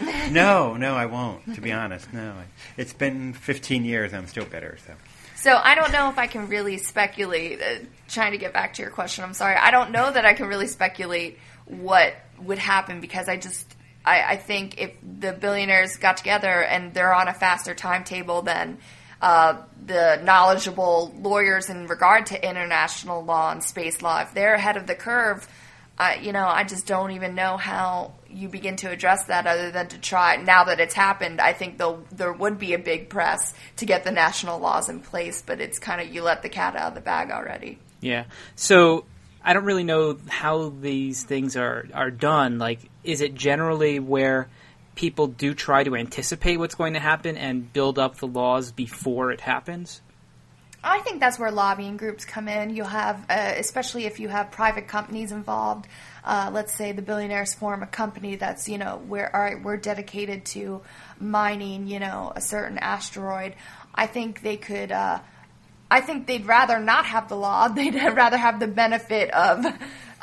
no, 0.30 0.76
no, 0.76 0.94
I 0.94 1.06
won't. 1.06 1.54
To 1.54 1.60
be 1.60 1.72
honest, 1.72 2.12
no. 2.12 2.34
It's 2.76 2.92
been 2.92 3.32
15 3.34 3.84
years. 3.84 4.12
I'm 4.14 4.26
still 4.26 4.44
bitter. 4.44 4.78
So 4.86 4.94
So 5.36 5.60
I 5.62 5.74
don't 5.74 5.92
know 5.92 6.08
if 6.08 6.18
I 6.18 6.26
can 6.26 6.48
really 6.48 6.78
speculate. 6.78 7.60
Uh, 7.60 7.84
trying 8.08 8.32
to 8.32 8.38
get 8.38 8.52
back 8.52 8.74
to 8.74 8.82
your 8.82 8.90
question, 8.90 9.24
I'm 9.24 9.34
sorry. 9.34 9.56
I 9.56 9.70
don't 9.70 9.90
know 9.90 10.10
that 10.10 10.24
I 10.24 10.34
can 10.34 10.46
really 10.46 10.66
speculate 10.66 11.38
what 11.66 12.14
would 12.40 12.58
happen 12.58 13.00
because 13.00 13.28
I 13.28 13.36
just 13.36 13.74
I, 14.04 14.22
I 14.32 14.36
think 14.36 14.80
if 14.80 14.92
the 15.02 15.32
billionaires 15.32 15.96
got 15.96 16.16
together 16.16 16.62
and 16.62 16.92
they're 16.92 17.14
on 17.14 17.28
a 17.28 17.34
faster 17.34 17.74
timetable 17.74 18.42
than 18.42 18.78
uh, 19.20 19.62
the 19.86 20.20
knowledgeable 20.24 21.14
lawyers 21.20 21.70
in 21.70 21.86
regard 21.86 22.26
to 22.26 22.48
international 22.48 23.24
law 23.24 23.52
and 23.52 23.62
space 23.62 24.02
law, 24.02 24.20
if 24.20 24.34
they're 24.34 24.54
ahead 24.54 24.76
of 24.76 24.86
the 24.86 24.94
curve. 24.94 25.48
I, 25.98 26.16
you 26.16 26.32
know, 26.32 26.46
I 26.46 26.64
just 26.64 26.86
don't 26.86 27.12
even 27.12 27.34
know 27.34 27.56
how 27.56 28.14
you 28.32 28.48
begin 28.48 28.76
to 28.76 28.90
address 28.90 29.24
that 29.26 29.46
other 29.46 29.70
than 29.70 29.88
to 29.88 29.98
try. 29.98 30.36
Now 30.36 30.64
that 30.64 30.80
it's 30.80 30.94
happened, 30.94 31.40
I 31.40 31.52
think 31.52 31.78
there'll- 31.78 32.36
would 32.38 32.58
be 32.58 32.74
a 32.74 32.78
big 32.78 33.08
press 33.08 33.54
to 33.76 33.86
get 33.86 34.04
the 34.04 34.10
national 34.10 34.58
laws 34.58 34.88
in 34.88 35.00
place, 35.00 35.42
but 35.42 35.60
it's 35.60 35.78
kind 35.78 36.00
of 36.00 36.12
you 36.12 36.22
let 36.22 36.42
the 36.42 36.48
cat 36.48 36.76
out 36.76 36.88
of 36.88 36.94
the 36.94 37.00
bag 37.00 37.30
already. 37.30 37.78
Yeah. 38.00 38.24
So 38.56 39.04
I 39.44 39.52
don't 39.52 39.64
really 39.64 39.84
know 39.84 40.18
how 40.28 40.70
these 40.80 41.24
things 41.24 41.56
are 41.56 41.86
are 41.94 42.10
done. 42.10 42.58
Like, 42.58 42.80
is 43.04 43.20
it 43.20 43.34
generally 43.34 43.98
where 43.98 44.48
people 44.94 45.26
do 45.26 45.54
try 45.54 45.84
to 45.84 45.96
anticipate 45.96 46.58
what's 46.58 46.74
going 46.74 46.94
to 46.94 47.00
happen 47.00 47.36
and 47.36 47.72
build 47.72 47.98
up 47.98 48.16
the 48.16 48.26
laws 48.26 48.72
before 48.72 49.32
it 49.32 49.40
happens? 49.40 50.00
I 50.84 50.98
think 51.00 51.20
that's 51.20 51.38
where 51.38 51.50
lobbying 51.50 51.96
groups 51.96 52.24
come 52.24 52.48
in. 52.48 52.74
You'll 52.74 52.86
have, 52.86 53.24
uh, 53.30 53.54
especially 53.56 54.06
if 54.06 54.18
you 54.18 54.28
have 54.28 54.50
private 54.50 54.88
companies 54.88 55.30
involved. 55.30 55.86
Uh, 56.24 56.50
let's 56.52 56.72
say 56.72 56.92
the 56.92 57.02
billionaires 57.02 57.54
form 57.54 57.82
a 57.82 57.86
company 57.86 58.36
that's, 58.36 58.68
you 58.68 58.78
know, 58.78 59.00
we're 59.06 59.30
all 59.32 59.40
right, 59.40 59.62
we're 59.62 59.76
dedicated 59.76 60.44
to 60.46 60.82
mining, 61.20 61.86
you 61.86 62.00
know, 62.00 62.32
a 62.34 62.40
certain 62.40 62.78
asteroid. 62.78 63.54
I 63.94 64.06
think 64.06 64.42
they 64.42 64.56
could. 64.56 64.90
Uh, 64.90 65.20
I 65.90 66.00
think 66.00 66.26
they'd 66.26 66.46
rather 66.46 66.80
not 66.80 67.04
have 67.06 67.28
the 67.28 67.36
law. 67.36 67.68
They'd 67.74 67.94
rather 67.94 68.38
have 68.38 68.58
the 68.58 68.66
benefit 68.66 69.30
of 69.30 69.66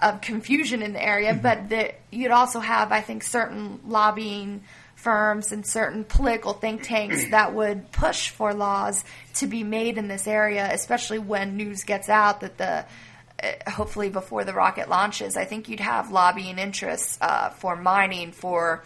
of 0.01 0.21
confusion 0.21 0.81
in 0.81 0.93
the 0.93 1.03
area. 1.03 1.37
But 1.39 1.69
the, 1.69 1.93
you'd 2.09 2.31
also 2.31 2.59
have, 2.59 2.91
I 2.91 3.01
think, 3.01 3.23
certain 3.23 3.79
lobbying 3.85 4.63
firms 4.99 5.53
and 5.53 5.65
certain 5.65 6.03
political 6.03 6.51
think 6.51 6.83
tanks 6.83 7.29
that 7.31 7.53
would 7.53 7.89
push 7.91 8.29
for 8.29 8.53
laws 8.53 9.05
to 9.33 9.47
be 9.47 9.63
made 9.63 9.97
in 9.97 10.09
this 10.09 10.27
area, 10.27 10.69
especially 10.71 11.19
when 11.19 11.55
news 11.55 11.85
gets 11.85 12.09
out 12.09 12.41
that 12.41 12.57
the 12.57 12.85
uh, 13.41 13.71
hopefully 13.71 14.09
before 14.09 14.43
the 14.43 14.53
rocket 14.53 14.89
launches. 14.89 15.37
I 15.37 15.45
think 15.45 15.69
you'd 15.69 15.79
have 15.79 16.11
lobbying 16.11 16.57
interests 16.57 17.17
uh, 17.21 17.49
for 17.49 17.77
mining 17.77 18.33
for 18.33 18.83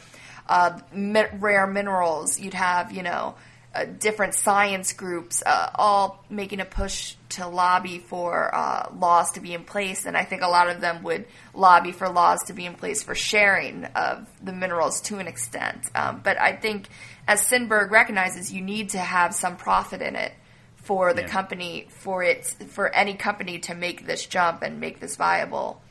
uh, 0.48 0.80
rare 0.94 1.66
minerals. 1.66 2.40
You'd 2.40 2.54
have 2.54 2.92
you 2.92 3.02
know 3.02 3.34
uh, 3.76 3.86
different 3.86 4.36
science 4.36 4.94
groups 4.94 5.42
uh, 5.46 5.70
all 5.76 6.24
making 6.30 6.60
a 6.60 6.66
push 6.66 7.16
to 7.30 7.48
lobby 7.48 7.98
for 8.00 8.54
uh, 8.54 8.90
laws 8.96 9.32
to 9.32 9.40
be 9.40 9.54
in 9.54 9.64
place, 9.64 10.06
and 10.06 10.16
I 10.16 10.24
think 10.26 10.44
a 10.44 10.48
lot 10.48 10.70
of 10.70 10.80
them 10.82 11.02
would 11.04 11.26
lobby 11.56 11.92
for 11.92 12.08
laws 12.10 12.44
to 12.48 12.54
be 12.54 12.66
in 12.66 12.76
place 12.76 13.02
for 13.02 13.16
sharing 13.16 13.86
of 13.86 14.28
the 14.44 14.54
minerals 14.54 15.02
to 15.02 15.18
an 15.18 15.28
extent. 15.28 15.90
Um, 15.96 16.22
but 16.24 16.40
I 16.40 16.56
think, 16.56 16.88
as 17.28 17.42
Sinberg 17.48 17.90
recognizes, 17.90 18.54
you 18.54 18.62
need 18.62 18.90
to 18.90 19.00
have 19.00 19.34
some 19.34 19.58
profit 19.58 20.02
in 20.02 20.16
it 20.16 20.34
for 20.76 21.14
the 21.14 21.22
Yeah. 21.22 21.28
company 21.30 21.88
for 21.90 22.22
it 22.24 22.46
for 22.46 22.94
any 22.94 23.16
company 23.16 23.58
to 23.60 23.74
make 23.74 24.06
this 24.06 24.26
jump 24.26 24.62
and 24.62 24.80
make 24.80 25.00
this 25.00 25.16
viable. 25.16 25.82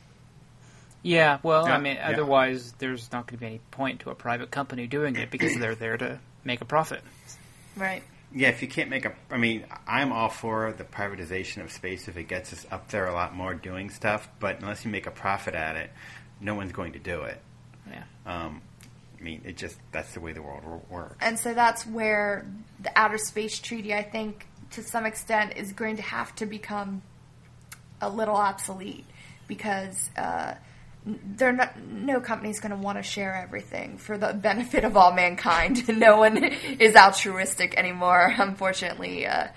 Yeah. 1.01 1.39
Well, 1.43 1.67
Yeah, 1.67 1.75
I 1.75 1.79
mean, 1.79 1.95
yeah. 1.95 2.09
otherwise 2.11 2.71
there's 2.77 3.11
not 3.11 3.27
going 3.27 3.37
to 3.37 3.41
be 3.41 3.45
any 3.47 3.59
point 3.71 4.01
to 4.01 4.09
a 4.09 4.15
private 4.15 4.51
company 4.51 4.87
doing 4.87 5.15
it 5.17 5.31
because 5.31 5.57
they're 5.57 5.75
there 5.75 5.97
to 5.97 6.19
make 6.45 6.61
a 6.61 6.65
profit. 6.65 7.01
Right. 7.75 8.03
yeah, 8.33 8.49
if 8.49 8.61
you 8.61 8.67
can't 8.67 8.89
make 8.89 9.05
a, 9.05 9.13
I 9.31 9.37
mean, 9.37 9.65
I'm 9.87 10.11
all 10.11 10.29
for 10.29 10.73
the 10.73 10.83
privatization 10.83 11.63
of 11.63 11.71
space 11.71 12.07
if 12.07 12.17
it 12.17 12.27
gets 12.27 12.53
us 12.53 12.65
up 12.71 12.89
there 12.89 13.07
a 13.07 13.13
lot 13.13 13.35
more 13.35 13.53
doing 13.53 13.89
stuff. 13.89 14.27
But 14.39 14.59
unless 14.61 14.85
you 14.85 14.91
make 14.91 15.07
a 15.07 15.11
profit 15.11 15.55
at 15.55 15.75
it, 15.75 15.91
no 16.39 16.55
one's 16.55 16.71
going 16.71 16.93
to 16.93 16.99
do 16.99 17.21
it. 17.23 17.41
Yeah. 17.89 18.03
Um, 18.25 18.61
I 19.19 19.23
mean, 19.23 19.41
it 19.45 19.57
just 19.57 19.77
that's 19.91 20.13
the 20.13 20.19
way 20.19 20.33
the 20.33 20.41
world 20.41 20.63
works. 20.89 21.15
And 21.21 21.39
so 21.39 21.53
that's 21.53 21.85
where 21.87 22.45
the 22.79 22.91
Outer 22.95 23.17
Space 23.17 23.59
Treaty, 23.59 23.93
I 23.93 24.03
think, 24.03 24.47
to 24.71 24.83
some 24.83 25.05
extent, 25.05 25.53
is 25.55 25.71
going 25.71 25.95
to 25.97 26.01
have 26.01 26.35
to 26.35 26.45
become 26.45 27.01
a 28.01 28.09
little 28.09 28.35
obsolete 28.35 29.05
because 29.47 30.09
uh, 30.17 30.21
n- 30.21 30.57
they're 31.05 31.51
not, 31.51 31.77
no 31.81 32.21
company's 32.21 32.59
going 32.59 32.71
to 32.71 32.77
want 32.77 32.97
to 32.97 33.03
share 33.03 33.35
everything 33.35 33.97
for 33.97 34.17
the 34.17 34.33
benefit 34.33 34.85
of 34.85 34.95
all 34.95 35.13
mankind. 35.13 35.87
no 35.99 36.17
one 36.17 36.43
is 36.43 36.95
altruistic 36.95 37.77
anymore, 37.77 38.33
unfortunately. 38.37 39.27
Uh, 39.27 39.47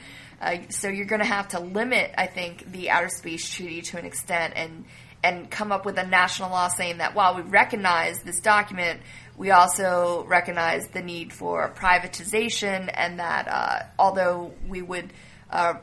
uh, 0.41 0.57
so 0.69 0.89
you're 0.89 1.07
going 1.07 1.21
to 1.21 1.27
have 1.27 1.49
to 1.49 1.61
limit, 1.61 2.13
I 2.19 2.27
think, 2.27 2.71
the 2.73 2.91
Outer 2.91 3.09
Space 3.09 3.49
Treaty 3.49 3.83
to 3.83 3.99
an 3.99 4.05
extent 4.05 4.55
and 4.57 4.85
and 5.25 5.51
come 5.51 5.73
up 5.73 5.85
with 5.85 5.99
a 5.99 6.07
national 6.07 6.51
law 6.51 6.69
saying 6.69 6.99
that 6.99 7.15
while 7.15 7.35
we 7.35 7.43
recognize 7.43 8.21
this 8.21 8.39
document, 8.39 9.01
we 9.37 9.51
also 9.51 10.25
recognize 10.29 10.87
the 10.89 11.03
need 11.03 11.33
for 11.33 11.69
privatization 11.75 12.89
and 12.95 13.19
that 13.19 13.49
uh, 13.49 13.83
although 13.99 14.53
we 14.69 14.83
would 14.83 15.13
uh, 15.51 15.75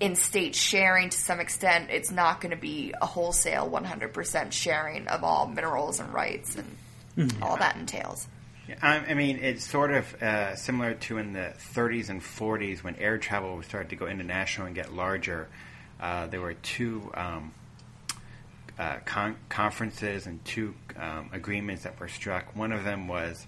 in 0.00 0.16
state 0.16 0.54
sharing 0.54 1.10
to 1.10 1.18
some 1.18 1.40
extent, 1.40 1.90
it's 1.90 2.10
not 2.10 2.40
going 2.40 2.50
to 2.50 2.60
be 2.60 2.94
a 3.00 3.06
wholesale 3.06 3.70
100% 3.70 4.50
sharing 4.50 5.06
of 5.06 5.22
all 5.22 5.46
minerals 5.46 6.00
and 6.00 6.12
rights 6.12 6.56
and 6.56 7.34
all 7.42 7.56
that 7.58 7.76
entails. 7.76 8.26
Yeah, 8.66 8.76
I, 8.82 8.96
I 8.98 9.14
mean, 9.14 9.36
it's 9.36 9.64
sort 9.64 9.92
of 9.92 10.22
uh, 10.22 10.56
similar 10.56 10.94
to 10.94 11.18
in 11.18 11.34
the 11.34 11.52
30s 11.74 12.08
and 12.08 12.22
40s 12.22 12.82
when 12.82 12.96
air 12.96 13.18
travel 13.18 13.62
started 13.62 13.90
to 13.90 13.96
go 13.96 14.06
international 14.06 14.66
and 14.66 14.74
get 14.74 14.92
larger. 14.92 15.48
Uh, 16.00 16.26
there 16.28 16.40
were 16.40 16.54
two 16.54 17.10
um, 17.14 17.52
uh, 18.78 18.96
con- 19.04 19.36
conferences 19.50 20.26
and 20.26 20.42
two 20.46 20.74
um, 20.96 21.28
agreements 21.32 21.82
that 21.82 22.00
were 22.00 22.08
struck. 22.08 22.56
One 22.56 22.72
of 22.72 22.84
them 22.84 23.06
was 23.06 23.46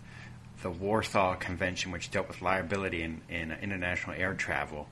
the 0.63 0.71
Warsaw 0.71 1.37
Convention, 1.37 1.93
which 1.93 2.11
dealt 2.11 2.29
with 2.29 2.43
liability 2.43 3.03
in, 3.03 3.23
in 3.31 3.53
international 3.53 4.17
air 4.19 4.35
travel, 4.35 4.89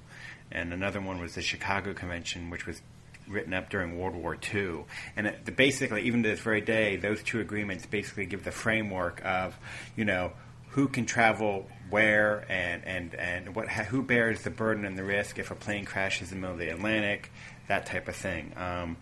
and 0.53 0.73
another 0.73 1.01
one 1.01 1.21
was 1.21 1.35
the 1.35 1.43
Chicago 1.43 1.95
Convention, 1.95 2.51
which 2.51 2.67
was 2.67 2.83
written 3.29 3.55
up 3.55 3.71
during 3.71 3.99
World 3.99 4.15
War 4.15 4.37
II. 4.53 4.85
And 5.17 5.29
it, 5.29 5.45
the, 5.45 5.53
basically, 5.53 6.03
even 6.03 6.23
to 6.23 6.29
this 6.29 6.41
very 6.41 6.61
day, 6.61 6.97
those 6.97 7.23
two 7.23 7.41
agreements 7.41 7.87
basically 7.87 8.27
give 8.27 8.45
the 8.45 8.51
framework 8.51 9.25
of, 9.25 9.57
you 9.97 10.05
know, 10.05 10.33
who 10.71 10.89
can 10.89 11.07
travel 11.07 11.67
where 11.89 12.45
and, 12.49 12.85
and, 12.85 13.15
and 13.15 13.57
what 13.57 13.69
who 13.69 14.03
bears 14.03 14.43
the 14.43 14.51
burden 14.51 14.85
and 14.85 14.97
the 14.97 15.05
risk 15.05 15.39
if 15.39 15.51
a 15.51 15.55
plane 15.55 15.85
crashes 15.85 16.31
in 16.31 16.39
the 16.39 16.41
middle 16.41 16.55
of 16.55 16.61
the 16.61 16.69
Atlantic, 16.69 17.31
that 17.69 17.87
type 17.87 18.09
of 18.09 18.17
thing. 18.17 18.53
Um, 18.57 18.97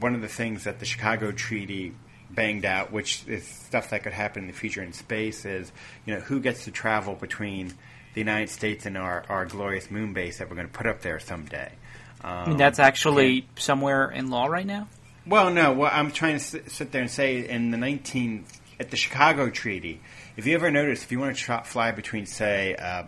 one 0.00 0.14
of 0.14 0.20
the 0.20 0.28
things 0.28 0.64
that 0.64 0.78
the 0.78 0.86
Chicago 0.86 1.32
Treaty 1.32 1.94
banged 2.30 2.64
out, 2.64 2.92
which 2.92 3.26
is 3.26 3.46
stuff 3.46 3.90
that 3.90 4.02
could 4.02 4.12
happen 4.12 4.44
in 4.44 4.48
the 4.48 4.54
future 4.54 4.82
in 4.82 4.92
space, 4.92 5.44
is 5.44 5.70
you 6.04 6.14
know 6.14 6.20
who 6.20 6.40
gets 6.40 6.64
to 6.64 6.70
travel 6.70 7.14
between 7.14 7.72
the 8.16 8.20
United 8.22 8.48
States 8.48 8.86
and 8.86 8.96
our, 8.96 9.24
our 9.28 9.44
glorious 9.44 9.90
moon 9.90 10.14
base 10.14 10.38
that 10.38 10.48
we're 10.48 10.56
going 10.56 10.66
to 10.66 10.72
put 10.72 10.86
up 10.86 11.02
there 11.02 11.20
someday. 11.20 11.70
Um, 12.24 12.32
I 12.32 12.48
mean, 12.48 12.56
that's 12.56 12.78
actually 12.78 13.46
somewhere 13.58 14.10
in 14.10 14.30
law 14.30 14.46
right 14.46 14.64
now. 14.66 14.88
well, 15.26 15.50
no. 15.50 15.74
What 15.74 15.92
I'm 15.92 16.10
trying 16.10 16.38
to 16.38 16.42
sit, 16.42 16.70
sit 16.70 16.92
there 16.92 17.02
and 17.02 17.10
say 17.10 17.46
in 17.46 17.70
the 17.72 17.76
19 17.76 18.46
at 18.80 18.90
the 18.90 18.96
Chicago 18.96 19.50
Treaty, 19.50 20.00
if 20.34 20.46
you 20.46 20.54
ever 20.54 20.70
notice, 20.70 21.04
if 21.04 21.12
you 21.12 21.20
want 21.20 21.36
to 21.36 21.42
tra- 21.42 21.62
fly 21.64 21.90
between, 21.92 22.24
say, 22.24 22.74
uh, 22.74 23.02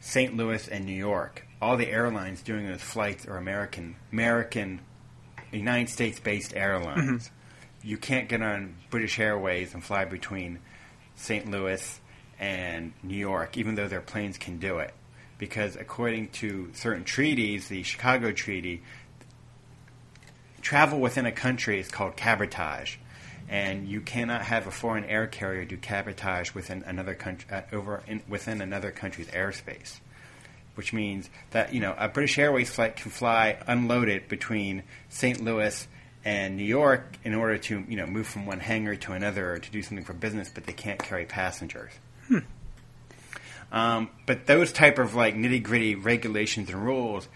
St. 0.00 0.36
Louis 0.36 0.66
and 0.66 0.84
New 0.84 0.92
York, 0.92 1.46
all 1.62 1.76
the 1.76 1.88
airlines 1.88 2.42
doing 2.42 2.66
those 2.68 2.82
flights 2.82 3.26
are 3.28 3.36
American, 3.36 3.94
American, 4.12 4.80
United 5.52 5.88
States-based 5.88 6.56
airlines. 6.56 7.30
You 7.84 7.96
can't 7.96 8.28
get 8.28 8.42
on 8.42 8.74
British 8.90 9.20
Airways 9.20 9.72
and 9.72 9.84
fly 9.84 10.04
between 10.04 10.58
St. 11.14 11.48
Louis 11.48 12.00
and 12.38 12.92
New 13.02 13.16
York, 13.16 13.56
even 13.56 13.74
though 13.74 13.88
their 13.88 14.00
planes 14.00 14.38
can 14.38 14.58
do 14.58 14.78
it, 14.78 14.94
because 15.38 15.76
according 15.76 16.28
to 16.28 16.70
certain 16.74 17.04
treaties, 17.04 17.68
the 17.68 17.82
Chicago 17.82 18.32
Treaty, 18.32 18.82
travel 20.60 21.00
within 21.00 21.26
a 21.26 21.32
country 21.32 21.80
is 21.80 21.88
called 21.88 22.16
cabotage, 22.16 22.96
and 23.48 23.88
you 23.88 24.00
cannot 24.00 24.42
have 24.42 24.66
a 24.66 24.70
foreign 24.70 25.04
air 25.04 25.26
carrier 25.26 25.64
do 25.64 25.76
cabotage 25.76 26.54
within 26.54 26.82
another 26.84 27.14
country 27.14 27.48
uh, 27.50 27.62
over 27.72 28.02
in, 28.06 28.22
within 28.28 28.60
another 28.60 28.90
country's 28.90 29.28
airspace. 29.28 30.00
Which 30.74 30.92
means 30.92 31.28
that 31.50 31.74
you 31.74 31.80
know 31.80 31.94
a 31.98 32.08
British 32.08 32.38
Airways 32.38 32.70
flight 32.70 32.96
can 32.96 33.10
fly 33.10 33.58
unloaded 33.66 34.28
between 34.28 34.84
St. 35.08 35.42
Louis 35.42 35.88
and 36.24 36.56
New 36.56 36.64
York 36.64 37.16
in 37.24 37.34
order 37.34 37.58
to 37.58 37.84
you 37.88 37.96
know 37.96 38.06
move 38.06 38.28
from 38.28 38.46
one 38.46 38.60
hangar 38.60 38.94
to 38.94 39.12
another 39.12 39.54
or 39.54 39.58
to 39.58 39.70
do 39.70 39.82
something 39.82 40.04
for 40.04 40.12
business, 40.12 40.50
but 40.54 40.66
they 40.66 40.72
can't 40.72 41.02
carry 41.02 41.24
passengers. 41.24 41.90
Um, 43.70 44.08
but 44.26 44.46
those 44.46 44.72
type 44.72 44.98
of 44.98 45.14
like 45.14 45.34
nitty 45.34 45.62
gritty 45.62 45.94
regulations 45.94 46.70
and 46.70 46.82
rules 46.82 47.28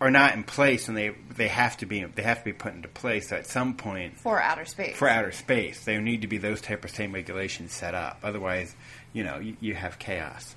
are 0.00 0.10
not 0.10 0.34
in 0.34 0.42
place, 0.42 0.88
and 0.88 0.96
they 0.96 1.10
they 1.36 1.48
have 1.48 1.76
to 1.78 1.86
be 1.86 2.02
they 2.04 2.22
have 2.22 2.38
to 2.38 2.44
be 2.44 2.52
put 2.52 2.74
into 2.74 2.88
place. 2.88 3.28
So 3.28 3.36
at 3.36 3.46
some 3.46 3.74
point, 3.74 4.16
For 4.18 4.40
outer 4.40 4.64
space. 4.64 4.96
for 4.96 5.08
outer 5.08 5.32
space, 5.32 5.84
there 5.84 6.00
need 6.00 6.22
to 6.22 6.28
be 6.28 6.38
those 6.38 6.60
type 6.60 6.84
of 6.84 6.90
same 6.90 7.12
regulations 7.12 7.72
set 7.72 7.94
up. 7.94 8.18
Otherwise, 8.22 8.74
you 9.12 9.22
know, 9.24 9.38
you, 9.38 9.56
you 9.60 9.74
have 9.74 9.98
chaos. 9.98 10.56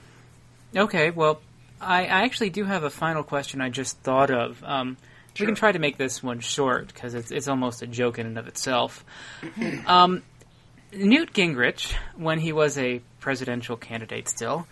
Okay, 0.75 1.11
well, 1.11 1.41
I, 1.81 2.03
I 2.05 2.21
actually 2.23 2.49
do 2.49 2.63
have 2.63 2.83
a 2.83 2.89
final 2.89 3.23
question 3.23 3.61
I 3.61 3.69
just 3.69 3.97
thought 3.99 4.31
of. 4.31 4.61
Um, 4.63 4.97
We 5.39 5.45
can 5.45 5.55
try 5.55 5.71
to 5.71 5.79
make 5.79 5.97
this 5.97 6.23
one 6.23 6.39
short 6.39 6.87
because 6.87 7.13
it's, 7.13 7.29
it's 7.31 7.47
almost 7.47 7.81
a 7.81 7.87
joke 7.87 8.19
in 8.19 8.25
and 8.25 8.37
of 8.37 8.47
itself. 8.47 9.05
um, 9.85 10.23
Newt 10.91 11.33
Gingrich, 11.33 11.93
when 12.15 12.39
he 12.39 12.51
was 12.53 12.77
a 12.77 13.01
presidential 13.19 13.77
candidate 13.77 14.27
still, 14.27 14.67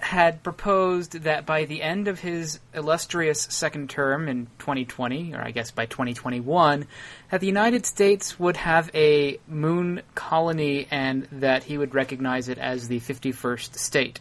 had 0.00 0.42
proposed 0.42 1.12
that 1.22 1.44
by 1.46 1.64
the 1.64 1.82
end 1.82 2.08
of 2.08 2.20
his 2.20 2.58
illustrious 2.74 3.42
second 3.50 3.90
term 3.90 4.28
in 4.28 4.46
2020, 4.58 5.34
or 5.34 5.42
I 5.42 5.50
guess 5.50 5.70
by 5.70 5.86
2021, 5.86 6.86
that 7.30 7.40
the 7.40 7.46
United 7.46 7.86
States 7.86 8.38
would 8.38 8.56
have 8.56 8.90
a 8.94 9.38
moon 9.46 10.02
colony 10.14 10.88
and 10.90 11.28
that 11.32 11.64
he 11.64 11.76
would 11.76 11.94
recognize 11.94 12.48
it 12.48 12.58
as 12.58 12.88
the 12.88 13.00
51st 13.00 13.76
state. 13.76 14.20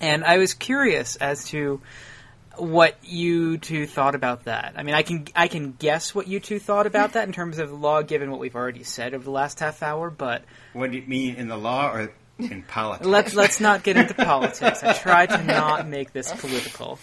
And 0.00 0.24
I 0.24 0.38
was 0.38 0.54
curious 0.54 1.16
as 1.16 1.44
to 1.46 1.80
what 2.56 2.96
you 3.02 3.58
two 3.58 3.86
thought 3.86 4.14
about 4.14 4.44
that. 4.44 4.74
I 4.76 4.82
mean, 4.82 4.94
I 4.94 5.02
can 5.02 5.26
I 5.34 5.48
can 5.48 5.72
guess 5.72 6.14
what 6.14 6.26
you 6.26 6.40
two 6.40 6.58
thought 6.58 6.86
about 6.86 7.12
that 7.12 7.26
in 7.26 7.32
terms 7.32 7.58
of 7.58 7.72
law, 7.72 8.02
given 8.02 8.30
what 8.30 8.40
we've 8.40 8.56
already 8.56 8.82
said 8.82 9.14
over 9.14 9.24
the 9.24 9.30
last 9.30 9.60
half 9.60 9.82
hour. 9.82 10.10
But 10.10 10.44
What 10.72 10.90
do 10.90 10.98
you 10.98 11.06
mean 11.06 11.36
in 11.36 11.48
the 11.48 11.56
law 11.56 11.92
or 11.92 12.12
in 12.38 12.62
politics? 12.62 13.06
let's 13.06 13.34
let's 13.34 13.60
not 13.60 13.82
get 13.82 13.96
into 13.96 14.14
politics. 14.14 14.82
I 14.82 14.92
try 14.92 15.26
to 15.26 15.42
not 15.44 15.86
make 15.88 16.12
this 16.12 16.32
political. 16.32 16.98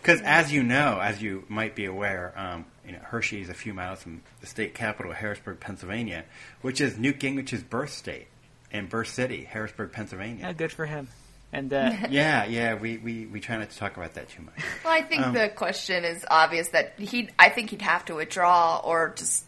Because 0.00 0.20
as 0.20 0.52
you 0.52 0.62
know, 0.62 0.98
as 1.00 1.22
you 1.22 1.44
might 1.48 1.74
be 1.74 1.86
aware, 1.86 2.34
um, 2.36 2.66
you 2.86 2.92
know, 2.92 2.98
Hershey 3.02 3.40
is 3.40 3.48
a 3.48 3.54
few 3.54 3.72
miles 3.72 4.02
from 4.02 4.20
the 4.42 4.46
state 4.46 4.74
capital, 4.74 5.12
Harrisburg, 5.12 5.60
Pennsylvania, 5.60 6.24
which 6.60 6.80
is 6.82 6.98
Newt 6.98 7.18
Gingrich's 7.18 7.62
birth 7.62 7.90
state 7.90 8.26
and 8.70 8.88
birth 8.90 9.08
city, 9.08 9.44
Harrisburg, 9.44 9.88
Yeah, 9.92 9.96
Pennsylvania. 9.96 10.52
good 10.54 10.72
for 10.72 10.84
him. 10.84 11.08
And 11.54 11.72
uh, 11.72 11.92
Yeah, 12.10 12.44
yeah, 12.44 12.74
we, 12.74 12.98
we, 12.98 13.24
we 13.26 13.40
try 13.40 13.56
not 13.56 13.70
to 13.70 13.78
talk 13.78 13.96
about 13.96 14.12
that 14.14 14.28
too 14.28 14.42
much. 14.42 14.56
Well, 14.84 14.92
I 14.92 15.00
think 15.02 15.22
Um, 15.22 15.32
the 15.32 15.48
question 15.48 16.04
is 16.04 16.26
obvious 16.30 16.68
that 16.70 16.98
he. 16.98 17.30
I 17.38 17.48
think 17.48 17.70
he'd 17.70 17.80
have 17.80 18.04
to 18.06 18.14
withdraw 18.16 18.82
or 18.84 19.14
just 19.16 19.44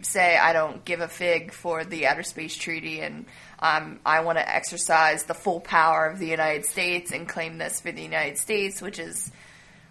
say, 0.00 0.38
"I 0.38 0.52
don't 0.54 0.84
give 0.86 1.00
a 1.00 1.08
fig 1.08 1.52
for 1.52 1.84
the 1.84 2.06
outer 2.06 2.22
space 2.22 2.56
treaty, 2.56 3.00
and 3.00 3.26
um, 3.62 4.00
I 4.04 4.20
want 4.20 4.36
to 4.38 4.46
exercise 4.54 5.22
the 5.22 5.34
full 5.34 5.60
power 5.60 6.06
of 6.06 6.18
the 6.18 6.26
United 6.26 6.66
States 6.66 7.12
and 7.12 7.26
claim 7.28 7.56
this 7.56 7.80
for 7.80 7.92
the 7.92 8.02
United 8.02 8.36
States," 8.36 8.82
which 8.82 8.98
is, 8.98 9.30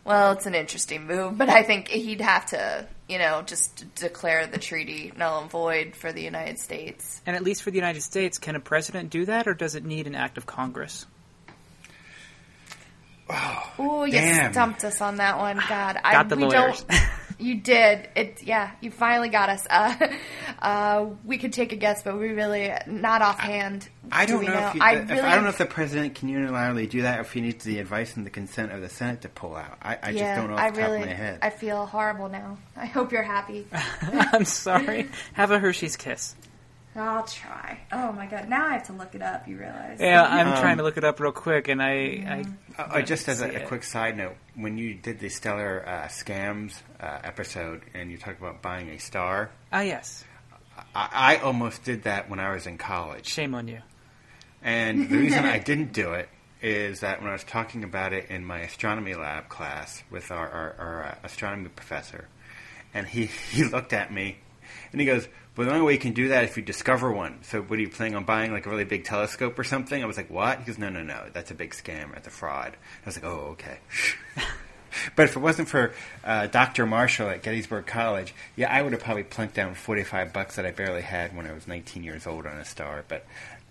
well, 0.04 0.34
it's 0.34 0.46
an 0.46 0.54
interesting 0.54 1.08
move, 1.08 1.38
but 1.38 1.50
I 1.50 1.64
think 1.64 1.88
he'd 1.88 2.22
have 2.22 2.46
to, 2.48 2.86
you 3.08 3.18
know, 3.18 3.42
just 3.44 3.86
declare 3.96 4.46
the 4.46 4.58
treaty 4.60 5.12
null 5.18 5.42
and 5.42 5.50
void 5.50 5.96
for 5.96 6.12
the 6.12 6.22
United 6.22 6.60
States. 6.60 7.22
and 7.26 7.36
at 7.36 7.44
least 7.44 7.64
for 7.64 7.72
the 7.72 7.78
United 7.78 8.02
States, 8.02 8.38
can 8.38 8.56
a 8.56 8.60
president 8.60 9.10
do 9.10 9.26
that, 9.26 9.48
or 9.48 9.54
does 9.54 9.74
it 9.76 9.86
need 9.86 10.06
an 10.06 10.16
act 10.16 10.38
of 10.38 10.46
Congress? 10.46 11.06
Ooh, 13.80 14.06
you 14.06 14.12
Damn. 14.12 14.52
stumped 14.52 14.84
us 14.84 15.00
on 15.02 15.18
that 15.18 15.38
one. 15.38 15.60
God, 15.70 15.98
I 16.04 16.12
Got 16.14 16.30
the 16.30 16.36
we 16.36 16.44
lawyers. 16.44 16.84
don't. 16.84 17.02
You 17.42 17.56
did 17.56 18.08
it. 18.16 18.44
Yeah, 18.44 18.72
you 18.82 18.92
finally 18.92 19.30
got 19.30 19.50
us. 19.50 19.66
Uh, 19.68 19.96
uh, 20.62 21.06
we 21.26 21.38
could 21.38 21.54
take 21.54 21.74
a 21.74 21.76
guess, 21.76 22.04
but 22.04 22.20
we 22.20 22.30
really 22.30 22.72
not 22.86 23.22
offhand. 23.22 23.90
I 24.12 24.26
do 24.26 24.34
don't 24.34 24.42
we 24.42 24.48
know, 24.48 24.68
if, 24.68 24.76
you, 24.76 24.82
I 24.82 24.94
if 24.98 25.10
really. 25.10 25.22
I 25.22 25.36
don't 25.36 25.44
know 25.46 25.50
if 25.50 25.58
the 25.58 25.66
president 25.66 26.16
can 26.16 26.30
unilaterally 26.30 26.90
do 26.90 27.02
that, 27.02 27.18
or 27.18 27.22
if 27.22 27.32
he 27.34 27.42
needs 27.42 27.64
the 27.64 27.80
advice 27.80 28.16
and 28.16 28.26
the 28.26 28.30
consent 28.30 28.72
of 28.72 28.82
the 28.82 28.90
Senate 28.90 29.22
to 29.22 29.30
pull 29.30 29.56
out. 29.56 29.78
I, 29.82 29.98
I 30.02 30.10
yeah, 30.12 30.36
just 30.36 30.42
don't 30.42 30.50
know 30.52 30.56
off 30.56 30.60
I 30.60 30.70
the 30.70 30.82
really. 30.82 30.98
top 30.98 31.04
of 31.04 31.10
my 31.10 31.16
head. 31.16 31.40
I 31.42 31.50
feel 31.50 31.86
horrible 31.88 32.30
now. 32.30 32.58
I 32.76 32.86
hope 32.86 33.12
you're 33.12 33.24
happy. 33.24 33.66
I'm 34.02 34.46
sorry. 34.46 35.10
Have 35.34 35.50
a 35.52 35.60
Hershey's 35.60 35.98
kiss. 35.98 36.36
I'll 36.96 37.24
try. 37.24 37.80
Oh 37.92 38.12
my 38.12 38.26
god, 38.26 38.50
now 38.50 38.68
I 38.68 38.74
have 38.74 38.88
to 38.88 38.94
look 38.94 39.16
it 39.16 39.22
up. 39.22 39.48
You 39.48 39.58
realize? 39.58 40.00
Yeah, 40.02 40.24
I'm 40.24 40.50
Um, 40.50 40.58
trying 40.60 40.78
to 40.78 40.84
look 40.84 40.98
it 40.98 41.04
up 41.06 41.20
real 41.22 41.32
quick, 41.32 41.70
and 41.70 41.82
I, 41.82 41.90
I 41.90 42.46
Uh, 42.78 42.84
uh, 42.98 43.02
just 43.02 43.30
as 43.30 43.42
a, 43.42 43.64
a 43.64 43.66
quick 43.68 43.84
side 43.84 44.18
note, 44.18 44.36
when 44.56 44.78
you 44.78 44.94
did 44.96 45.20
the 45.20 45.30
Stellar 45.30 45.84
uh, 45.88 46.08
Scams 46.08 46.82
uh, 47.00 47.20
episode 47.24 47.84
and 47.94 48.12
you 48.12 48.18
talked 48.18 48.40
about 48.42 48.62
buying 48.62 48.90
a 48.90 48.98
star, 49.00 49.52
ah 49.72 49.80
yes, 49.82 50.26
I, 50.94 51.10
I 51.14 51.38
almost 51.38 51.84
did 51.86 52.04
that 52.04 52.30
when 52.30 52.40
I 52.40 52.52
was 52.54 52.68
in 52.68 52.78
college. 52.78 53.28
shame 53.28 53.56
on 53.56 53.68
you. 53.70 53.80
And 54.62 55.10
the 55.10 55.18
reason 55.18 55.46
I 55.46 55.60
didn't 55.72 55.94
do 55.94 56.14
it 56.14 56.28
is 56.62 57.00
that 57.00 57.22
when 57.22 57.30
I 57.30 57.34
was 57.34 57.44
talking 57.46 57.84
about 57.84 58.14
it 58.14 58.30
in 58.30 58.46
my 58.46 58.60
astronomy 58.60 59.14
lab 59.16 59.48
class 59.50 60.04
with 60.12 60.30
our, 60.30 60.48
our, 60.50 60.76
our 60.78 61.04
uh, 61.06 61.16
astronomy 61.24 61.70
professor, 61.70 62.28
and 62.94 63.08
he, 63.08 63.26
he 63.52 63.64
looked 63.64 63.94
at 63.94 64.12
me 64.14 64.38
and 64.92 65.00
he 65.02 65.08
goes, 65.08 65.28
Well, 65.56 65.68
the 65.68 65.74
only 65.74 65.86
way 65.86 65.94
you 65.94 66.00
can 66.00 66.14
do 66.14 66.30
that 66.30 66.46
is 66.46 66.52
if 66.52 66.58
you 66.58 66.64
discover 66.64 67.12
one. 67.12 67.40
So, 67.44 67.62
what 67.62 67.78
are 67.78 67.82
you 67.82 67.90
planning 67.90 68.16
on 68.16 68.24
buying, 68.24 68.52
like 68.52 68.66
a 68.66 68.70
really 68.70 68.86
big 68.86 69.04
telescope 69.04 69.60
or 69.60 69.64
something? 69.64 70.02
I 70.02 70.06
was 70.06 70.18
like, 70.18 70.30
What? 70.30 70.60
He 70.60 70.66
goes, 70.66 70.78
No, 70.78 70.90
no, 70.90 71.04
no. 71.04 71.26
That's 71.34 71.52
a 71.52 71.56
big 71.56 71.72
scam. 71.72 72.14
That's 72.14 72.28
a 72.28 72.32
fraud. 72.32 72.76
I 73.04 73.06
was 73.06 73.18
like, 73.18 73.26
Oh, 73.26 73.56
okay. 73.58 73.80
But 75.16 75.24
if 75.24 75.36
it 75.36 75.40
wasn't 75.40 75.70
for 75.70 75.94
uh, 76.24 76.48
Dr. 76.48 76.86
Marshall 76.86 77.30
at 77.30 77.44
Gettysburg 77.44 77.86
College, 77.86 78.34
yeah, 78.56 78.72
I 78.72 78.82
would 78.82 78.92
have 78.94 79.02
probably 79.02 79.24
plunked 79.24 79.56
down 79.56 79.74
45 79.74 80.34
bucks 80.34 80.58
that 80.58 80.66
I 80.66 80.72
barely 80.72 81.02
had 81.02 81.36
when 81.36 81.48
I 81.48 81.54
was 81.54 81.68
19 81.68 82.04
years 82.04 82.28
old 82.28 82.46
on 82.46 82.58
a 82.58 82.66
star, 82.66 83.06
but 83.08 83.26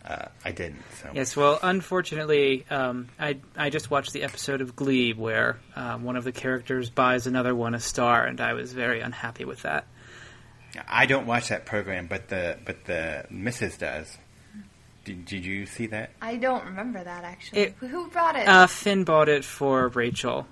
uh, 0.04 0.26
I 0.44 0.52
didn't. 0.52 0.82
So. 1.02 1.10
Yes, 1.14 1.36
well, 1.36 1.58
unfortunately, 1.62 2.64
um, 2.70 3.08
I 3.18 3.36
I 3.54 3.68
just 3.68 3.90
watched 3.90 4.14
the 4.14 4.22
episode 4.22 4.62
of 4.62 4.74
Glee 4.74 5.12
where 5.12 5.58
uh, 5.76 5.98
one 5.98 6.16
of 6.16 6.24
the 6.24 6.32
characters 6.32 6.88
buys 6.88 7.26
another 7.26 7.54
one 7.54 7.74
a 7.74 7.80
star, 7.80 8.24
and 8.24 8.40
I 8.40 8.54
was 8.54 8.72
very 8.72 9.00
unhappy 9.00 9.44
with 9.44 9.62
that. 9.62 9.86
I 10.88 11.06
don't 11.06 11.26
watch 11.26 11.48
that 11.48 11.66
program, 11.66 12.06
but 12.06 12.28
the 12.28 12.58
but 12.64 12.84
the 12.84 13.24
Mrs. 13.32 13.78
does. 13.78 14.16
Did, 15.04 15.24
did 15.24 15.44
you 15.44 15.64
see 15.66 15.86
that? 15.86 16.10
I 16.20 16.36
don't 16.36 16.64
remember 16.66 17.02
that 17.02 17.24
actually. 17.24 17.60
It- 17.62 17.74
Who 17.80 18.08
brought 18.08 18.36
it? 18.36 18.46
Uh, 18.46 18.66
Finn 18.66 19.04
bought 19.04 19.28
it 19.28 19.44
for 19.44 19.88
Rachel. 19.88 20.46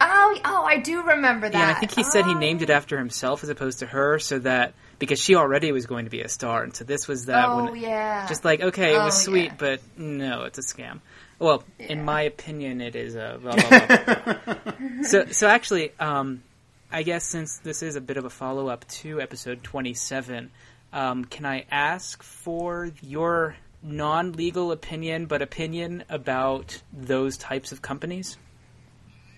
oh, 0.00 0.38
oh, 0.44 0.64
I 0.64 0.78
do 0.78 1.02
remember 1.02 1.48
that. 1.50 1.58
Yeah, 1.58 1.70
I 1.76 1.80
think 1.80 1.92
he 1.92 2.04
said 2.04 2.24
he 2.24 2.34
Oh. 2.34 2.38
named 2.38 2.62
it 2.62 2.70
after 2.70 2.96
himself 2.96 3.42
as 3.42 3.48
opposed 3.48 3.80
to 3.80 3.86
her, 3.86 4.20
so 4.20 4.38
that 4.38 4.74
because 5.00 5.20
she 5.20 5.34
already 5.34 5.72
was 5.72 5.86
going 5.86 6.04
to 6.04 6.10
be 6.10 6.20
a 6.22 6.28
star, 6.28 6.62
and 6.62 6.74
so 6.74 6.84
this 6.84 7.08
was 7.08 7.24
that. 7.26 7.48
Oh 7.48 7.64
when, 7.72 7.76
yeah. 7.76 8.26
Just 8.28 8.44
like 8.44 8.60
okay, 8.60 8.94
it 8.94 8.98
was 8.98 9.16
Oh, 9.20 9.30
sweet, 9.32 9.46
yeah. 9.46 9.54
but 9.58 9.80
no, 9.96 10.44
it's 10.44 10.58
a 10.58 10.62
scam. 10.62 11.00
Well, 11.40 11.62
in 11.78 12.04
my 12.04 12.22
opinion, 12.22 12.80
it 12.80 12.94
is 12.96 13.14
a. 13.16 13.38
Blah, 13.42 13.54
blah, 13.56 13.86
blah, 13.86 14.54
blah. 14.54 15.02
so, 15.02 15.26
so 15.26 15.46
actually, 15.48 15.92
um, 16.00 16.42
I 16.90 17.02
guess 17.02 17.24
since 17.24 17.58
this 17.58 17.82
is 17.82 17.96
a 17.96 18.00
bit 18.00 18.16
of 18.16 18.24
a 18.24 18.30
follow 18.30 18.68
up 18.68 18.86
to 18.88 19.20
episode 19.20 19.62
twenty-seven, 19.62 20.50
um, 20.92 21.24
can 21.24 21.44
I 21.44 21.66
ask 21.70 22.22
for 22.22 22.90
your 23.02 23.56
non-legal 23.82 24.72
opinion, 24.72 25.26
but 25.26 25.42
opinion 25.42 26.04
about 26.08 26.82
those 26.92 27.36
types 27.36 27.72
of 27.72 27.82
companies? 27.82 28.36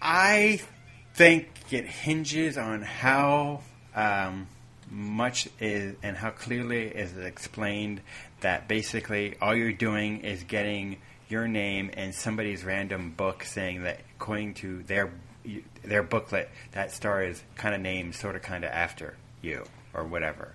I 0.01 0.61
think 1.15 1.49
it 1.71 1.87
hinges 1.87 2.57
on 2.57 2.83
how 2.83 3.63
um, 3.95 4.47
much 4.89 5.49
is 5.59 5.97
and 6.03 6.17
how 6.17 6.31
clearly 6.31 6.87
is 6.87 7.17
it 7.17 7.25
explained 7.25 8.01
that 8.41 8.69
basically 8.69 9.35
all 9.41 9.55
you're 9.55 9.73
doing 9.73 10.21
is 10.21 10.45
getting 10.45 10.99
your 11.29 11.47
name 11.47 11.91
in 11.91 12.13
somebody's 12.13 12.65
random 12.65 13.11
book 13.11 13.45
saying 13.45 13.83
that 13.83 14.01
according 14.17 14.55
to 14.55 14.83
their 14.85 15.13
their 15.83 16.03
booklet 16.03 16.51
that 16.73 16.93
star 16.93 17.23
is 17.23 17.43
kind 17.57 17.75
of 17.75 17.81
named 17.81 18.15
sort 18.15 18.37
of 18.37 18.43
kind 18.43 18.65
of 18.65 18.71
after 18.71 19.17
you 19.43 19.65
or 19.95 20.05
whatever. 20.05 20.55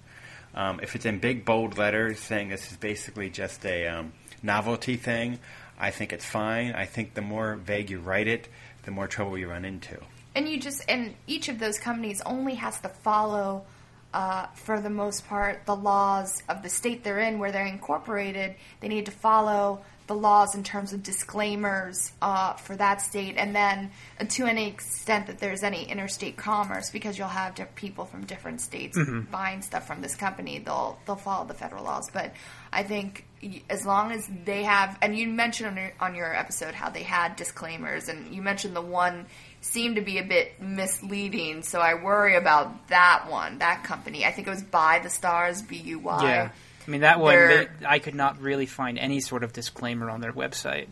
Um, 0.54 0.80
if 0.82 0.96
it's 0.96 1.06
in 1.06 1.20
big 1.20 1.44
bold 1.44 1.78
letters 1.78 2.20
saying 2.20 2.50
this 2.50 2.72
is 2.72 2.78
basically 2.78 3.30
just 3.30 3.66
a 3.66 3.88
um, 3.88 4.14
novelty 4.42 4.96
thing, 4.96 5.40
I 5.78 5.92
think 5.92 6.14
it's 6.14 6.26
fine. 6.26 6.74
I 6.74 6.86
think 6.86 7.14
the 7.14 7.22
more 7.22 7.56
vague 7.56 7.90
you 7.90 8.00
write 8.00 8.28
it, 8.28 8.48
the 8.84 8.92
more 8.92 9.08
trouble 9.08 9.38
you 9.38 9.50
run 9.50 9.66
into. 9.66 10.00
And 10.34 10.48
you 10.48 10.60
just 10.60 10.84
and 10.88 11.16
each 11.28 11.50
of 11.50 11.60
those 11.60 11.80
companies 11.80 12.22
only 12.26 12.56
has 12.56 12.80
to 12.82 12.90
follow, 12.90 13.66
uh, 14.14 14.48
for 14.54 14.80
the 14.80 14.90
most 14.90 15.28
part, 15.28 15.66
the 15.66 15.76
laws 15.76 16.44
of 16.48 16.62
the 16.64 16.70
state 16.70 17.04
they're 17.04 17.20
in, 17.20 17.40
where 17.40 17.52
they're 17.52 17.66
incorporated. 17.66 18.56
They 18.80 18.88
need 18.88 19.06
to 19.06 19.12
follow 19.12 19.82
the 20.08 20.14
laws 20.14 20.54
in 20.54 20.64
terms 20.64 20.94
of 20.94 21.02
disclaimers 21.02 22.12
uh, 22.22 22.54
for 22.54 22.76
that 22.76 23.02
state, 23.02 23.36
and 23.38 23.56
then 23.56 23.90
uh, 24.20 24.26
to 24.26 24.46
any 24.46 24.68
extent 24.68 25.28
that 25.28 25.40
there's 25.40 25.64
any 25.64 25.84
interstate 25.90 26.38
commerce, 26.38 26.92
because 26.92 27.18
you'll 27.18 27.28
have 27.28 27.56
di- 27.56 27.66
people 27.76 28.06
from 28.06 28.26
different 28.26 28.62
states 28.62 28.98
buying 29.32 29.62
stuff 29.64 29.88
from 29.88 30.02
this 30.02 30.16
company, 30.16 30.60
they'll 30.60 31.00
they'll 31.06 31.16
follow 31.16 31.46
the 31.46 31.56
federal 31.56 31.84
laws. 31.84 32.10
But 32.14 32.34
I 32.72 32.84
think 32.84 33.26
as 33.70 33.86
long 33.86 34.12
as 34.12 34.28
they 34.46 34.64
have, 34.64 34.98
and 35.02 35.18
you 35.18 35.28
mentioned 35.28 35.70
on 35.70 35.78
your, 35.78 35.94
on 36.00 36.16
your 36.16 36.36
episode 36.36 36.74
how 36.74 36.90
they 36.90 37.04
had 37.04 37.36
disclaimers, 37.36 38.08
and 38.08 38.34
you 38.34 38.42
mentioned 38.42 38.76
the 38.76 38.82
one 38.82 39.26
seemed 39.62 39.96
to 39.96 40.02
be 40.02 40.20
a 40.20 40.24
bit 40.24 40.62
misleading, 40.62 41.64
so 41.64 41.80
I 41.80 41.96
worry 41.96 42.36
about 42.36 42.90
that 42.90 43.26
one, 43.30 43.58
that 43.60 43.84
company. 43.84 44.24
I 44.24 44.32
think 44.32 44.48
it 44.48 44.52
was 44.52 44.64
By 44.64 45.00
the 45.00 45.10
Stars, 45.10 45.64
B 45.64 45.78
U 45.78 46.00
Y. 46.00 46.52
I 46.88 46.92
mean, 46.92 47.02
that 47.02 47.20
one, 47.20 47.36
they, 47.36 47.68
I 47.86 48.00
could 48.00 48.16
not 48.16 48.42
really 48.42 48.66
find 48.66 48.98
any 49.00 49.20
sort 49.20 49.44
of 49.44 49.54
disclaimer 49.54 50.10
on 50.10 50.22
their 50.22 50.34
website. 50.34 50.88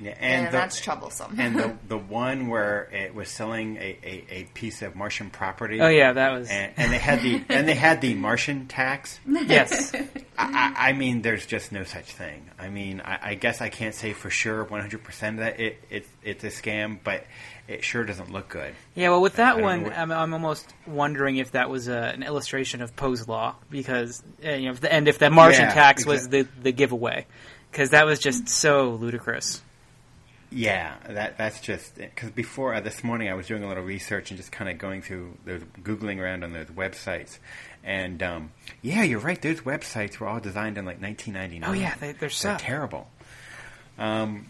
Yeah, 0.00 0.10
And, 0.18 0.18
and 0.20 0.46
the, 0.48 0.50
that's 0.52 0.80
troublesome. 0.80 1.36
and 1.38 1.56
the 1.56 1.76
the 1.88 1.96
one 1.98 2.48
where 2.48 2.88
it 2.92 3.14
was 3.14 3.28
selling 3.28 3.76
a, 3.76 3.96
a, 4.02 4.24
a 4.30 4.44
piece 4.54 4.82
of 4.82 4.96
Martian 4.96 5.30
property. 5.30 5.80
Oh, 5.80 5.88
yeah, 5.88 6.12
that 6.12 6.32
was. 6.32 6.48
And, 6.50 6.72
and 6.76 6.92
they 6.92 6.98
had 6.98 7.22
the 7.22 7.42
and 7.48 7.68
they 7.68 7.74
had 7.74 8.00
the 8.00 8.14
Martian 8.14 8.66
tax. 8.66 9.20
yes. 9.26 9.92
I, 10.36 10.74
I, 10.76 10.88
I 10.88 10.92
mean, 10.94 11.22
there's 11.22 11.46
just 11.46 11.70
no 11.70 11.84
such 11.84 12.06
thing. 12.12 12.44
I 12.58 12.68
mean, 12.70 13.00
I, 13.04 13.18
I 13.22 13.34
guess 13.34 13.60
I 13.60 13.68
can't 13.68 13.94
say 13.94 14.12
for 14.14 14.30
sure 14.30 14.64
100 14.64 15.04
percent 15.04 15.36
that 15.38 15.60
it, 15.60 15.78
it 15.90 16.06
it's 16.24 16.42
a 16.42 16.48
scam, 16.48 16.98
but 17.04 17.24
it 17.68 17.84
sure 17.84 18.02
doesn't 18.04 18.32
look 18.32 18.48
good. 18.48 18.74
Yeah, 18.96 19.10
well, 19.10 19.22
with 19.22 19.36
that 19.36 19.52
don't 19.54 19.62
one, 19.62 19.82
what- 19.84 19.96
I'm, 19.96 20.10
I'm 20.10 20.34
almost 20.34 20.74
wondering 20.88 21.36
if 21.36 21.52
that 21.52 21.70
was 21.70 21.86
a, 21.88 21.96
an 22.14 22.22
illustration 22.24 22.82
of 22.82 22.94
Poe's 22.96 23.26
law 23.28 23.54
because, 23.70 24.22
uh, 24.44 24.50
you 24.50 24.66
know, 24.66 24.72
if 24.72 24.80
the, 24.80 24.92
and 24.92 25.06
if 25.06 25.18
the 25.20 25.30
Martian 25.30 25.62
Yeah, 25.66 25.72
tax 25.74 26.04
was 26.04 26.26
exact- 26.26 26.56
the 26.56 26.62
the 26.64 26.72
giveaway, 26.72 27.26
because 27.70 27.90
that 27.90 28.06
was 28.06 28.18
just 28.18 28.48
so 28.48 28.90
ludicrous. 28.90 29.62
Yeah, 30.54 30.94
that 31.08 31.36
that's 31.36 31.60
just 31.60 31.96
because 31.96 32.30
before 32.30 32.74
uh, 32.74 32.80
this 32.80 33.02
morning 33.02 33.28
I 33.28 33.34
was 33.34 33.48
doing 33.48 33.64
a 33.64 33.68
little 33.68 33.82
research 33.82 34.30
and 34.30 34.38
just 34.38 34.52
kind 34.52 34.70
of 34.70 34.78
going 34.78 35.02
through 35.02 35.36
those 35.44 35.62
googling 35.82 36.20
around 36.20 36.44
on 36.44 36.52
those 36.52 36.68
websites, 36.68 37.38
and 37.82 38.22
um, 38.22 38.52
yeah, 38.80 39.02
you're 39.02 39.18
right. 39.18 39.40
Those 39.40 39.62
websites 39.62 40.18
were 40.18 40.28
all 40.28 40.38
designed 40.38 40.78
in 40.78 40.84
like 40.84 41.02
1999. 41.02 41.68
Oh 41.68 41.72
yeah, 41.72 41.94
they, 41.96 42.12
they're 42.12 42.20
They're 42.20 42.30
so 42.30 42.56
terrible. 42.56 43.08
Um, 43.98 44.46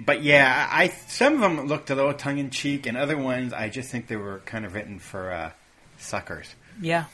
but 0.00 0.24
yeah, 0.24 0.68
I 0.68 0.88
some 0.88 1.34
of 1.34 1.40
them 1.40 1.66
looked 1.68 1.90
a 1.90 1.94
little 1.94 2.14
tongue 2.14 2.38
in 2.38 2.50
cheek, 2.50 2.86
and 2.86 2.96
other 2.96 3.16
ones 3.16 3.52
I 3.52 3.68
just 3.68 3.88
think 3.90 4.08
they 4.08 4.16
were 4.16 4.40
kind 4.46 4.64
of 4.64 4.74
written 4.74 4.98
for 4.98 5.32
uh, 5.32 5.52
suckers. 5.98 6.54
yeah. 6.80 7.04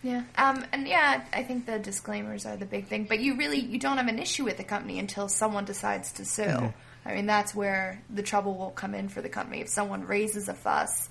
Yeah, 0.00 0.22
um, 0.36 0.64
and 0.72 0.86
yeah, 0.86 1.24
I 1.32 1.42
think 1.42 1.66
the 1.66 1.80
disclaimers 1.80 2.46
are 2.46 2.56
the 2.56 2.66
big 2.66 2.86
thing. 2.86 3.04
But 3.04 3.18
you 3.18 3.36
really 3.36 3.58
you 3.58 3.78
don't 3.80 3.96
have 3.96 4.06
an 4.06 4.20
issue 4.20 4.44
with 4.44 4.56
the 4.56 4.62
company 4.62 5.00
until 5.00 5.28
someone 5.28 5.64
decides 5.64 6.12
to 6.12 6.24
sue. 6.24 6.72
I 7.08 7.14
mean, 7.14 7.26
that's 7.26 7.54
where 7.54 8.02
the 8.10 8.22
trouble 8.22 8.54
will 8.54 8.70
come 8.70 8.94
in 8.94 9.08
for 9.08 9.22
the 9.22 9.28
company. 9.28 9.60
If 9.60 9.68
someone 9.68 10.06
raises 10.06 10.48
a 10.48 10.54
fuss, 10.54 11.08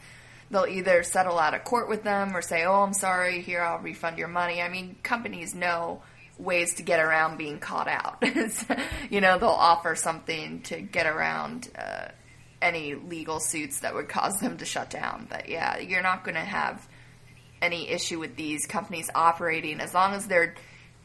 they'll 0.52 0.68
either 0.68 1.04
settle 1.04 1.39
out 1.39 1.54
of 1.54 1.64
court 1.64 1.89
with 1.89 2.04
them 2.04 2.36
or 2.36 2.41
say, 2.41 2.64
"Oh, 2.66 2.84
I'm 2.84 2.93
sorry, 2.93 3.41
here 3.41 3.62
I'll 3.62 3.80
refund 3.80 4.18
your 4.18 4.28
money." 4.28 4.62
I 4.62 4.70
mean, 4.70 4.98
companies 5.04 5.56
know 5.56 6.04
ways 6.38 6.76
to 6.76 6.84
get 6.84 7.00
around 7.00 7.38
being 7.38 7.60
caught 7.60 7.88
out. 7.88 8.22
you 9.10 9.22
know, 9.22 9.39
they'll 9.39 9.50
offer 9.50 9.95
something 9.95 10.62
to 10.64 10.80
get 10.82 11.08
around. 11.08 11.70
Uh, 11.78 12.10
any 12.62 12.95
legal 12.95 13.39
suits 13.39 13.82
that 13.82 13.93
would 13.93 14.10
cause 14.10 14.39
them 14.39 14.58
to 14.58 14.66
shut 14.66 14.89
down. 14.89 15.28
But 15.30 15.50
yeah, 15.50 15.78
you're 15.78 16.02
not 16.02 16.24
going 16.24 16.36
to 16.36 16.41
have 16.41 16.88
any 17.62 17.89
issue 17.89 18.20
with 18.20 18.36
these 18.36 18.66
companies 18.66 19.10
operating 19.14 19.80
as 19.80 19.93
long 19.93 20.14
as 20.14 20.28
they're 20.28 20.56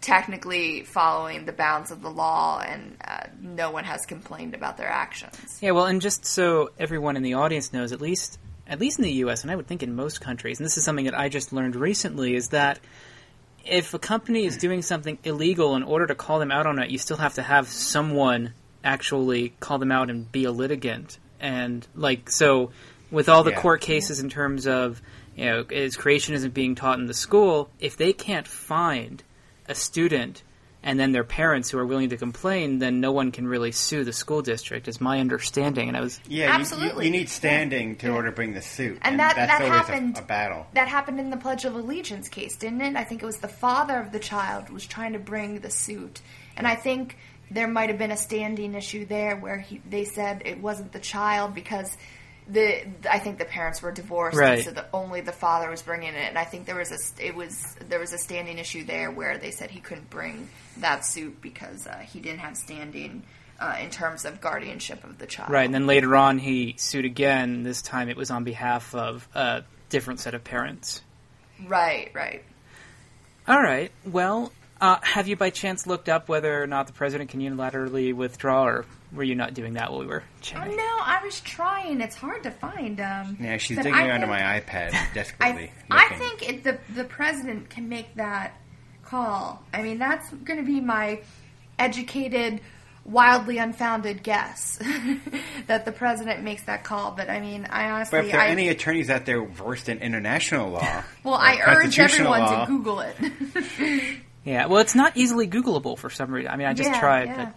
technically 0.02 0.82
following 0.82 1.46
the 1.46 1.52
bounds 1.52 1.90
of 1.90 2.02
the 2.02 2.10
law 2.10 2.60
and 2.60 2.96
uh, 3.06 3.24
no 3.40 3.70
one 3.70 3.84
has 3.84 4.04
complained 4.04 4.54
about 4.54 4.76
their 4.76 4.88
actions. 4.88 5.58
Yeah, 5.62 5.70
well, 5.70 5.86
and 5.86 6.02
just 6.02 6.26
so 6.26 6.70
everyone 6.78 7.16
in 7.16 7.22
the 7.22 7.34
audience 7.34 7.72
knows, 7.72 7.92
at 7.92 8.00
least 8.00 8.38
at 8.66 8.78
least 8.80 8.98
in 8.98 9.04
the 9.04 9.12
U.S. 9.12 9.42
and 9.42 9.50
I 9.50 9.56
would 9.56 9.66
think 9.66 9.82
in 9.82 9.94
most 9.94 10.20
countries, 10.20 10.58
and 10.58 10.64
this 10.64 10.76
is 10.76 10.84
something 10.84 11.06
that 11.06 11.18
I 11.18 11.28
just 11.28 11.52
learned 11.52 11.76
recently, 11.76 12.34
is 12.34 12.48
that 12.50 12.78
if 13.64 13.92
a 13.94 13.98
company 13.98 14.44
is 14.44 14.56
doing 14.56 14.82
something 14.82 15.18
illegal, 15.24 15.76
in 15.76 15.82
order 15.82 16.06
to 16.06 16.14
call 16.14 16.38
them 16.38 16.50
out 16.50 16.66
on 16.66 16.78
it, 16.78 16.90
you 16.90 16.98
still 16.98 17.16
have 17.16 17.34
to 17.34 17.42
have 17.42 17.68
someone 17.68 18.54
actually 18.84 19.50
call 19.60 19.78
them 19.78 19.92
out 19.92 20.10
and 20.10 20.30
be 20.30 20.44
a 20.44 20.52
litigant. 20.52 21.18
And 21.40 21.86
like 21.94 22.30
so, 22.30 22.70
with 23.10 23.28
all 23.28 23.44
the 23.44 23.50
Yeah. 23.50 23.60
court 23.60 23.80
cases 23.80 24.20
in 24.20 24.30
terms 24.30 24.66
of 24.66 25.02
you 25.36 25.46
know, 25.46 25.64
is 25.70 25.96
creationism 25.96 26.52
being 26.52 26.74
taught 26.74 26.98
in 26.98 27.06
the 27.06 27.14
school? 27.14 27.70
If 27.80 27.96
they 27.96 28.12
can't 28.12 28.46
find 28.46 29.22
a 29.68 29.74
student 29.74 30.42
and 30.84 30.98
then 30.98 31.12
their 31.12 31.22
parents 31.22 31.70
who 31.70 31.78
are 31.78 31.86
willing 31.86 32.08
to 32.08 32.16
complain, 32.16 32.80
then 32.80 33.00
no 33.00 33.12
one 33.12 33.30
can 33.30 33.46
really 33.46 33.70
sue 33.70 34.02
the 34.02 34.12
school 34.12 34.42
district, 34.42 34.88
is 34.88 35.00
my 35.00 35.20
understanding. 35.20 35.86
And 35.86 35.96
I 35.96 36.00
was 36.00 36.18
Yeah, 36.26 36.38
you- 36.38 36.42
You, 36.42 36.58
Absolutely. 36.58 37.04
you, 37.04 37.10
need 37.12 37.28
standing 37.28 37.94
to 37.98 38.10
order 38.10 38.30
to 38.30 38.34
bring 38.34 38.52
the 38.54 38.62
suit, 38.62 38.98
And 39.02 39.20
that- 39.20 39.36
that's 39.36 39.52
that 39.52 39.60
always 39.62 39.72
a- 39.72 39.76
happened- 39.92 40.18
a, 40.18 40.22
battle. 40.22 40.66
That 40.74 40.88
happened 40.88 41.20
in 41.20 41.30
the 41.30 41.36
Pledge 41.36 41.64
of 41.64 41.76
Allegiance 41.76 42.28
case, 42.28 42.56
didn't 42.56 42.80
it? 42.80 42.96
I 42.96 43.04
think 43.04 43.22
it 43.22 43.26
was 43.26 43.36
the 43.38 43.46
father 43.46 43.96
of 44.00 44.10
the 44.10 44.18
child 44.18 44.70
was 44.70 44.84
trying 44.84 45.12
to 45.12 45.20
bring 45.20 45.60
the 45.60 45.70
suit, 45.70 46.20
and 46.56 46.66
I 46.66 46.74
think 46.74 47.16
there 47.48 47.68
might 47.68 47.88
have 47.88 47.98
been 47.98 48.10
a 48.10 48.16
standing 48.16 48.74
issue 48.74 49.04
there 49.04 49.36
where 49.36 49.58
he, 49.60 49.80
they 49.88 50.04
said 50.04 50.42
it 50.44 50.58
wasn't 50.60 50.90
the 50.90 50.98
child 50.98 51.54
because 51.54 51.96
the 52.52 52.84
I 53.10 53.18
think 53.18 53.38
the 53.38 53.44
parents 53.44 53.82
were 53.82 53.90
divorced, 53.92 54.36
Right. 54.38 54.64
so 54.64 54.70
the, 54.70 54.84
only 54.92 55.20
the 55.22 55.32
father 55.32 55.68
was 55.70 55.82
bringing 55.82 56.14
it. 56.14 56.28
And 56.28 56.38
I 56.38 56.44
think 56.44 56.66
there 56.66 56.76
was 56.76 56.90
a 56.92 57.24
it 57.26 57.34
was 57.34 57.76
there 57.88 57.98
was 57.98 58.12
a 58.12 58.18
standing 58.18 58.58
issue 58.58 58.84
there 58.84 59.10
where 59.10 59.38
they 59.38 59.50
said 59.50 59.70
he 59.70 59.80
couldn't 59.80 60.10
bring 60.10 60.48
that 60.78 61.04
suit 61.04 61.40
because 61.40 61.86
uh, 61.86 61.98
he 61.98 62.20
didn't 62.20 62.40
have 62.40 62.56
standing. 62.56 63.22
Uh, 63.60 63.76
in 63.80 63.90
terms 63.90 64.24
of 64.24 64.40
guardianship 64.40 65.04
of 65.04 65.18
the 65.18 65.26
child, 65.26 65.48
right. 65.48 65.66
And 65.66 65.72
then 65.72 65.86
later 65.86 66.16
on, 66.16 66.38
he 66.38 66.74
sued 66.78 67.04
again. 67.04 67.62
This 67.62 67.80
time, 67.80 68.08
it 68.08 68.16
was 68.16 68.28
on 68.32 68.42
behalf 68.42 68.92
of 68.92 69.28
a 69.36 69.62
different 69.88 70.18
set 70.18 70.34
of 70.34 70.42
parents. 70.42 71.00
right, 71.68 72.10
right. 72.12 72.42
All 73.46 73.62
right. 73.62 73.92
Well, 74.04 74.52
uh, 74.80 74.96
have 75.02 75.28
you 75.28 75.36
by 75.36 75.50
chance 75.50 75.86
looked 75.86 76.08
up 76.08 76.28
whether 76.28 76.60
or 76.60 76.66
not 76.66 76.88
the 76.88 76.92
president 76.92 77.30
can 77.30 77.40
unilaterally 77.40 78.12
withdraw, 78.12 78.64
or 78.66 78.84
were 79.14 79.22
you 79.22 79.34
not 79.34 79.54
doing 79.54 79.74
that 79.74 79.90
while 79.90 80.00
we 80.00 80.06
were 80.06 80.22
Oh, 80.26 80.38
chatting? 80.40 80.76
no, 80.76 80.82
I 81.02 81.20
was 81.24 81.40
trying. 81.42 82.00
It's 82.00 82.16
hard 82.16 82.42
to 82.44 82.50
find. 82.50 83.00
Um, 83.00 83.36
Yeah, 83.40 83.56
she's 83.58 83.76
digging 83.76 83.94
I 83.94 84.08
around 84.08 84.24
on 84.24 84.28
think- 84.28 84.30
my 84.30 84.60
iPad 84.60 84.92
desperately. 85.14 85.70
I, 85.90 86.06
I 86.12 86.16
think 86.16 86.48
it, 86.48 86.64
the 86.64 86.78
the 86.94 87.04
president 87.04 87.68
can 87.70 87.88
make 87.88 88.14
that 88.16 88.54
call. 89.04 89.62
I 89.74 89.82
mean, 89.82 89.98
that's 89.98 90.30
going 90.30 90.58
to 90.58 90.64
be 90.66 90.80
my 90.80 91.20
educated, 91.78 92.60
wildly 93.04 93.58
unfounded 93.58 94.22
guess 94.22 94.78
that 95.66 95.84
the 95.84 95.92
president 95.92 96.42
makes 96.42 96.62
that 96.64 96.84
call. 96.84 97.10
But 97.12 97.28
I 97.28 97.40
mean, 97.40 97.66
I 97.68 97.90
honestly, 97.90 98.18
But 98.18 98.26
if 98.26 98.32
there 98.32 98.40
are 98.40 98.44
any 98.46 98.68
attorneys 98.68 99.10
out 99.10 99.26
there 99.26 99.44
versed 99.44 99.88
in 99.88 99.98
international 99.98 100.70
law, 100.70 101.02
well, 101.24 101.34
I 101.34 101.60
urge 101.66 101.98
everyone 101.98 102.40
law, 102.40 102.64
to 102.64 102.70
Google 102.70 103.00
it. 103.00 103.16
Yeah. 104.44 104.66
Well, 104.66 104.80
it's 104.80 104.94
not 104.96 105.16
easily 105.16 105.46
Googleable 105.46 105.96
for 105.96 106.10
some 106.10 106.30
reason. 106.32 106.50
I 106.50 106.56
mean, 106.56 106.66
I 106.66 106.72
just 106.74 106.90
Yeah, 106.90 107.00
tried. 107.00 107.26
yeah. 107.28 107.44
But 107.44 107.54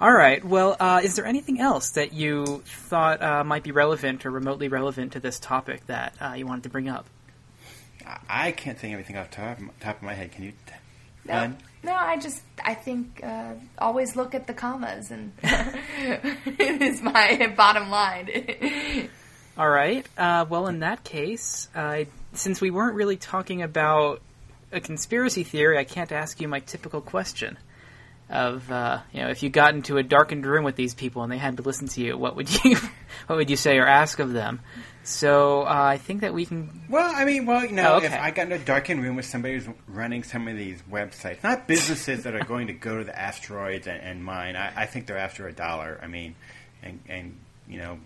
all 0.00 0.12
right. 0.12 0.44
Well, 0.44 0.76
uh, 0.78 1.00
is 1.02 1.16
there 1.16 1.26
anything 1.26 1.60
else 1.60 1.90
that 1.90 2.12
you 2.12 2.62
thought 2.64 3.20
uh, 3.22 3.44
might 3.44 3.62
be 3.64 3.72
relevant 3.72 4.24
or 4.26 4.30
remotely 4.30 4.68
relevant 4.68 5.12
to 5.12 5.20
this 5.20 5.38
topic 5.40 5.86
that 5.86 6.14
uh, 6.20 6.34
you 6.36 6.46
wanted 6.46 6.64
to 6.64 6.68
bring 6.68 6.88
up? 6.88 7.06
I 8.28 8.52
can't 8.52 8.78
think 8.78 8.94
of 8.94 8.98
anything 9.00 9.16
off 9.16 9.30
the 9.30 9.36
top, 9.36 9.58
top 9.80 9.96
of 9.96 10.02
my 10.02 10.14
head. 10.14 10.32
Can 10.32 10.44
you? 10.44 10.50
T- 10.52 10.72
No, 11.26 11.34
None? 11.34 11.58
no, 11.82 11.94
I 11.94 12.16
just 12.18 12.42
I 12.64 12.74
think 12.74 13.20
uh, 13.22 13.54
always 13.78 14.16
look 14.16 14.34
at 14.34 14.46
the 14.46 14.54
commas, 14.54 15.10
and 15.10 15.32
it 15.42 16.80
is 16.82 17.02
my 17.02 17.52
bottom 17.56 17.90
line. 17.90 18.30
All 19.58 19.68
right. 19.68 20.06
Uh, 20.16 20.46
well, 20.48 20.68
in 20.68 20.78
that 20.80 21.02
case, 21.04 21.68
uh, 21.74 22.04
since 22.32 22.60
we 22.60 22.70
weren't 22.70 22.94
really 22.94 23.16
talking 23.16 23.60
about 23.62 24.22
a 24.70 24.80
conspiracy 24.80 25.42
theory, 25.42 25.76
I 25.76 25.84
can't 25.84 26.12
ask 26.12 26.40
you 26.40 26.46
my 26.48 26.60
typical 26.60 27.00
question 27.00 27.58
of 28.30 28.70
uh, 28.70 29.00
you 29.12 29.22
know 29.22 29.28
if 29.28 29.42
you 29.42 29.48
got 29.48 29.74
into 29.74 29.96
a 29.96 30.02
darkened 30.02 30.44
room 30.46 30.64
with 30.64 30.76
these 30.76 30.94
people 30.94 31.22
and 31.22 31.32
they 31.32 31.38
had 31.38 31.56
to 31.56 31.62
listen 31.62 31.88
to 31.88 32.00
you, 32.02 32.16
what 32.16 32.36
would 32.36 32.48
you 32.64 32.76
what 33.26 33.36
would 33.36 33.50
you 33.50 33.56
say 33.56 33.78
or 33.78 33.86
ask 33.86 34.18
of 34.18 34.32
them? 34.32 34.60
So 35.04 35.62
uh, 35.62 35.66
I 35.68 35.96
think 35.96 36.20
that 36.20 36.34
we 36.34 36.44
can. 36.44 36.82
Well, 36.90 37.10
I 37.14 37.24
mean, 37.24 37.46
well, 37.46 37.64
you 37.64 37.72
know, 37.72 37.94
Oh, 37.94 37.96
okay. 37.96 38.06
if 38.06 38.12
I 38.12 38.30
got 38.30 38.46
in 38.46 38.52
a 38.52 38.58
darkened 38.58 39.02
room 39.02 39.16
with 39.16 39.24
somebody 39.24 39.54
who's 39.54 39.66
running 39.86 40.22
some 40.22 40.46
of 40.48 40.56
these 40.56 40.82
websites, 40.90 41.42
not 41.42 41.66
businesses 41.66 42.24
that 42.24 42.34
are 42.34 42.44
going 42.44 42.66
to 42.66 42.74
go 42.74 42.98
to 42.98 43.04
the 43.04 43.18
asteroids 43.18 43.86
and, 43.86 44.02
and 44.02 44.22
mine. 44.22 44.54
I, 44.54 44.82
I 44.82 44.86
think 44.86 45.06
they're 45.06 45.16
after 45.16 45.48
a 45.48 45.52
dollar. 45.52 45.98
I 46.02 46.08
mean, 46.08 46.34
and, 46.82 47.00
and 47.08 47.38
you 47.66 47.78
know, 47.78 47.98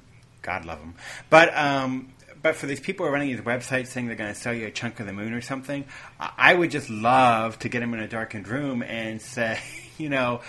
God 0.43 0.64
love 0.64 0.79
them. 0.79 0.95
But 1.29 1.57
um, 1.57 2.12
but 2.41 2.55
for 2.55 2.66
these 2.66 2.79
people 2.81 3.05
who 3.05 3.11
are 3.11 3.12
running 3.12 3.29
these 3.35 3.41
websites 3.45 3.89
saying 3.89 4.07
they're 4.07 4.14
going 4.14 4.33
to 4.33 4.39
sell 4.39 4.55
you 4.55 4.66
a 4.68 4.70
chunk 4.70 5.01
of 5.01 5.07
the 5.07 5.12
moon 5.12 5.33
or 5.33 5.41
something, 5.41 5.85
I, 6.20 6.31
I 6.39 6.55
would 6.55 6.70
just 6.70 6.89
love 6.89 7.59
to 7.61 7.68
get 7.68 7.81
them 7.81 7.95
in 7.95 8.01
a 8.01 8.07
darkened 8.09 8.47
room 8.47 8.81
and 8.85 9.20
say, 9.20 9.59
you 9.99 10.09
know, 10.09 10.40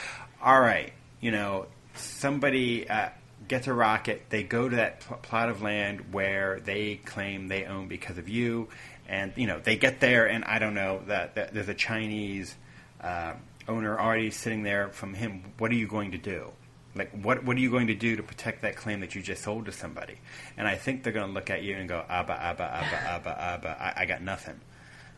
all 0.41 0.59
right, 0.59 0.93
you 1.21 1.31
know, 1.31 1.67
somebody. 1.95 2.89
Uh, 2.89 3.09
gets 3.47 3.67
a 3.67 3.73
rocket, 3.73 4.23
they 4.29 4.43
go 4.43 4.69
to 4.69 4.77
that 4.77 5.01
pl- 5.01 5.17
plot 5.17 5.49
of 5.49 5.61
land 5.61 6.13
where 6.13 6.59
they 6.59 6.95
claim 6.95 7.47
they 7.47 7.65
own 7.65 7.87
because 7.87 8.17
of 8.17 8.29
you, 8.29 8.69
and 9.07 9.33
you 9.35 9.47
know 9.47 9.59
they 9.59 9.75
get 9.75 9.99
there, 9.99 10.27
and 10.27 10.43
I 10.45 10.59
don't 10.59 10.73
know 10.73 11.01
that, 11.07 11.35
that 11.35 11.53
there's 11.53 11.69
a 11.69 11.73
Chinese 11.73 12.55
uh, 13.01 13.33
owner 13.67 13.99
already 13.99 14.31
sitting 14.31 14.63
there 14.63 14.89
from 14.89 15.13
him. 15.13 15.43
What 15.57 15.71
are 15.71 15.75
you 15.75 15.87
going 15.87 16.11
to 16.11 16.17
do? 16.17 16.51
Like, 16.95 17.11
what 17.11 17.43
what 17.43 17.57
are 17.57 17.59
you 17.59 17.71
going 17.71 17.87
to 17.87 17.95
do 17.95 18.15
to 18.15 18.23
protect 18.23 18.61
that 18.61 18.75
claim 18.75 18.99
that 19.01 19.15
you 19.15 19.21
just 19.21 19.43
sold 19.43 19.65
to 19.65 19.71
somebody? 19.71 20.19
And 20.57 20.67
I 20.67 20.75
think 20.75 21.03
they're 21.03 21.13
going 21.13 21.27
to 21.27 21.33
look 21.33 21.49
at 21.49 21.63
you 21.63 21.75
and 21.75 21.89
go, 21.89 22.03
Abba, 22.07 22.33
Abba, 22.33 22.63
Abba, 22.63 23.09
Abba, 23.09 23.41
Abba. 23.41 23.77
I, 23.97 24.03
I 24.03 24.05
got 24.05 24.21
nothing. 24.21 24.59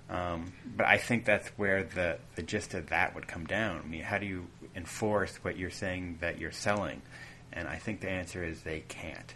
Um, 0.10 0.54
but 0.76 0.86
I 0.86 0.98
think 0.98 1.26
that's 1.26 1.48
where 1.58 1.84
the, 1.84 2.18
the 2.36 2.44
gist 2.44 2.74
of 2.74 2.90
that 2.90 3.16
would 3.16 3.28
come 3.28 3.46
down. 3.46 3.82
I 3.84 3.88
mean, 3.88 4.04
how 4.04 4.18
do 4.18 4.26
you 4.26 4.48
enforce 4.76 5.36
what 5.38 5.58
you're 5.58 5.72
saying 5.72 6.20
that 6.22 6.40
you're 6.40 6.52
selling? 6.52 7.02
And 7.52 7.68
I 7.68 7.78
think 7.78 8.02
the 8.02 8.10
answer 8.10 8.44
is 8.44 8.62
they 8.62 8.82
can't. 8.82 9.34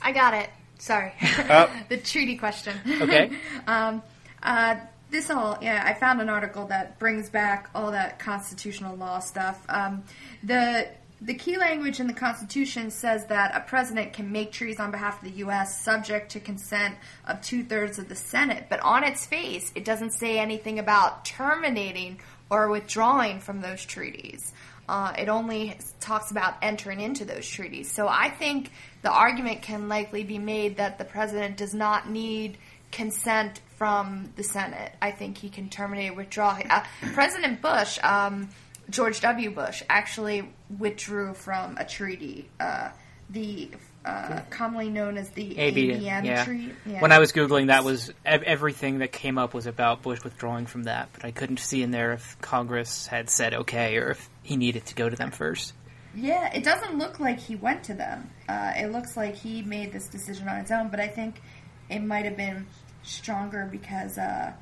I 0.00 0.12
got 0.12 0.34
it. 0.34 0.50
Sorry. 0.78 1.12
Oh. 1.22 1.70
the 1.88 1.96
treaty 1.98 2.36
question. 2.36 2.76
Okay. 3.00 3.30
Um, 3.66 4.02
uh, 4.42 4.76
this 5.10 5.30
all, 5.30 5.56
yeah, 5.62 5.82
I 5.86 5.94
found 5.94 6.20
an 6.20 6.28
article 6.28 6.66
that 6.66 6.98
brings 6.98 7.30
back 7.30 7.70
all 7.74 7.92
that 7.92 8.18
constitutional 8.18 8.96
law 8.96 9.20
stuff. 9.20 9.64
Um, 9.68 10.04
the 10.42 10.88
the 11.24 11.34
key 11.34 11.56
language 11.56 12.00
in 12.00 12.06
the 12.06 12.12
Constitution 12.12 12.90
says 12.90 13.26
that 13.26 13.56
a 13.56 13.60
president 13.60 14.12
can 14.12 14.30
make 14.30 14.52
treaties 14.52 14.78
on 14.78 14.90
behalf 14.90 15.22
of 15.22 15.32
the 15.32 15.38
U.S. 15.38 15.82
subject 15.82 16.32
to 16.32 16.40
consent 16.40 16.96
of 17.26 17.40
two 17.40 17.64
thirds 17.64 17.98
of 17.98 18.10
the 18.10 18.14
Senate. 18.14 18.66
But 18.68 18.80
on 18.80 19.04
its 19.04 19.24
face, 19.24 19.72
it 19.74 19.86
doesn't 19.86 20.12
say 20.12 20.38
anything 20.38 20.78
about 20.78 21.24
terminating 21.24 22.20
or 22.50 22.68
withdrawing 22.68 23.40
from 23.40 23.62
those 23.62 23.84
treaties. 23.84 24.52
Uh, 24.86 25.14
it 25.18 25.30
only 25.30 25.78
talks 25.98 26.30
about 26.30 26.56
entering 26.60 27.00
into 27.00 27.24
those 27.24 27.48
treaties. 27.48 27.90
So 27.90 28.06
I 28.06 28.28
think 28.28 28.70
the 29.00 29.10
argument 29.10 29.62
can 29.62 29.88
likely 29.88 30.24
be 30.24 30.38
made 30.38 30.76
that 30.76 30.98
the 30.98 31.06
president 31.06 31.56
does 31.56 31.72
not 31.72 32.10
need 32.10 32.58
consent 32.92 33.62
from 33.76 34.30
the 34.36 34.44
Senate. 34.44 34.92
I 35.00 35.10
think 35.10 35.38
he 35.38 35.48
can 35.48 35.70
terminate, 35.70 36.14
withdraw. 36.14 36.58
Uh, 36.68 36.84
president 37.14 37.62
Bush, 37.62 37.98
um, 38.02 38.50
George 38.90 39.20
W. 39.20 39.50
Bush, 39.50 39.82
actually 39.88 40.52
withdrew 40.78 41.34
from 41.34 41.76
a 41.76 41.84
treaty, 41.84 42.48
uh, 42.60 42.90
the 43.30 43.70
uh, 44.04 44.42
commonly 44.50 44.90
known 44.90 45.16
as 45.16 45.30
the 45.30 45.54
ABM 45.54 46.24
yeah. 46.24 46.44
treaty. 46.44 46.72
Yeah. 46.84 47.00
When 47.00 47.12
I 47.12 47.18
was 47.18 47.32
googling, 47.32 47.68
that 47.68 47.84
was 47.84 48.12
everything 48.24 48.98
that 48.98 49.12
came 49.12 49.38
up 49.38 49.54
was 49.54 49.66
about 49.66 50.02
Bush 50.02 50.22
withdrawing 50.22 50.66
from 50.66 50.84
that, 50.84 51.08
but 51.14 51.24
I 51.24 51.30
couldn't 51.30 51.58
see 51.58 51.82
in 51.82 51.90
there 51.90 52.12
if 52.12 52.38
Congress 52.40 53.06
had 53.06 53.30
said 53.30 53.54
okay 53.54 53.96
or 53.96 54.10
if 54.10 54.28
he 54.42 54.56
needed 54.56 54.86
to 54.86 54.94
go 54.94 55.08
to 55.08 55.16
them 55.16 55.30
first. 55.30 55.72
Yeah, 56.14 56.52
it 56.54 56.62
doesn't 56.62 56.98
look 56.98 57.18
like 57.18 57.40
he 57.40 57.56
went 57.56 57.84
to 57.84 57.94
them. 57.94 58.30
Uh, 58.48 58.72
it 58.76 58.92
looks 58.92 59.16
like 59.16 59.34
he 59.34 59.62
made 59.62 59.92
this 59.92 60.06
decision 60.06 60.48
on 60.48 60.60
his 60.60 60.70
own, 60.70 60.88
but 60.88 61.00
I 61.00 61.08
think 61.08 61.40
it 61.88 62.00
might 62.00 62.24
have 62.24 62.36
been 62.36 62.66
stronger 63.02 63.68
because 63.70 64.16
uh, 64.18 64.52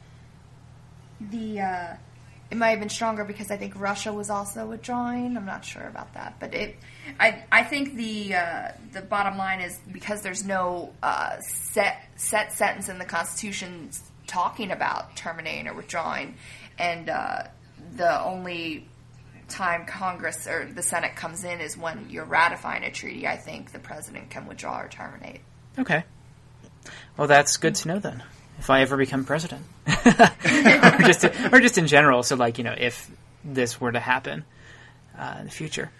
the 1.21 1.61
uh, 1.61 1.95
it 2.53 2.59
might 2.59 2.69
have 2.69 2.81
been 2.81 2.91
stronger 2.91 3.25
because 3.25 3.51
I 3.51 3.57
think 3.57 3.81
Russia 3.81 4.13
was 4.13 4.29
also 4.29 4.67
withdrawing. 4.67 5.39
I'm 5.39 5.47
not 5.47 5.65
sure 5.65 5.87
about 5.87 6.13
that, 6.13 6.35
but 6.39 6.53
it 6.53 6.77
I 7.19 7.45
I 7.51 7.65
think 7.65 7.95
the 7.95 8.35
uh, 8.35 8.73
the 8.93 9.01
bottom 9.01 9.39
line 9.39 9.63
is 9.63 9.81
because 9.91 10.21
there's 10.21 10.45
no 10.45 10.93
uh, 11.03 11.41
set 11.41 12.11
set 12.17 12.53
sentence 12.53 12.91
in 12.91 12.99
the 12.99 13.07
Constitution 13.07 13.89
talking 14.27 14.71
about 14.71 15.17
terminating 15.17 15.67
or 15.67 15.73
withdrawing, 15.73 16.35
and 16.79 17.09
uh, 17.09 17.45
the 17.97 18.23
only 18.23 18.87
time 19.49 19.87
Congress 19.87 20.47
or 20.47 20.67
the 20.67 20.83
Senate 20.83 21.17
comes 21.17 21.45
in 21.45 21.59
is 21.59 21.79
when 21.79 22.11
you're 22.11 22.27
ratifying 22.27 22.85
a 22.85 22.91
treaty. 22.91 23.27
I 23.27 23.39
think 23.39 23.73
the 23.73 23.79
president 23.79 24.29
can 24.29 24.45
withdraw 24.45 24.83
or 24.83 24.89
terminate. 24.89 25.41
Okay. 25.79 26.05
Well, 27.17 27.29
that's 27.29 27.57
good 27.57 27.77
to 27.77 27.89
know 27.89 27.99
then. 27.99 28.23
If 28.59 28.71
I 28.71 28.83
ever 28.83 28.97
become 28.97 29.25
president, 29.25 29.63
or 29.87 30.99
just 31.05 31.25
or 31.25 31.61
just 31.61 31.79
in 31.79 31.87
general, 31.89 32.23
so 32.23 32.37
like 32.37 32.59
you 32.59 32.65
know, 32.65 32.75
if 32.77 33.11
this 33.45 33.81
were 33.81 33.91
to 33.91 34.01
happen 34.01 34.45
uh, 35.19 35.37
in 35.41 35.47
the 35.47 35.51
future. 35.51 35.91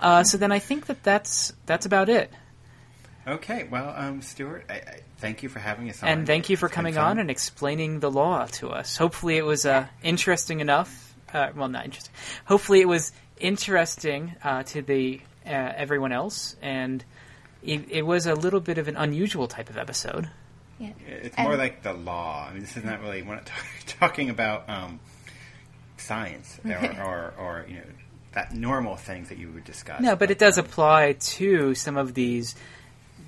Uh, 0.00 0.24
so 0.24 0.38
then 0.38 0.50
I 0.50 0.58
think 0.58 0.86
that 0.86 1.02
that's 1.02 1.52
that's 1.66 1.86
about 1.86 2.08
it. 2.08 2.32
Okay, 3.26 3.68
well, 3.70 3.94
um, 3.96 4.20
Stuart, 4.20 4.64
I, 4.68 4.74
I, 4.74 5.00
thank 5.18 5.44
you 5.44 5.48
for 5.48 5.60
having 5.60 5.88
us 5.88 6.02
on. 6.02 6.08
And 6.08 6.26
thank 6.26 6.50
you 6.50 6.56
for 6.56 6.66
It's 6.66 6.74
coming 6.74 6.98
on 6.98 7.20
and 7.20 7.30
explaining 7.30 8.00
the 8.00 8.10
law 8.10 8.46
to 8.52 8.70
us. 8.70 8.96
Hopefully, 8.96 9.36
it 9.36 9.44
was 9.44 9.64
uh, 9.64 9.86
interesting 10.02 10.58
enough. 10.58 11.14
Uh, 11.32 11.50
well, 11.54 11.68
not 11.68 11.84
interesting. 11.84 12.12
Hopefully, 12.46 12.80
it 12.80 12.88
was 12.88 13.12
interesting 13.38 14.34
uh, 14.42 14.64
to 14.64 14.82
the 14.82 15.20
uh, 15.46 15.50
everyone 15.50 16.10
else, 16.10 16.56
and 16.62 17.04
it, 17.62 17.88
it 17.90 18.02
was 18.02 18.26
a 18.26 18.34
little 18.34 18.60
bit 18.60 18.78
of 18.78 18.88
an 18.88 18.96
unusual 18.96 19.46
type 19.46 19.70
of 19.70 19.78
episode. 19.78 20.28
Yeah. 20.78 20.90
It's 21.06 21.36
And- 21.36 21.46
more 21.48 21.56
like 21.56 21.82
the 21.82 21.92
law. 21.92 22.46
I 22.48 22.52
mean, 22.52 22.62
this 22.62 22.76
is 22.76 22.84
not 22.84 23.00
really 23.00 23.22
we're 23.22 23.34
not 23.36 23.46
talk, 23.46 23.64
talking 23.86 24.30
about 24.30 24.68
um, 24.68 25.00
science 25.96 26.58
or, 26.64 27.02
or, 27.02 27.34
or 27.38 27.66
you 27.68 27.76
know 27.76 27.82
that 28.32 28.54
normal 28.54 28.96
things 28.96 29.28
that 29.28 29.38
you 29.38 29.50
would 29.52 29.64
discuss. 29.64 30.00
No, 30.00 30.16
but 30.16 30.30
it 30.30 30.38
does 30.38 30.58
um, 30.58 30.64
apply 30.64 31.12
to 31.12 31.74
some 31.74 31.96
of 31.96 32.14
these, 32.14 32.54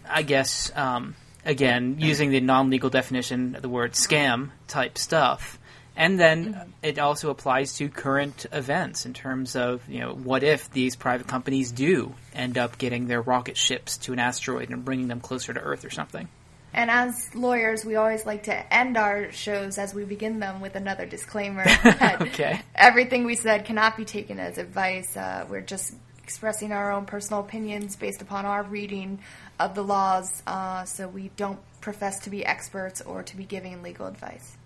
I 0.09 0.22
guess, 0.22 0.72
um, 0.74 1.14
again, 1.45 1.97
using 1.99 2.30
the 2.30 2.40
non 2.40 2.70
legal 2.70 2.90
definition 2.90 3.55
of 3.55 3.62
the 3.62 3.68
word 3.68 3.92
scam 3.92 4.51
type 4.66 4.99
stuff. 4.99 5.59
And 5.97 6.18
then 6.18 6.72
it 6.82 6.99
also 6.99 7.30
applies 7.30 7.76
to 7.76 7.88
current 7.88 8.47
events 8.51 9.07
in 9.07 9.12
terms 9.14 9.55
of, 9.55 9.88
you 9.88 10.01
know, 10.01 10.12
what 10.12 10.42
if 10.42 10.68
these 10.72 10.97
private 10.97 11.28
companies 11.28 11.70
do 11.70 12.14
end 12.34 12.59
up 12.59 12.78
getting 12.78 13.07
their 13.07 13.20
rocket 13.22 13.57
ships 13.57 13.97
to 13.99 14.12
an 14.12 14.18
asteroid 14.18 14.70
and 14.70 14.84
bringing 14.84 15.07
them 15.07 15.20
closer 15.20 15.53
to 15.53 15.61
Earth 15.61 15.84
or 15.84 15.90
something? 15.90 16.26
And 16.75 16.91
as 16.91 17.35
lawyers, 17.35 17.85
we 17.85 17.95
always 17.97 18.27
like 18.27 18.45
to 18.45 18.75
end 18.75 18.97
our 18.97 19.31
shows 19.33 19.79
as 19.79 19.95
we 19.95 20.05
begin 20.05 20.41
them 20.41 20.61
with 20.61 20.75
another 20.75 21.07
disclaimer 21.07 21.64
that 21.85 22.20
Okay. 22.20 22.61
everything 22.75 23.25
we 23.25 23.37
said 23.37 23.64
cannot 23.64 23.97
be 23.97 24.05
taken 24.05 24.39
as 24.41 24.59
advice. 24.59 25.16
Uh, 25.16 25.47
we're 25.49 25.61
just 25.61 25.95
expressing 26.22 26.72
our 26.72 26.91
own 26.91 27.07
personal 27.07 27.41
opinions 27.41 27.97
based 27.97 28.22
upon 28.22 28.45
our 28.47 28.62
reading 28.62 29.20
of 29.61 29.75
the 29.75 29.85
laws, 29.85 30.43
uh, 30.47 30.85
so 30.85 31.07
we 31.07 31.31
don't 31.37 31.61
profess 31.81 32.18
to 32.20 32.31
be 32.31 32.45
experts 32.45 33.01
or 33.03 33.22
to 33.22 33.37
be 33.37 33.45
giving 33.45 33.83
legal 33.83 34.07
advice. 34.07 34.57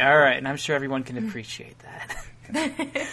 All 0.00 0.18
right, 0.18 0.36
and 0.36 0.46
I'm 0.48 0.56
sure 0.56 0.74
everyone 0.74 1.04
can 1.04 1.16
appreciate 1.18 1.76
that. 1.80 2.24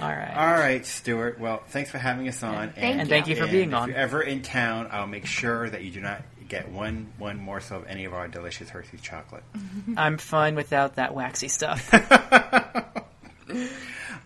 All 0.00 0.08
right. 0.08 0.32
All 0.34 0.52
right, 0.54 0.86
Stuart. 0.86 1.38
Well, 1.38 1.62
thanks 1.68 1.90
for 1.90 1.98
having 1.98 2.28
us 2.28 2.42
on. 2.42 2.70
Thank 2.70 3.00
And 3.00 3.08
thank 3.08 3.26
you 3.26 3.36
for 3.36 3.42
and 3.42 3.52
being 3.52 3.68
if 3.70 3.74
on. 3.74 3.90
If 3.90 3.94
you're 3.94 4.02
ever 4.04 4.22
in 4.22 4.42
town, 4.42 4.88
I'll 4.90 5.06
make 5.08 5.26
sure 5.26 5.68
that 5.68 5.82
you 5.82 5.90
do 5.90 6.00
not 6.00 6.22
get 6.50 6.68
one 6.68 7.06
one 7.16 7.38
morsel 7.38 7.78
of 7.78 7.86
any 7.86 8.04
of 8.04 8.12
our 8.12 8.28
delicious 8.28 8.68
Hershey's 8.68 9.00
chocolate. 9.00 9.44
I'm 9.96 10.18
fine 10.18 10.54
without 10.56 10.96
that 10.96 11.14
waxy 11.14 11.48
stuff. 11.48 11.88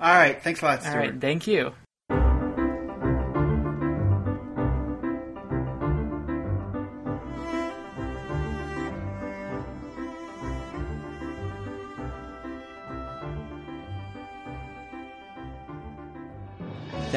All 0.00 0.12
right, 0.12 0.42
thanks 0.42 0.60
a 0.60 0.64
lot, 0.64 0.82
Stuart. 0.82 0.92
All 0.92 0.98
right, 0.98 1.20
thank 1.20 1.46
you. 1.46 1.72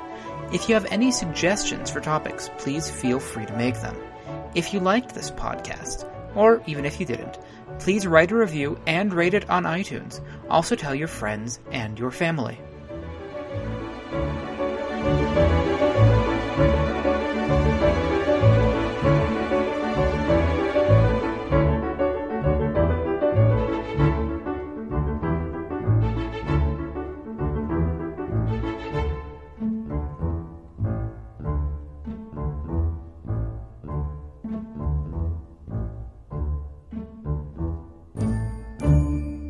If 0.53 0.69
you 0.69 0.75
have 0.75 0.87
any 0.87 1.13
suggestions 1.13 1.91
for 1.91 2.01
topics, 2.01 2.51
please 2.59 2.91
feel 2.91 3.21
free 3.21 3.47
to 3.47 3.57
make 3.57 3.81
them. 3.81 3.97
If 4.55 4.73
you 4.73 4.81
liked 4.81 5.15
this 5.15 5.31
podcast, 5.31 6.11
or 6.35 6.63
even 6.67 6.85
if 6.85 6.99
you 6.99 7.07
didn't, 7.07 7.39
please 7.79 8.07
write 8.07 8.31
a 8.31 8.37
review 8.37 8.81
and 8.87 9.13
rate 9.13 9.35
it 9.35 9.49
on 9.51 9.65
iTunes. 9.65 10.21
Also 10.49 10.75
tell 10.75 10.95
your 10.95 11.09
friends 11.09 11.61
and 11.71 11.99
your 11.99 12.11
family. 12.11 12.59